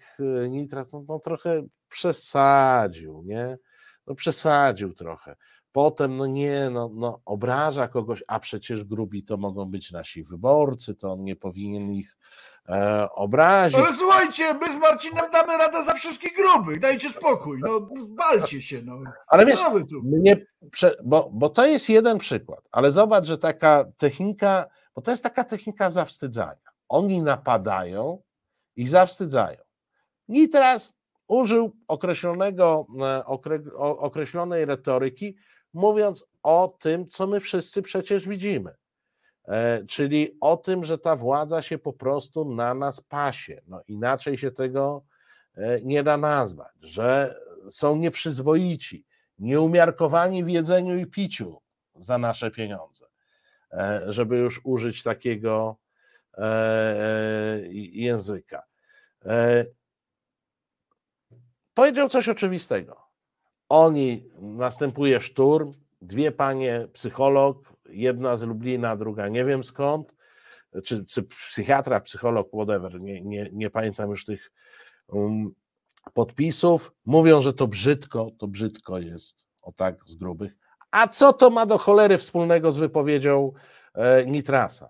Nitras, 0.49 0.93
no, 0.93 1.05
no 1.09 1.19
trochę 1.19 1.63
przesadził, 1.89 3.23
nie? 3.25 3.59
No 4.07 4.15
przesadził 4.15 4.95
trochę. 4.95 5.37
Potem, 5.73 6.17
no 6.17 6.27
nie, 6.27 6.71
no, 6.71 6.91
no 6.95 7.21
obraża 7.25 7.89
kogoś, 7.89 8.23
a 8.27 8.41
przecież 8.41 8.85
grubi 8.85 9.25
to 9.25 9.37
mogą 9.37 9.65
być 9.65 9.93
nasi 9.93 10.25
wyborcy, 10.25 10.95
to 10.95 11.13
on 11.13 11.25
nie 11.25 11.37
powinien 11.37 11.93
ich 11.93 12.17
e, 12.69 13.09
obrazić. 13.11 13.79
Ale 13.79 13.93
słuchajcie, 13.93 14.55
my 14.55 14.73
z 14.73 14.77
Marcinem 14.77 15.31
damy 15.33 15.57
radę 15.57 15.85
za 15.85 15.95
wszystkich 15.95 16.37
grubych. 16.37 16.81
Dajcie 16.81 17.09
spokój. 17.09 17.61
No, 17.61 17.89
walcie 18.09 18.63
się. 18.63 18.83
No. 18.83 19.03
Ale 19.27 19.47
wiesz, 19.47 19.61
mnie, 20.03 20.47
bo, 21.05 21.31
bo 21.33 21.49
to 21.49 21.67
jest 21.67 21.89
jeden 21.89 22.19
przykład, 22.19 22.69
ale 22.71 22.93
zobacz, 22.93 23.27
że 23.27 23.39
taka 23.39 23.85
technika, 23.97 24.67
bo 24.95 25.03
to 25.03 25.11
jest 25.11 25.23
taka 25.23 25.45
technika 25.45 25.91
zawstydzania. 25.91 26.71
Oni 26.89 27.23
napadają 27.23 28.23
i 28.77 28.89
zawstydzają. 28.89 29.59
Nitras 30.29 30.93
użył 31.29 31.77
określonego, 31.89 32.87
e, 33.03 33.25
określonej 33.79 34.65
retoryki, 34.65 35.37
mówiąc 35.73 36.25
o 36.43 36.77
tym, 36.81 37.09
co 37.09 37.27
my 37.27 37.41
wszyscy 37.41 37.83
przecież 37.83 38.29
widzimy. 38.29 38.75
E, 39.45 39.85
Czyli 39.87 40.37
o 40.41 40.57
tym, 40.57 40.85
że 40.85 40.99
ta 40.99 41.17
władza 41.17 41.63
się 41.63 41.79
po 41.79 41.93
prostu 41.93 42.55
na 42.55 42.75
nas 42.75 43.01
pasie. 43.01 43.63
No 43.67 43.83
inaczej 43.89 44.39
się 44.39 44.51
tego 44.51 45.05
e, 45.57 45.81
nie 45.81 46.03
da 46.03 46.17
nazwać, 46.17 46.73
że 46.81 47.41
są 47.71 47.97
nieprzyzwoici, 47.97 49.05
nieumiarkowani 49.39 50.45
w 50.45 50.49
jedzeniu 50.49 50.99
i 50.99 51.07
piciu 51.07 51.61
za 51.95 52.19
nasze 52.19 52.51
pieniądze, 52.51 53.07
e, 53.73 54.03
żeby 54.07 54.37
już 54.37 54.61
użyć 54.65 55.03
takiego 55.03 55.77
języka. 57.93 58.63
Powiedział 61.75 62.09
coś 62.09 62.29
oczywistego. 62.29 63.10
Oni, 63.71 64.31
następuje 64.41 65.21
szturm, 65.21 65.75
dwie 66.03 66.33
panie 66.33 66.89
psycholog, 66.93 67.73
jedna 67.89 68.37
z 68.37 68.43
Lublina, 68.43 68.97
druga 68.97 69.29
nie 69.29 69.45
wiem 69.45 69.65
skąd, 69.65 70.15
czy, 70.85 71.05
czy 71.05 71.23
psychiatra, 71.23 72.01
psycholog, 72.01 72.49
whatever, 72.49 73.01
nie, 73.01 73.23
nie, 73.23 73.51
nie 73.53 73.71
pamiętam 73.71 74.11
już 74.11 74.25
tych 74.25 74.53
um, 75.07 75.55
podpisów, 76.15 76.93
mówią, 77.05 77.43
że 77.43 77.53
to 77.53 77.67
brzydko, 77.67 78.31
to 78.39 78.49
brzydko 78.49 78.99
jest, 78.99 79.47
o 79.63 79.73
tak 79.73 80.05
z 80.05 80.15
grubych. 80.15 80.57
A 80.91 81.09
co 81.09 81.33
to 81.33 81.51
ma 81.51 81.67
do 81.67 81.79
cholery 81.79 82.19
wspólnego 82.19 82.73
z 82.73 82.79
wypowiedzią 82.79 83.53
e, 83.95 84.27
Nitrasa? 84.27 84.89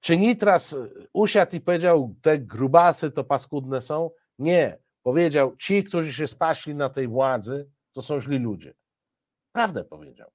Czy 0.00 0.16
Nitras 0.16 0.72
e, 0.72 0.88
usiadł 1.12 1.56
i 1.56 1.60
powiedział, 1.60 2.14
te 2.22 2.38
grubasy 2.38 3.10
to 3.10 3.24
paskudne 3.24 3.80
są? 3.80 4.10
Nie. 4.38 4.78
Powiedział, 5.02 5.56
ci, 5.56 5.84
którzy 5.84 6.12
się 6.12 6.26
spaśli 6.26 6.74
na 6.74 6.88
tej 6.88 7.08
władzy, 7.08 7.70
to 7.96 8.02
są 8.02 8.20
źli 8.20 8.38
ludzie. 8.38 8.74
Prawdę 9.52 9.84
powiedział. 9.84 10.30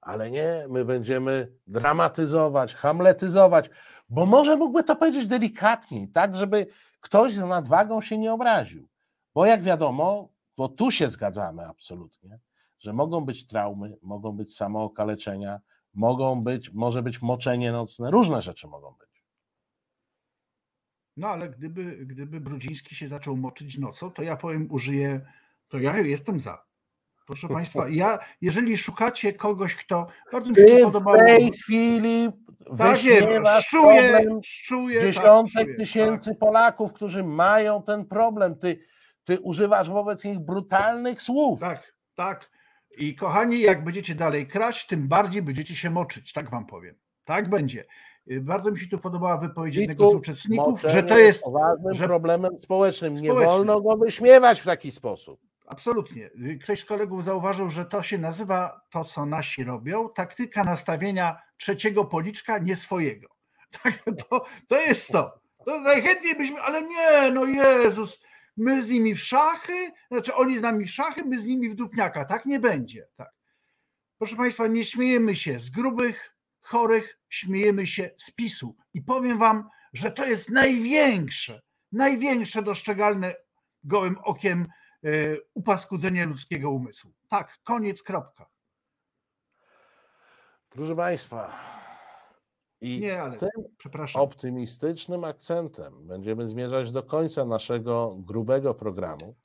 Ale 0.00 0.30
nie, 0.30 0.66
my 0.68 0.84
będziemy 0.84 1.52
dramatyzować, 1.66 2.74
hamletyzować, 2.74 3.70
bo 4.08 4.26
może 4.26 4.56
mógłby 4.56 4.84
to 4.84 4.96
powiedzieć 4.96 5.26
delikatniej, 5.26 6.08
tak, 6.08 6.36
żeby 6.36 6.66
ktoś 7.00 7.32
z 7.32 7.44
nadwagą 7.44 8.00
się 8.00 8.18
nie 8.18 8.32
obraził. 8.32 8.88
Bo 9.34 9.46
jak 9.46 9.62
wiadomo, 9.62 10.28
bo 10.56 10.68
tu 10.68 10.90
się 10.90 11.08
zgadzamy 11.08 11.66
absolutnie, 11.66 12.38
że 12.78 12.92
mogą 12.92 13.20
być 13.20 13.46
traumy, 13.46 13.96
mogą 14.02 14.32
być 14.32 14.56
samookaleczenia, 14.56 15.60
mogą 15.94 16.42
być, 16.42 16.72
może 16.72 17.02
być 17.02 17.22
moczenie 17.22 17.72
nocne, 17.72 18.10
różne 18.10 18.42
rzeczy 18.42 18.68
mogą 18.68 18.90
być. 18.92 19.24
No 21.16 21.28
ale 21.28 21.50
gdyby, 21.50 22.06
gdyby 22.06 22.40
Brudziński 22.40 22.94
się 22.94 23.08
zaczął 23.08 23.36
moczyć 23.36 23.78
nocą, 23.78 24.10
to 24.10 24.22
ja 24.22 24.36
powiem, 24.36 24.72
użyję, 24.72 25.26
to 25.68 25.78
ja 25.78 25.98
jestem 25.98 26.40
za. 26.40 26.69
Proszę 27.30 27.48
Państwa, 27.48 27.88
ja, 27.88 28.18
jeżeli 28.40 28.78
szukacie 28.78 29.32
kogoś, 29.32 29.76
kto 29.76 30.06
bardzo 30.32 30.50
mi 30.50 30.56
się 30.56 30.64
Ty 30.64 30.80
to 30.80 30.90
w 30.90 31.04
tej 31.26 31.52
chwili 31.52 32.28
Tak 32.78 32.98
problem 33.70 34.40
czuję, 34.48 35.00
tak, 35.00 35.00
dziesiątek 35.00 35.64
czuję, 35.64 35.76
tysięcy 35.76 36.34
Polaków, 36.34 36.92
którzy 36.92 37.24
mają 37.24 37.82
ten 37.82 38.04
problem. 38.04 38.54
Ty, 38.54 38.78
ty 39.24 39.40
używasz 39.40 39.90
wobec 39.90 40.24
nich 40.24 40.38
brutalnych 40.38 41.22
słów. 41.22 41.60
Tak, 41.60 41.94
tak. 42.14 42.50
I 42.98 43.14
kochani, 43.14 43.60
jak 43.60 43.84
będziecie 43.84 44.14
dalej 44.14 44.46
kraść, 44.46 44.86
tym 44.86 45.08
bardziej 45.08 45.42
będziecie 45.42 45.74
się 45.74 45.90
moczyć, 45.90 46.32
tak 46.32 46.50
wam 46.50 46.66
powiem. 46.66 46.94
Tak 47.24 47.50
będzie. 47.50 47.84
Y, 48.30 48.40
Bardzo 48.40 48.70
mi 48.70 48.78
się 48.78 48.86
tu 48.86 48.98
podobała 48.98 49.36
wypowiedź 49.36 49.76
jednego 49.76 50.10
z 50.10 50.14
uczestników, 50.14 50.82
że 50.82 51.02
to 51.02 51.18
jest 51.18 51.44
poważnym 51.44 51.94
że 51.94 52.06
problemem 52.06 52.60
społecznym. 52.60 53.14
Nie 53.14 53.28
Społecznym. 53.28 53.50
wolno 53.50 53.80
go 53.80 53.96
wyśmiewać 53.96 54.60
w 54.60 54.64
taki 54.64 54.90
sposób. 54.90 55.49
Absolutnie. 55.70 56.30
Ktoś 56.62 56.80
z 56.80 56.84
kolegów 56.84 57.24
zauważył, 57.24 57.70
że 57.70 57.84
to 57.84 58.02
się 58.02 58.18
nazywa 58.18 58.80
to, 58.90 59.04
co 59.04 59.26
nasi 59.26 59.64
robią, 59.64 60.08
taktyka 60.14 60.64
nastawienia 60.64 61.42
trzeciego 61.56 62.04
policzka, 62.04 62.58
nie 62.58 62.76
swojego. 62.76 63.28
Tak, 63.82 64.02
to, 64.28 64.44
to 64.68 64.80
jest 64.80 65.12
to. 65.12 65.40
to. 65.64 65.80
Najchętniej 65.80 66.34
byśmy, 66.34 66.60
ale 66.60 66.82
nie, 66.82 67.30
no 67.32 67.44
Jezus, 67.44 68.22
my 68.56 68.82
z 68.82 68.90
nimi 68.90 69.14
w 69.14 69.20
szachy, 69.20 69.92
znaczy 70.10 70.34
oni 70.34 70.58
z 70.58 70.62
nami 70.62 70.84
w 70.84 70.90
szachy, 70.90 71.24
my 71.24 71.40
z 71.40 71.46
nimi 71.46 71.68
w 71.68 71.74
dupniaka. 71.74 72.24
Tak 72.24 72.46
nie 72.46 72.60
będzie. 72.60 73.06
Tak. 73.16 73.30
Proszę 74.18 74.36
Państwa, 74.36 74.66
nie 74.66 74.84
śmiejemy 74.84 75.36
się 75.36 75.60
z 75.60 75.70
grubych, 75.70 76.36
chorych, 76.60 77.18
śmiejemy 77.28 77.86
się 77.86 78.10
z 78.18 78.30
PiSu. 78.30 78.76
I 78.94 79.02
powiem 79.02 79.38
Wam, 79.38 79.68
że 79.92 80.10
to 80.10 80.26
jest 80.26 80.50
największe, 80.50 81.60
największe 81.92 82.62
dostrzegalne 82.62 83.34
gołym 83.84 84.16
okiem 84.24 84.66
upaskudzenie 85.54 86.26
ludzkiego 86.26 86.70
umysłu. 86.70 87.12
Tak, 87.28 87.58
koniec, 87.64 88.02
kropka. 88.02 88.46
Proszę 90.70 90.96
Państwa, 90.96 91.52
i 92.80 93.00
Nie, 93.00 93.22
ale 93.22 93.36
tym 93.36 93.48
przepraszam. 93.78 94.22
optymistycznym 94.22 95.24
akcentem 95.24 96.06
będziemy 96.06 96.48
zmierzać 96.48 96.92
do 96.92 97.02
końca 97.02 97.44
naszego 97.44 98.16
grubego 98.18 98.74
programu. 98.74 99.36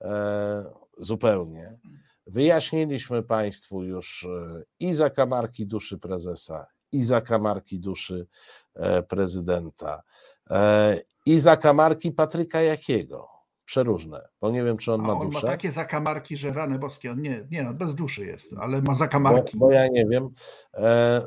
E, 0.00 0.64
zupełnie. 0.98 1.78
Wyjaśniliśmy 2.26 3.22
Państwu 3.22 3.82
już 3.82 4.24
e, 4.24 4.62
i 4.80 4.94
zakamarki 4.94 5.66
duszy 5.66 5.98
prezesa, 5.98 6.66
i 6.92 7.04
zakamarki 7.04 7.78
duszy 7.80 8.26
e, 8.74 9.02
prezydenta, 9.02 10.02
e, 10.50 11.00
i 11.26 11.40
zakamarki 11.40 12.12
Patryka 12.12 12.60
Jakiego, 12.60 13.28
Przeróżne, 13.64 14.28
bo 14.40 14.50
nie 14.50 14.64
wiem, 14.64 14.76
czy 14.76 14.92
on 14.92 15.00
A 15.00 15.04
ma 15.04 15.12
on 15.12 15.18
ma 15.18 15.24
duszę. 15.24 15.46
takie 15.46 15.70
zakamarki, 15.70 16.36
że 16.36 16.52
rany 16.52 16.78
boskie. 16.78 17.10
On 17.10 17.20
nie, 17.22 17.46
nie, 17.50 17.62
no, 17.62 17.74
bez 17.74 17.94
duszy 17.94 18.26
jest, 18.26 18.52
ale 18.60 18.76
ma 18.76 18.82
Bo, 18.82 18.94
zakamarki. 18.94 19.58
bo 19.58 19.72
ja 19.72 19.88
nie 19.88 20.06
wiem. 20.06 20.28
E, 20.74 21.22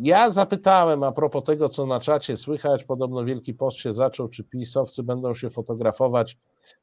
Ja 0.00 0.30
zapytałem 0.30 1.02
a 1.02 1.12
propos 1.12 1.44
tego, 1.44 1.68
co 1.68 1.86
na 1.86 2.00
czacie 2.00 2.36
słychać. 2.36 2.84
Podobno 2.84 3.24
Wielki 3.24 3.54
Post 3.54 3.78
się 3.78 3.92
zaczął, 3.92 4.28
czy 4.28 4.44
pisowcy 4.44 5.02
będą 5.02 5.34
się 5.34 5.50
fotografować 5.50 6.38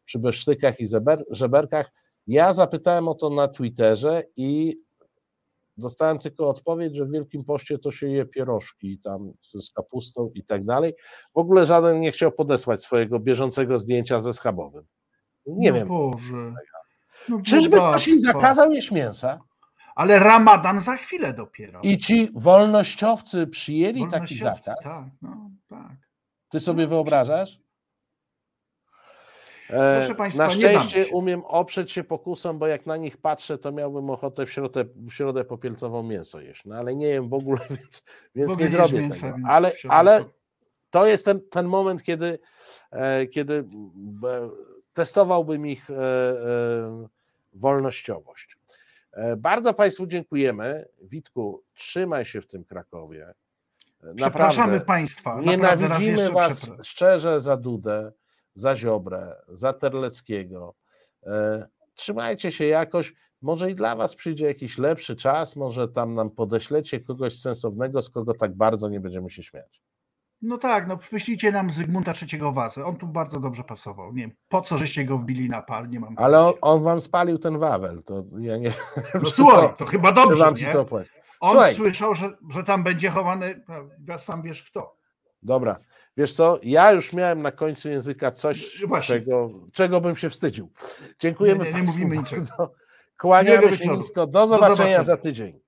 przy 0.06 0.20
besztykach 0.20 0.80
i 0.80 0.86
zeber- 0.88 1.24
żeberkach. 1.30 1.92
Ja 2.28 2.54
zapytałem 2.54 3.08
o 3.08 3.16
to 3.16 3.30
na 3.30 3.48
Twitterze 3.48 4.24
i 4.36 4.78
dostałem 5.78 6.20
tylko 6.20 6.50
odpowiedź, 6.50 6.96
że 6.96 7.06
w 7.06 7.12
Wielkim 7.12 7.44
Poście 7.44 7.80
to 7.80 7.92
się 7.92 8.08
je 8.10 8.26
pierożki 8.26 9.00
tam 9.04 9.32
z 9.56 9.72
kapustą 9.72 10.32
i 10.36 10.44
tak 10.44 10.66
dalej. 10.66 10.94
W 11.36 11.38
ogóle 11.38 11.66
żaden 11.66 12.00
nie 12.00 12.12
chciał 12.12 12.32
podesłać 12.32 12.82
swojego 12.82 13.20
bieżącego 13.20 13.78
zdjęcia 13.78 14.20
ze 14.20 14.34
schabowym. 14.34 14.84
Nie 15.48 15.70
no 15.72 15.76
wiem. 15.78 15.88
Boże. 15.88 16.54
No 17.30 17.42
Czyżby 17.42 17.78
ktoś 17.78 18.08
im 18.08 18.20
zakazał 18.20 18.72
jeść 18.72 18.92
mięsa? 18.92 19.40
Ale 19.96 20.20
ramadan 20.20 20.80
za 20.80 20.96
chwilę 20.96 21.34
dopiero. 21.34 21.80
I 21.84 21.98
ci 21.98 22.30
wolnościowcy 22.36 23.48
przyjęli 23.48 24.08
taki 24.12 24.38
zakaz. 24.38 24.80
Tak, 24.84 25.06
no, 25.22 25.50
tak. 25.70 25.92
Ty 26.50 26.60
sobie 26.60 26.88
wyobrażasz? 26.88 27.60
E, 29.70 29.98
Proszę 30.00 30.16
państwa, 30.16 30.44
na 30.44 30.50
szczęście 30.50 31.08
umiem 31.08 31.46
oprzeć 31.46 31.92
się 31.92 32.04
pokusem, 32.04 32.60
bo 32.60 32.68
jak 32.68 32.86
na 32.86 32.98
nich 32.98 33.18
patrzę, 33.18 33.58
to 33.58 33.72
miałbym 33.72 34.10
ochotę 34.10 34.46
w 34.46 34.52
środę, 34.52 34.86
w 34.96 35.12
środę 35.12 35.46
popielcową 35.46 36.04
mięso 36.04 36.40
jeść. 36.40 36.66
No 36.66 36.76
ale 36.76 36.96
nie 36.96 37.08
jem 37.08 37.30
w 37.30 37.34
ogóle, 37.34 37.60
więc, 37.70 38.06
więc 38.36 38.58
nie 38.58 38.70
zrobię 38.70 39.02
mięsa, 39.02 39.34
tego. 39.34 39.48
Ale, 39.48 39.72
ale 39.90 40.26
to- 40.90 41.08
jest 41.08 41.26
ten, 41.26 41.42
ten 41.50 41.66
moment, 41.66 42.04
kiedy, 42.04 42.40
e, 42.92 43.28
kiedy 43.28 43.66
testowałbym 44.98 45.68
ich 45.68 45.90
e, 45.90 45.94
e, 45.94 47.08
wolnościowość. 47.54 48.58
E, 49.12 49.36
Bardzo 49.36 49.74
Państwu 49.74 50.08
dziękujemy. 50.08 50.86
Witku, 51.02 51.64
trzymaj 51.74 52.26
się 52.26 52.42
w 52.42 52.48
tym 52.48 52.64
Krakowie. 52.66 53.34
E, 54.04 54.14
Przepraszamy 54.16 54.72
Naprawdę 54.72 54.86
państwa. 54.86 55.36
naprawdę 55.42 55.84
Nienawidzimy 55.84 56.32
Was 56.32 56.58
przepraszam. 56.60 56.84
szczerze 56.84 57.40
za 57.40 57.58
Dudę, 57.58 58.12
za 58.54 58.76
Ziobrę, 58.76 59.36
za 59.48 59.74
Terleckiego. 59.74 60.74
Trzymajcie 61.96 62.52
się 62.52 62.66
jakoś. 62.66 63.14
Może 63.42 63.72
i 63.72 63.76
dla 63.76 63.96
Was 63.96 64.16
przyjdzie 64.16 64.46
jakiś 64.46 64.78
lepszy 64.78 65.16
czas, 65.16 65.56
może 65.56 65.88
tam 65.88 66.14
nam 66.14 66.30
podeślecie 66.30 67.00
kogoś 67.00 67.40
sensownego, 67.40 68.02
z 68.02 68.10
kogo 68.10 68.34
tak 68.34 68.56
bardzo 68.56 68.90
nie 68.90 69.00
będziemy 69.00 69.30
się 69.30 69.44
śmiać. 69.44 69.82
No 70.42 70.58
tak, 70.58 70.88
no 70.88 71.00
wyślijcie 71.12 71.52
nam 71.52 71.70
Zygmunta 71.70 72.14
III 72.32 72.42
Wazę. 72.54 72.86
On 72.86 72.96
tu 72.96 73.08
bardzo 73.08 73.40
dobrze 73.40 73.64
pasował. 73.64 74.14
Nie 74.14 74.22
wiem, 74.22 74.32
po 74.50 74.62
co 74.62 74.78
żeście 74.78 75.06
go 75.06 75.18
wbili 75.18 75.50
na 75.50 75.62
pal, 75.62 75.90
nie 75.90 76.00
mam 76.00 76.14
Ale 76.18 76.40
on, 76.40 76.54
on 76.62 76.84
Wam 76.84 77.02
spalił 77.02 77.38
ten 77.38 77.58
Wawel, 77.60 78.04
to 78.04 78.24
ja 78.40 78.58
nie 78.58 78.72
No 79.24 79.30
słuchaj, 79.40 79.70
to 79.78 79.86
chyba 79.86 80.12
dobrze, 80.12 80.52
nie? 80.62 80.74
On 81.40 81.52
Słuchaj, 81.52 81.76
słyszał, 81.76 82.16
że, 82.16 82.38
że 82.50 82.64
tam 82.64 82.84
będzie 82.84 83.10
chowany, 83.10 83.64
ja 84.08 84.18
sam 84.18 84.42
wiesz 84.42 84.64
kto. 84.64 84.96
Dobra, 85.44 85.80
wiesz 86.18 86.34
co, 86.34 86.60
ja 86.64 86.92
już 86.92 87.14
miałem 87.14 87.42
na 87.42 87.52
końcu 87.52 87.90
języka 87.90 88.32
coś, 88.32 88.86
Właśnie. 88.88 89.16
czego, 89.16 89.50
czego 89.74 90.02
bym 90.02 90.16
się 90.16 90.30
wstydził. 90.30 90.72
Dziękujemy 91.20 91.66
Nie, 91.66 91.72
nie, 91.72 91.78
nie 91.78 91.84
mówimy 91.84 92.16
bardzo. 92.16 92.36
niczego. 92.38 92.74
Kłaniamy 93.20 93.78
się 93.78 93.98
nisko. 93.98 94.28
Do 94.28 94.32
Do 94.32 94.48
zobaczenia. 94.48 95.04
za 95.04 95.18
tydzień. 95.18 95.60